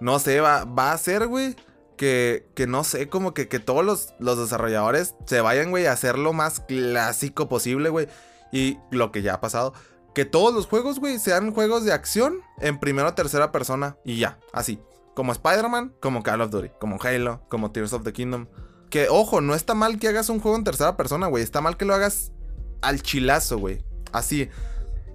no 0.00 0.18
sé, 0.18 0.40
va, 0.40 0.64
va 0.64 0.92
a 0.92 0.98
ser, 0.98 1.26
güey. 1.26 1.56
Que, 1.98 2.48
que, 2.54 2.66
no 2.66 2.84
sé, 2.84 3.10
como 3.10 3.34
que, 3.34 3.48
que 3.48 3.58
todos 3.58 3.84
los, 3.84 4.14
los 4.18 4.38
desarrolladores 4.38 5.16
se 5.26 5.42
vayan, 5.42 5.70
güey, 5.70 5.86
a 5.86 5.92
hacer 5.92 6.16
lo 6.16 6.32
más 6.32 6.60
clásico 6.60 7.48
posible, 7.48 7.90
güey. 7.90 8.08
Y 8.52 8.78
lo 8.90 9.12
que 9.12 9.20
ya 9.20 9.34
ha 9.34 9.40
pasado, 9.40 9.74
que 10.14 10.24
todos 10.24 10.54
los 10.54 10.66
juegos, 10.66 10.98
güey, 10.98 11.18
sean 11.18 11.52
juegos 11.52 11.84
de 11.84 11.92
acción 11.92 12.40
en 12.60 12.80
primera 12.80 13.08
o 13.08 13.14
tercera 13.14 13.52
persona. 13.52 13.96
Y 14.04 14.18
ya, 14.18 14.38
así. 14.52 14.80
Como 15.14 15.32
Spider-Man, 15.32 15.94
como 16.00 16.22
Call 16.22 16.40
of 16.40 16.50
Duty, 16.50 16.70
como 16.80 16.98
Halo, 17.02 17.42
como 17.48 17.72
Tears 17.72 17.92
of 17.92 18.04
the 18.04 18.12
Kingdom. 18.12 18.46
Que, 18.90 19.08
ojo, 19.08 19.40
no 19.40 19.54
está 19.54 19.74
mal 19.74 19.98
que 19.98 20.08
hagas 20.08 20.28
un 20.28 20.40
juego 20.40 20.56
en 20.56 20.64
tercera 20.64 20.96
persona, 20.96 21.26
güey. 21.26 21.42
Está 21.42 21.60
mal 21.60 21.76
que 21.76 21.84
lo 21.84 21.94
hagas 21.94 22.32
al 22.80 23.02
chilazo, 23.02 23.58
güey. 23.58 23.84
Así. 24.12 24.48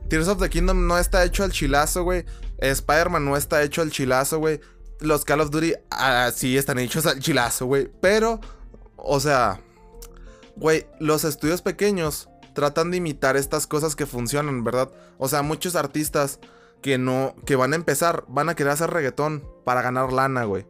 Tears 0.09 0.27
of 0.27 0.39
the 0.39 0.49
Kingdom 0.49 0.85
no 0.85 0.97
está 0.97 1.23
hecho 1.23 1.43
al 1.43 1.51
chilazo, 1.51 2.03
güey. 2.03 2.25
Spider-Man 2.59 3.25
no 3.25 3.35
está 3.35 3.63
hecho 3.63 3.81
al 3.81 3.91
chilazo, 3.91 4.39
güey. 4.39 4.59
Los 4.99 5.25
Call 5.25 5.41
of 5.41 5.49
Duty 5.49 5.73
ah, 5.91 6.31
sí 6.33 6.57
están 6.57 6.79
hechos 6.79 7.05
al 7.05 7.19
chilazo, 7.19 7.65
güey. 7.65 7.91
Pero, 8.01 8.39
o 8.95 9.19
sea, 9.19 9.59
güey, 10.55 10.85
los 10.99 11.23
estudios 11.23 11.61
pequeños 11.61 12.29
tratan 12.53 12.91
de 12.91 12.97
imitar 12.97 13.35
estas 13.35 13.67
cosas 13.67 13.95
que 13.95 14.05
funcionan, 14.05 14.63
¿verdad? 14.63 14.91
O 15.17 15.27
sea, 15.27 15.41
muchos 15.41 15.75
artistas 15.75 16.39
que 16.81 16.97
no, 16.97 17.35
que 17.45 17.55
van 17.55 17.73
a 17.73 17.75
empezar, 17.75 18.25
van 18.27 18.49
a 18.49 18.55
querer 18.55 18.73
hacer 18.73 18.91
reggaetón 18.91 19.43
para 19.63 19.81
ganar 19.81 20.13
lana, 20.13 20.43
güey. 20.43 20.65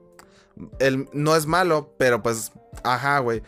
El, 0.80 1.10
no 1.14 1.36
es 1.36 1.46
malo, 1.46 1.94
pero 1.98 2.24
pues, 2.24 2.52
ajá, 2.84 3.20
güey. 3.20 3.42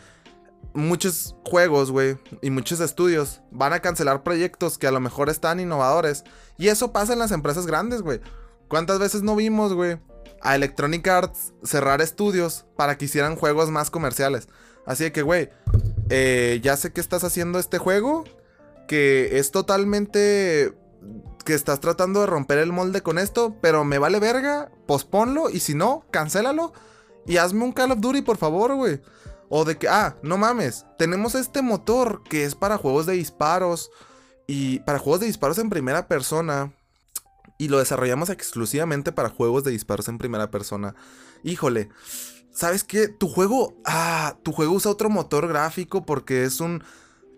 Muchos 0.74 1.34
juegos, 1.44 1.90
güey, 1.90 2.18
y 2.42 2.50
muchos 2.50 2.80
estudios 2.80 3.40
van 3.50 3.72
a 3.72 3.80
cancelar 3.80 4.22
proyectos 4.22 4.76
que 4.76 4.86
a 4.86 4.90
lo 4.90 5.00
mejor 5.00 5.30
están 5.30 5.58
innovadores. 5.58 6.24
Y 6.58 6.68
eso 6.68 6.92
pasa 6.92 7.14
en 7.14 7.18
las 7.18 7.32
empresas 7.32 7.66
grandes, 7.66 8.02
güey. 8.02 8.20
¿Cuántas 8.68 8.98
veces 8.98 9.22
no 9.22 9.36
vimos, 9.36 9.72
güey, 9.72 9.98
a 10.42 10.54
Electronic 10.54 11.06
Arts 11.06 11.52
cerrar 11.64 12.00
estudios 12.00 12.66
para 12.76 12.98
que 12.98 13.06
hicieran 13.06 13.36
juegos 13.36 13.70
más 13.70 13.90
comerciales? 13.90 14.48
Así 14.86 15.10
que, 15.10 15.22
güey, 15.22 15.50
eh, 16.10 16.60
ya 16.62 16.76
sé 16.76 16.92
que 16.92 17.00
estás 17.00 17.24
haciendo 17.24 17.58
este 17.58 17.78
juego, 17.78 18.24
que 18.86 19.38
es 19.38 19.50
totalmente... 19.50 20.74
que 21.44 21.54
estás 21.54 21.80
tratando 21.80 22.20
de 22.20 22.26
romper 22.26 22.58
el 22.58 22.72
molde 22.72 23.02
con 23.02 23.18
esto, 23.18 23.56
pero 23.60 23.84
me 23.84 23.98
vale 23.98 24.20
verga, 24.20 24.70
posponlo 24.86 25.50
y 25.50 25.60
si 25.60 25.74
no, 25.74 26.04
cancélalo 26.10 26.72
y 27.26 27.38
hazme 27.38 27.64
un 27.64 27.72
Call 27.72 27.92
of 27.92 28.00
Duty, 28.00 28.22
por 28.22 28.36
favor, 28.36 28.74
güey. 28.74 29.00
O 29.48 29.64
de 29.64 29.76
que, 29.76 29.88
ah, 29.88 30.16
no 30.22 30.38
mames, 30.38 30.86
tenemos 30.98 31.34
este 31.34 31.62
motor 31.62 32.22
que 32.24 32.44
es 32.44 32.54
para 32.54 32.78
juegos 32.78 33.06
de 33.06 33.14
disparos 33.14 33.90
y 34.46 34.80
para 34.80 34.98
juegos 34.98 35.20
de 35.20 35.26
disparos 35.26 35.58
en 35.58 35.70
primera 35.70 36.08
persona. 36.08 36.72
Y 37.58 37.68
lo 37.68 37.78
desarrollamos 37.78 38.30
exclusivamente 38.30 39.12
para 39.12 39.30
juegos 39.30 39.64
de 39.64 39.70
disparos 39.70 40.08
en 40.08 40.18
primera 40.18 40.50
persona. 40.50 40.94
Híjole, 41.42 41.88
¿sabes 42.50 42.84
qué? 42.84 43.08
Tu 43.08 43.28
juego, 43.28 43.74
ah, 43.84 44.36
tu 44.42 44.52
juego 44.52 44.74
usa 44.74 44.90
otro 44.90 45.08
motor 45.08 45.48
gráfico 45.48 46.04
porque 46.04 46.44
es 46.44 46.60
un 46.60 46.82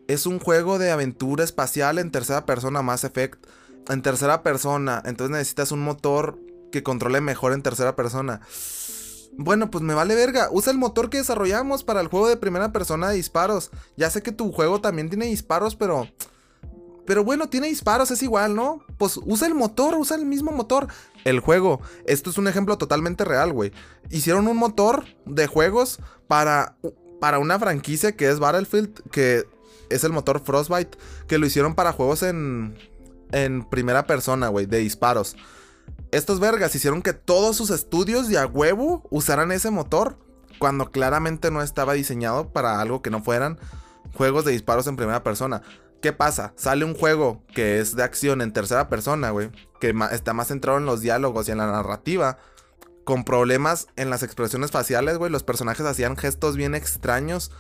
es 0.09 0.25
un 0.25 0.39
juego 0.39 0.79
de 0.79 0.91
aventura 0.91 1.45
espacial 1.45 1.99
en 1.99 2.11
tercera 2.11 2.47
persona, 2.47 2.81
Mass 2.81 3.05
Effect 3.05 3.45
en 3.89 4.03
tercera 4.03 4.43
persona, 4.43 5.03
entonces 5.05 5.31
necesitas 5.31 5.73
un 5.73 5.81
motor 5.81 6.39
que 6.71 6.83
controle 6.83 7.21
mejor 7.21 7.53
en 7.53 7.63
tercera 7.63 7.97
persona. 7.97 8.41
Bueno, 9.33 9.71
pues 9.71 9.83
me 9.83 9.95
vale 9.95 10.15
verga. 10.15 10.49
Usa 10.51 10.73
el 10.73 10.79
motor 10.79 11.11
que 11.11 11.19
desarrollamos 11.19 11.85
para 11.85 12.01
el 12.01 12.09
juego 12.09 12.29
de 12.29 12.37
primera 12.37 12.73
persona 12.73 13.09
de 13.09 13.17
disparos. 13.17 13.71
Ya 13.97 14.11
sé 14.11 14.23
que 14.23 14.33
tu 14.33 14.53
juego 14.53 14.81
también 14.81 15.09
tiene 15.09 15.27
disparos, 15.27 15.77
pero. 15.77 16.09
Pero 17.09 17.25
bueno, 17.25 17.49
tiene 17.49 17.69
disparos, 17.69 18.11
es 18.11 18.23
igual, 18.23 18.55
¿no? 18.55 18.85
Pues 18.99 19.19
usa 19.25 19.49
el 19.49 19.55
motor, 19.55 19.95
usa 19.95 20.15
el 20.15 20.27
mismo 20.27 20.53
motor. 20.53 20.89
El 21.25 21.41
juego. 21.41 21.81
Esto 22.05 22.29
es 22.29 22.37
un 22.37 22.49
ejemplo 22.49 22.77
totalmente 22.77 23.25
real, 23.25 23.51
güey. 23.55 23.73
Hicieron 24.11 24.47
un 24.47 24.59
motor 24.59 25.07
de 25.25 25.47
juegos 25.47 26.01
para. 26.29 26.77
Para 27.19 27.39
una 27.39 27.59
franquicia 27.59 28.15
que 28.15 28.29
es 28.29 28.39
Battlefield. 28.39 29.11
Que 29.11 29.47
es 29.89 30.05
el 30.05 30.13
motor 30.13 30.43
Frostbite. 30.45 30.99
Que 31.27 31.39
lo 31.39 31.47
hicieron 31.47 31.75
para 31.75 31.95
juegos 31.95 32.23
en. 32.23 32.77
En 33.33 33.65
primera 33.65 34.07
persona, 34.07 34.49
güey. 34.49 34.67
De 34.67 34.77
disparos. 34.77 35.35
Estos 36.11 36.41
vergas 36.41 36.75
hicieron 36.75 37.01
que 37.01 37.15
todos 37.15 37.57
sus 37.57 37.71
estudios 37.71 38.29
de 38.29 38.37
a 38.37 38.45
huevo 38.45 39.03
usaran 39.09 39.51
ese 39.51 39.71
motor 39.71 40.19
cuando 40.59 40.91
claramente 40.91 41.51
no 41.51 41.63
estaba 41.63 41.95
diseñado 41.95 42.51
para 42.53 42.83
algo 42.83 43.01
que 43.01 43.09
no 43.09 43.23
fueran 43.23 43.59
juegos 44.15 44.45
de 44.45 44.53
disparos 44.53 44.87
en 44.87 44.97
primera 44.97 45.23
persona. 45.23 45.63
¿Qué 46.01 46.13
pasa? 46.13 46.53
Sale 46.57 46.85
un 46.85 46.95
juego 46.95 47.43
que 47.55 47.81
es 47.81 47.97
de 47.97 48.03
acción 48.03 48.41
en 48.41 48.53
tercera 48.53 48.89
persona, 48.89 49.31
güey, 49.31 49.51
que 49.81 49.95
está 50.13 50.33
más 50.33 50.49
centrado 50.49 50.79
en 50.79 50.87
los 50.87 51.01
diálogos 51.01 51.49
y 51.49 51.53
en 51.53 51.59
la 51.59 51.67
narrativa, 51.67 52.39
con 53.05 53.25
problemas 53.25 53.89
en 53.97 54.11
las 54.11 54.23
expresiones 54.23 54.71
faciales, 54.71 55.19
güey, 55.19 55.33
los 55.33 55.43
personajes 55.43 55.87
hacían 55.87 56.17
gestos 56.17 56.57
bien 56.57 56.75
extraños 56.75 57.51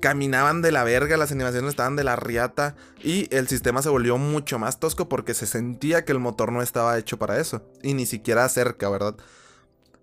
caminaban 0.00 0.62
de 0.62 0.72
la 0.72 0.82
verga, 0.82 1.16
las 1.16 1.30
animaciones 1.30 1.70
estaban 1.70 1.94
de 1.94 2.04
la 2.04 2.16
riata 2.16 2.74
y 3.02 3.32
el 3.34 3.48
sistema 3.48 3.82
se 3.82 3.90
volvió 3.90 4.16
mucho 4.16 4.58
más 4.58 4.80
tosco 4.80 5.08
porque 5.08 5.34
se 5.34 5.46
sentía 5.46 6.04
que 6.04 6.12
el 6.12 6.18
motor 6.18 6.52
no 6.52 6.62
estaba 6.62 6.98
hecho 6.98 7.18
para 7.18 7.38
eso 7.38 7.62
y 7.82 7.94
ni 7.94 8.06
siquiera 8.06 8.48
cerca, 8.48 8.88
¿verdad? 8.88 9.16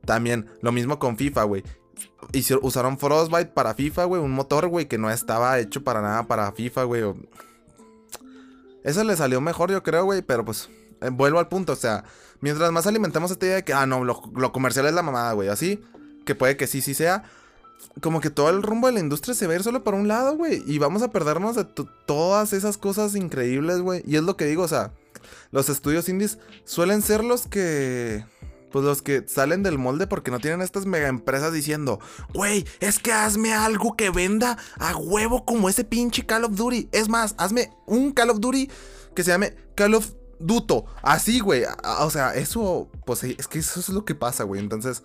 También 0.06 0.48
lo 0.62 0.72
mismo 0.72 1.00
con 1.00 1.18
FIFA, 1.18 1.44
güey. 1.44 1.64
Usaron 2.62 3.00
Frostbite 3.00 3.48
para 3.48 3.74
FIFA, 3.74 4.06
güey, 4.06 4.22
un 4.22 4.32
motor, 4.32 4.68
güey, 4.68 4.88
que 4.88 5.00
no 5.00 5.10
estaba 5.10 5.60
hecho 5.60 5.84
para 5.84 6.02
nada 6.02 6.28
para 6.28 6.52
FIFA, 6.52 6.84
güey. 6.84 7.04
Eso 8.88 9.04
le 9.04 9.18
salió 9.18 9.42
mejor, 9.42 9.70
yo 9.70 9.84
creo, 9.84 10.06
güey, 10.06 10.22
pero 10.22 10.46
pues 10.46 10.70
eh, 11.02 11.10
vuelvo 11.12 11.40
al 11.40 11.50
punto, 11.50 11.74
o 11.74 11.76
sea, 11.76 12.06
mientras 12.40 12.72
más 12.72 12.88
alimentamos 12.88 13.32
esta 13.32 13.46
idea 13.46 13.56
de 13.58 13.66
que, 13.66 13.74
ah, 13.74 13.86
no, 13.86 14.06
lo, 14.06 14.52
comercial 14.54 14.86
es 14.86 14.94
la 14.94 15.04
mamada, 15.04 15.34
güey, 15.34 15.50
así, 15.50 15.84
que 16.26 16.36
puede 16.36 16.56
que 16.56 16.68
sí, 16.68 16.82
sí 16.82 16.94
sea, 16.94 17.26
como 18.02 18.22
que 18.22 18.30
todo 18.30 18.50
el 18.50 18.64
rumbo 18.64 18.88
de 18.88 18.94
la 18.94 19.02
industria 19.02 19.36
se 19.36 19.46
va 19.46 19.52
a 19.52 19.56
ir 19.58 19.64
solo 19.64 19.84
por 19.84 19.94
un 19.94 20.08
lado, 20.08 20.38
güey. 20.38 20.64
Y 20.66 20.78
vamos 20.78 21.02
a 21.02 21.12
perdernos 21.12 21.58
de 21.58 21.66
todas 22.06 22.54
esas 22.54 22.78
cosas 22.78 23.14
increíbles, 23.16 23.82
güey. 23.82 24.04
Y 24.06 24.16
es 24.16 24.24
lo 24.24 24.38
que 24.38 24.46
digo, 24.46 24.64
o 24.64 24.68
sea, 24.70 24.94
los 25.52 25.68
estudios 25.68 26.08
indies 26.08 26.38
suelen 26.64 27.02
ser 27.02 27.26
los 27.26 27.46
que... 27.46 28.24
Pues 28.72 28.84
los 28.84 29.02
que 29.02 29.26
salen 29.28 29.64
del 29.64 29.78
molde 29.78 30.08
porque 30.08 30.32
no 30.32 30.40
tienen 30.40 30.62
estas 30.62 30.86
mega 30.86 31.08
empresas 31.08 31.54
diciendo, 31.54 32.00
güey, 32.34 32.66
es 32.80 33.00
que 33.00 33.14
hazme 33.14 33.54
algo 33.54 33.96
que 33.96 34.10
venda 34.10 34.58
a 34.78 34.96
huevo 34.96 35.46
como 35.46 35.70
ese 35.70 35.84
pinche 35.84 36.26
Call 36.26 36.44
of 36.44 36.56
Duty. 36.56 36.90
Es 36.92 37.08
más, 37.10 37.36
hazme 37.38 37.72
un 37.86 38.12
Call 38.12 38.30
of 38.30 38.40
Duty 38.40 38.70
que 39.16 39.24
se 39.24 39.32
llame 39.32 39.56
Call 39.76 39.96
of 39.96 40.12
Duto. 40.40 40.86
Así, 41.02 41.40
güey. 41.40 41.64
O 42.00 42.10
sea, 42.10 42.36
eso, 42.36 42.90
pues 43.06 43.24
es 43.24 43.48
que 43.48 43.60
eso 43.60 43.80
es 43.80 43.90
lo 43.90 44.06
que 44.06 44.16
pasa, 44.16 44.44
güey. 44.44 44.62
Entonces, 44.62 45.04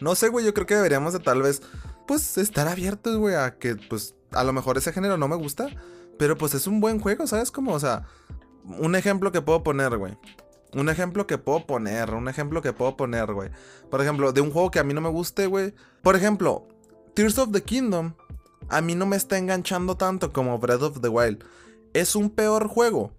no 0.00 0.14
sé, 0.14 0.28
güey, 0.28 0.44
yo 0.44 0.52
creo 0.52 0.66
que 0.66 0.74
deberíamos 0.74 1.12
de 1.12 1.20
tal 1.20 1.42
vez, 1.42 1.62
pues, 2.06 2.36
estar 2.38 2.68
abiertos, 2.68 3.16
güey, 3.16 3.36
a 3.36 3.56
que, 3.56 3.76
pues, 3.76 4.14
a 4.32 4.44
lo 4.44 4.52
mejor 4.52 4.76
ese 4.76 4.92
género 4.92 5.16
no 5.16 5.28
me 5.28 5.36
gusta, 5.36 5.68
pero 6.18 6.36
pues 6.36 6.54
es 6.54 6.66
un 6.66 6.80
buen 6.80 7.00
juego, 7.00 7.26
¿sabes? 7.26 7.50
Como, 7.50 7.72
o 7.72 7.80
sea, 7.80 8.06
un 8.64 8.94
ejemplo 8.96 9.32
que 9.32 9.42
puedo 9.42 9.62
poner, 9.62 9.96
güey. 9.96 10.16
Un 10.74 10.88
ejemplo 10.88 11.26
que 11.26 11.38
puedo 11.38 11.66
poner, 11.66 12.14
un 12.14 12.28
ejemplo 12.28 12.60
que 12.60 12.72
puedo 12.72 12.96
poner, 12.96 13.32
güey. 13.32 13.50
Por 13.90 14.00
ejemplo, 14.00 14.32
de 14.32 14.40
un 14.40 14.50
juego 14.50 14.70
que 14.70 14.80
a 14.80 14.84
mí 14.84 14.92
no 14.92 15.00
me 15.00 15.08
guste, 15.08 15.46
güey. 15.46 15.72
Por 16.02 16.16
ejemplo, 16.16 16.66
Tears 17.14 17.38
of 17.38 17.52
the 17.52 17.62
Kingdom, 17.62 18.14
a 18.68 18.80
mí 18.80 18.94
no 18.94 19.06
me 19.06 19.16
está 19.16 19.38
enganchando 19.38 19.96
tanto 19.96 20.32
como 20.32 20.58
Breath 20.58 20.82
of 20.82 21.00
the 21.00 21.08
Wild. 21.08 21.44
Es 21.92 22.16
un 22.16 22.30
peor 22.30 22.66
juego. 22.66 23.12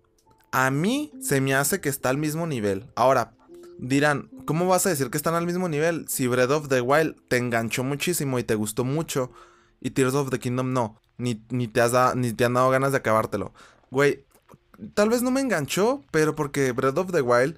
A 0.51 0.69
mí 0.69 1.13
se 1.21 1.39
me 1.39 1.55
hace 1.55 1.79
que 1.79 1.89
está 1.89 2.09
al 2.09 2.17
mismo 2.17 2.45
nivel. 2.45 2.91
Ahora, 2.95 3.33
dirán, 3.77 4.29
¿cómo 4.45 4.67
vas 4.67 4.85
a 4.85 4.89
decir 4.89 5.09
que 5.09 5.17
están 5.17 5.35
al 5.35 5.45
mismo 5.45 5.69
nivel 5.69 6.07
si 6.09 6.27
Breath 6.27 6.51
of 6.51 6.67
the 6.67 6.81
Wild 6.81 7.15
te 7.27 7.37
enganchó 7.37 7.83
muchísimo 7.83 8.37
y 8.39 8.43
te 8.43 8.55
gustó 8.55 8.83
mucho 8.83 9.31
y 9.79 9.91
Tears 9.91 10.13
of 10.13 10.29
the 10.29 10.39
Kingdom 10.39 10.73
no? 10.73 10.99
Ni, 11.17 11.41
ni, 11.49 11.69
te, 11.69 11.79
has 11.79 12.15
ni 12.15 12.33
te 12.33 12.43
han 12.43 12.53
dado 12.53 12.69
ganas 12.69 12.91
de 12.91 12.97
acabártelo. 12.97 13.53
Güey, 13.91 14.25
tal 14.93 15.09
vez 15.09 15.21
no 15.21 15.31
me 15.31 15.41
enganchó, 15.41 16.03
pero 16.11 16.35
porque 16.35 16.71
Breath 16.71 16.97
of 16.97 17.11
the 17.11 17.21
Wild 17.21 17.57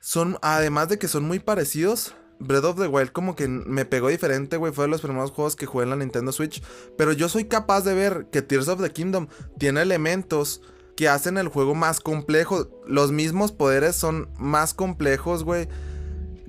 son, 0.00 0.38
además 0.42 0.88
de 0.88 0.98
que 0.98 1.08
son 1.08 1.24
muy 1.24 1.38
parecidos, 1.38 2.14
Breath 2.40 2.64
of 2.64 2.80
the 2.80 2.86
Wild 2.86 3.12
como 3.12 3.34
que 3.34 3.48
me 3.48 3.84
pegó 3.84 4.08
diferente, 4.08 4.56
güey. 4.56 4.72
Fue 4.72 4.84
de 4.84 4.90
los 4.90 5.00
primeros 5.00 5.32
juegos 5.32 5.56
que 5.56 5.66
jugué 5.66 5.84
en 5.84 5.90
la 5.90 5.96
Nintendo 5.96 6.32
Switch. 6.32 6.62
Pero 6.96 7.12
yo 7.12 7.28
soy 7.28 7.46
capaz 7.46 7.82
de 7.82 7.94
ver 7.94 8.26
que 8.30 8.42
Tears 8.42 8.68
of 8.68 8.80
the 8.80 8.90
Kingdom 8.90 9.28
tiene 9.58 9.82
elementos 9.82 10.62
que 10.96 11.08
hacen 11.08 11.38
el 11.38 11.48
juego 11.48 11.74
más 11.74 12.00
complejo. 12.00 12.68
Los 12.86 13.12
mismos 13.12 13.52
poderes 13.52 13.96
son 13.96 14.28
más 14.38 14.74
complejos, 14.74 15.44
güey. 15.44 15.68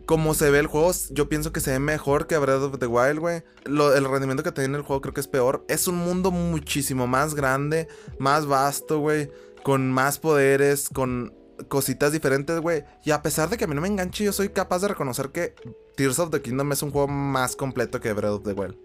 Como 0.05 0.34
se 0.34 0.49
ve 0.49 0.58
el 0.58 0.65
juego, 0.65 0.91
yo 1.12 1.29
pienso 1.29 1.51
que 1.51 1.60
se 1.60 1.71
ve 1.71 1.79
mejor 1.79 2.25
que 2.25 2.38
Breath 2.38 2.62
of 2.62 2.79
the 2.79 2.88
Wild, 2.88 3.19
güey. 3.19 3.43
el 3.65 4.05
rendimiento 4.05 4.41
que 4.41 4.51
tiene 4.51 4.77
el 4.77 4.84
juego 4.84 5.01
creo 5.01 5.13
que 5.13 5.21
es 5.21 5.27
peor. 5.27 5.65
Es 5.67 5.88
un 5.88 5.97
mundo 5.97 6.32
muchísimo 6.32 7.05
más 7.05 7.36
grande, 7.36 7.88
más 8.17 8.47
vasto, 8.47 8.99
güey. 8.99 9.29
Con 9.63 9.91
más 9.91 10.19
poderes, 10.19 10.89
con 10.89 11.34
cositas 11.67 12.12
diferentes, 12.12 12.60
güey. 12.60 12.84
Y 13.04 13.12
a 13.12 13.22
pesar 13.22 13.50
de 13.50 13.58
que 13.58 13.65
a 13.65 13.67
mí 13.67 13.76
no 13.76 13.82
me 13.82 13.88
enganche, 13.88 14.24
yo 14.24 14.34
soy 14.34 14.50
capaz 14.50 14.80
de 14.80 14.88
reconocer 14.88 15.30
que 15.30 15.54
Tears 15.95 16.19
of 16.19 16.32
the 16.32 16.41
Kingdom 16.41 16.72
es 16.72 16.82
un 16.82 16.91
juego 16.91 17.08
más 17.08 17.56
completo 17.56 18.00
que 18.00 18.13
Breath 18.13 18.34
of 18.34 18.43
the 18.43 18.54
Wild. 18.54 18.78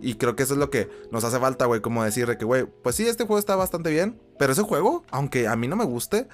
Y 0.00 0.14
creo 0.14 0.34
que 0.34 0.42
eso 0.42 0.54
es 0.54 0.58
lo 0.58 0.70
que 0.70 0.88
nos 1.10 1.24
hace 1.24 1.38
falta, 1.38 1.66
güey, 1.66 1.80
como 1.80 2.02
decir 2.02 2.36
que, 2.38 2.44
güey, 2.44 2.66
pues 2.82 2.96
sí, 2.96 3.06
este 3.06 3.24
juego 3.24 3.38
está 3.38 3.54
bastante 3.54 3.90
bien, 3.90 4.18
pero 4.38 4.52
ese 4.52 4.62
juego, 4.62 5.04
aunque 5.10 5.46
a 5.46 5.56
mí 5.56 5.68
no 5.68 5.76
me 5.76 5.84
guste, 5.84 6.26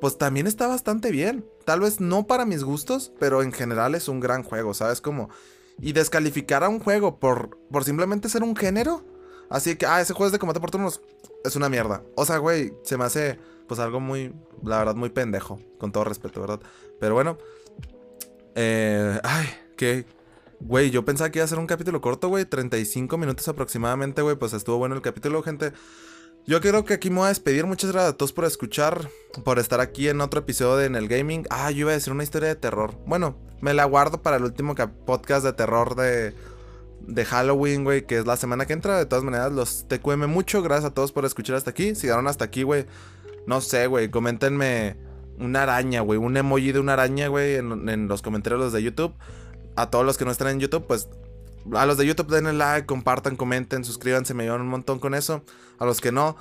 pues 0.00 0.16
también 0.16 0.46
está 0.46 0.66
bastante 0.66 1.10
bien. 1.10 1.44
Tal 1.66 1.80
vez 1.80 2.00
no 2.00 2.26
para 2.26 2.46
mis 2.46 2.64
gustos, 2.64 3.12
pero 3.20 3.42
en 3.42 3.52
general 3.52 3.94
es 3.94 4.08
un 4.08 4.20
gran 4.20 4.42
juego, 4.42 4.74
¿sabes? 4.74 5.00
Como... 5.00 5.28
Y 5.82 5.92
descalificar 5.92 6.62
a 6.62 6.68
un 6.68 6.78
juego 6.78 7.18
por, 7.18 7.58
por 7.70 7.84
simplemente 7.84 8.28
ser 8.28 8.42
un 8.42 8.54
género. 8.54 9.02
Así 9.50 9.76
que, 9.76 9.84
ah, 9.84 10.00
ese 10.00 10.14
juego 10.14 10.26
es 10.26 10.32
de 10.32 10.38
combate 10.38 10.60
por 10.60 10.70
turnos. 10.70 11.00
Es 11.44 11.56
una 11.56 11.68
mierda. 11.68 12.02
O 12.14 12.24
sea, 12.24 12.38
güey, 12.38 12.72
se 12.84 12.96
me 12.96 13.04
hace 13.04 13.38
pues 13.66 13.80
algo 13.80 14.00
muy, 14.00 14.32
la 14.64 14.78
verdad, 14.78 14.94
muy 14.94 15.10
pendejo. 15.10 15.60
Con 15.78 15.92
todo 15.92 16.04
respeto, 16.04 16.40
¿verdad? 16.40 16.60
Pero 16.98 17.14
bueno. 17.14 17.36
Eh, 18.54 19.20
ay, 19.22 19.46
qué, 19.76 20.06
Güey, 20.60 20.90
yo 20.90 21.04
pensaba 21.04 21.30
que 21.30 21.38
iba 21.38 21.44
a 21.44 21.48
ser 21.48 21.58
un 21.58 21.66
capítulo 21.66 22.00
corto, 22.00 22.28
güey. 22.28 22.44
35 22.44 23.16
minutos 23.16 23.48
aproximadamente, 23.48 24.22
güey. 24.22 24.36
Pues 24.36 24.52
estuvo 24.52 24.76
bueno 24.76 24.94
el 24.94 25.02
capítulo, 25.02 25.42
gente. 25.42 25.72
Yo 26.46 26.60
creo 26.60 26.84
que 26.84 26.94
aquí 26.94 27.08
me 27.10 27.16
voy 27.16 27.26
a 27.26 27.28
despedir. 27.28 27.64
Muchas 27.64 27.92
gracias 27.92 28.12
a 28.12 28.16
todos 28.16 28.32
por 28.32 28.44
escuchar, 28.44 29.08
por 29.44 29.58
estar 29.58 29.80
aquí 29.80 30.08
en 30.08 30.20
otro 30.20 30.40
episodio 30.40 30.76
de 30.76 30.86
En 30.86 30.96
el 30.96 31.08
Gaming. 31.08 31.46
Ah, 31.48 31.70
yo 31.70 31.80
iba 31.80 31.92
a 31.92 31.94
decir 31.94 32.12
una 32.12 32.24
historia 32.24 32.48
de 32.48 32.56
terror. 32.56 32.94
Bueno, 33.06 33.36
me 33.60 33.72
la 33.72 33.84
guardo 33.86 34.22
para 34.22 34.36
el 34.36 34.44
último 34.44 34.74
podcast 35.06 35.44
de 35.44 35.52
terror 35.54 35.94
de, 35.96 36.34
de 37.00 37.24
Halloween, 37.24 37.84
güey, 37.84 38.06
que 38.06 38.18
es 38.18 38.26
la 38.26 38.36
semana 38.36 38.66
que 38.66 38.72
entra. 38.72 38.98
De 38.98 39.06
todas 39.06 39.24
maneras, 39.24 39.52
los 39.52 39.86
TQM 39.88 40.26
mucho. 40.26 40.62
Gracias 40.62 40.90
a 40.90 40.94
todos 40.94 41.12
por 41.12 41.24
escuchar 41.24 41.56
hasta 41.56 41.70
aquí. 41.70 41.94
Si 41.94 42.08
hasta 42.08 42.44
aquí, 42.44 42.62
güey. 42.62 42.86
No 43.46 43.60
sé, 43.60 43.86
güey. 43.86 44.10
Coméntenme 44.10 44.96
una 45.38 45.62
araña, 45.62 46.00
güey. 46.02 46.18
Un 46.18 46.36
emoji 46.36 46.72
de 46.72 46.80
una 46.80 46.92
araña, 46.92 47.28
güey, 47.28 47.56
en, 47.56 47.88
en 47.88 48.08
los 48.08 48.22
comentarios 48.22 48.72
de 48.72 48.82
YouTube 48.82 49.14
a 49.76 49.90
todos 49.90 50.04
los 50.04 50.18
que 50.18 50.24
no 50.24 50.30
están 50.30 50.48
en 50.48 50.60
YouTube, 50.60 50.86
pues 50.86 51.08
a 51.74 51.86
los 51.86 51.96
de 51.96 52.06
YouTube 52.06 52.28
denle 52.28 52.52
like, 52.52 52.86
compartan, 52.86 53.36
comenten, 53.36 53.84
suscríbanse, 53.84 54.34
me 54.34 54.44
ayudan 54.44 54.62
un 54.62 54.68
montón 54.68 54.98
con 54.98 55.14
eso. 55.14 55.42
A 55.78 55.86
los 55.86 56.00
que 56.00 56.12
no, 56.12 56.36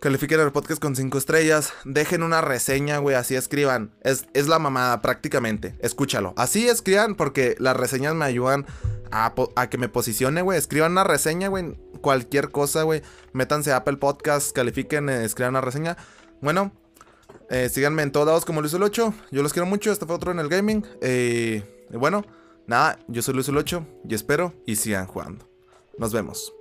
califiquen 0.00 0.40
el 0.40 0.50
podcast 0.50 0.80
con 0.80 0.96
5 0.96 1.18
estrellas, 1.18 1.72
dejen 1.84 2.22
una 2.22 2.40
reseña, 2.40 2.98
güey, 2.98 3.16
así 3.16 3.34
escriban. 3.34 3.92
Es, 4.02 4.26
es 4.34 4.48
la 4.48 4.58
mamada 4.58 5.00
prácticamente, 5.02 5.76
escúchalo. 5.80 6.32
Así 6.36 6.68
escriban 6.68 7.14
porque 7.14 7.54
las 7.58 7.76
reseñas 7.76 8.14
me 8.14 8.24
ayudan 8.24 8.66
a, 9.10 9.34
que 9.68 9.78
me 9.78 9.88
posicione, 9.88 10.42
güey. 10.42 10.58
Escriban 10.58 10.92
una 10.92 11.04
reseña, 11.04 11.48
güey, 11.48 11.76
cualquier 12.00 12.50
cosa, 12.50 12.82
güey. 12.82 13.02
Métanse 13.32 13.72
a 13.72 13.76
Apple 13.76 13.98
Podcast, 13.98 14.52
califiquen, 14.52 15.08
eh, 15.08 15.24
escriban 15.24 15.52
una 15.52 15.60
reseña. 15.60 15.96
Bueno, 16.40 16.72
eh, 17.50 17.68
síganme 17.68 18.02
en 18.02 18.12
todos 18.12 18.26
lados 18.26 18.44
como 18.44 18.60
Luis 18.60 18.74
el 18.74 18.82
8. 18.82 19.14
Yo 19.30 19.42
los 19.42 19.52
quiero 19.52 19.66
mucho, 19.66 19.92
este 19.92 20.06
fue 20.06 20.16
otro 20.16 20.32
en 20.32 20.38
el 20.38 20.48
gaming. 20.48 20.84
Eh, 21.00 21.86
bueno. 21.92 22.24
Nada, 22.66 23.00
yo 23.08 23.20
soy 23.20 23.34
Luis 23.34 23.48
el 23.48 23.56
8 23.56 23.84
y 24.08 24.14
espero 24.14 24.54
y 24.64 24.76
sigan 24.76 25.06
jugando. 25.06 25.50
Nos 25.98 26.12
vemos. 26.12 26.52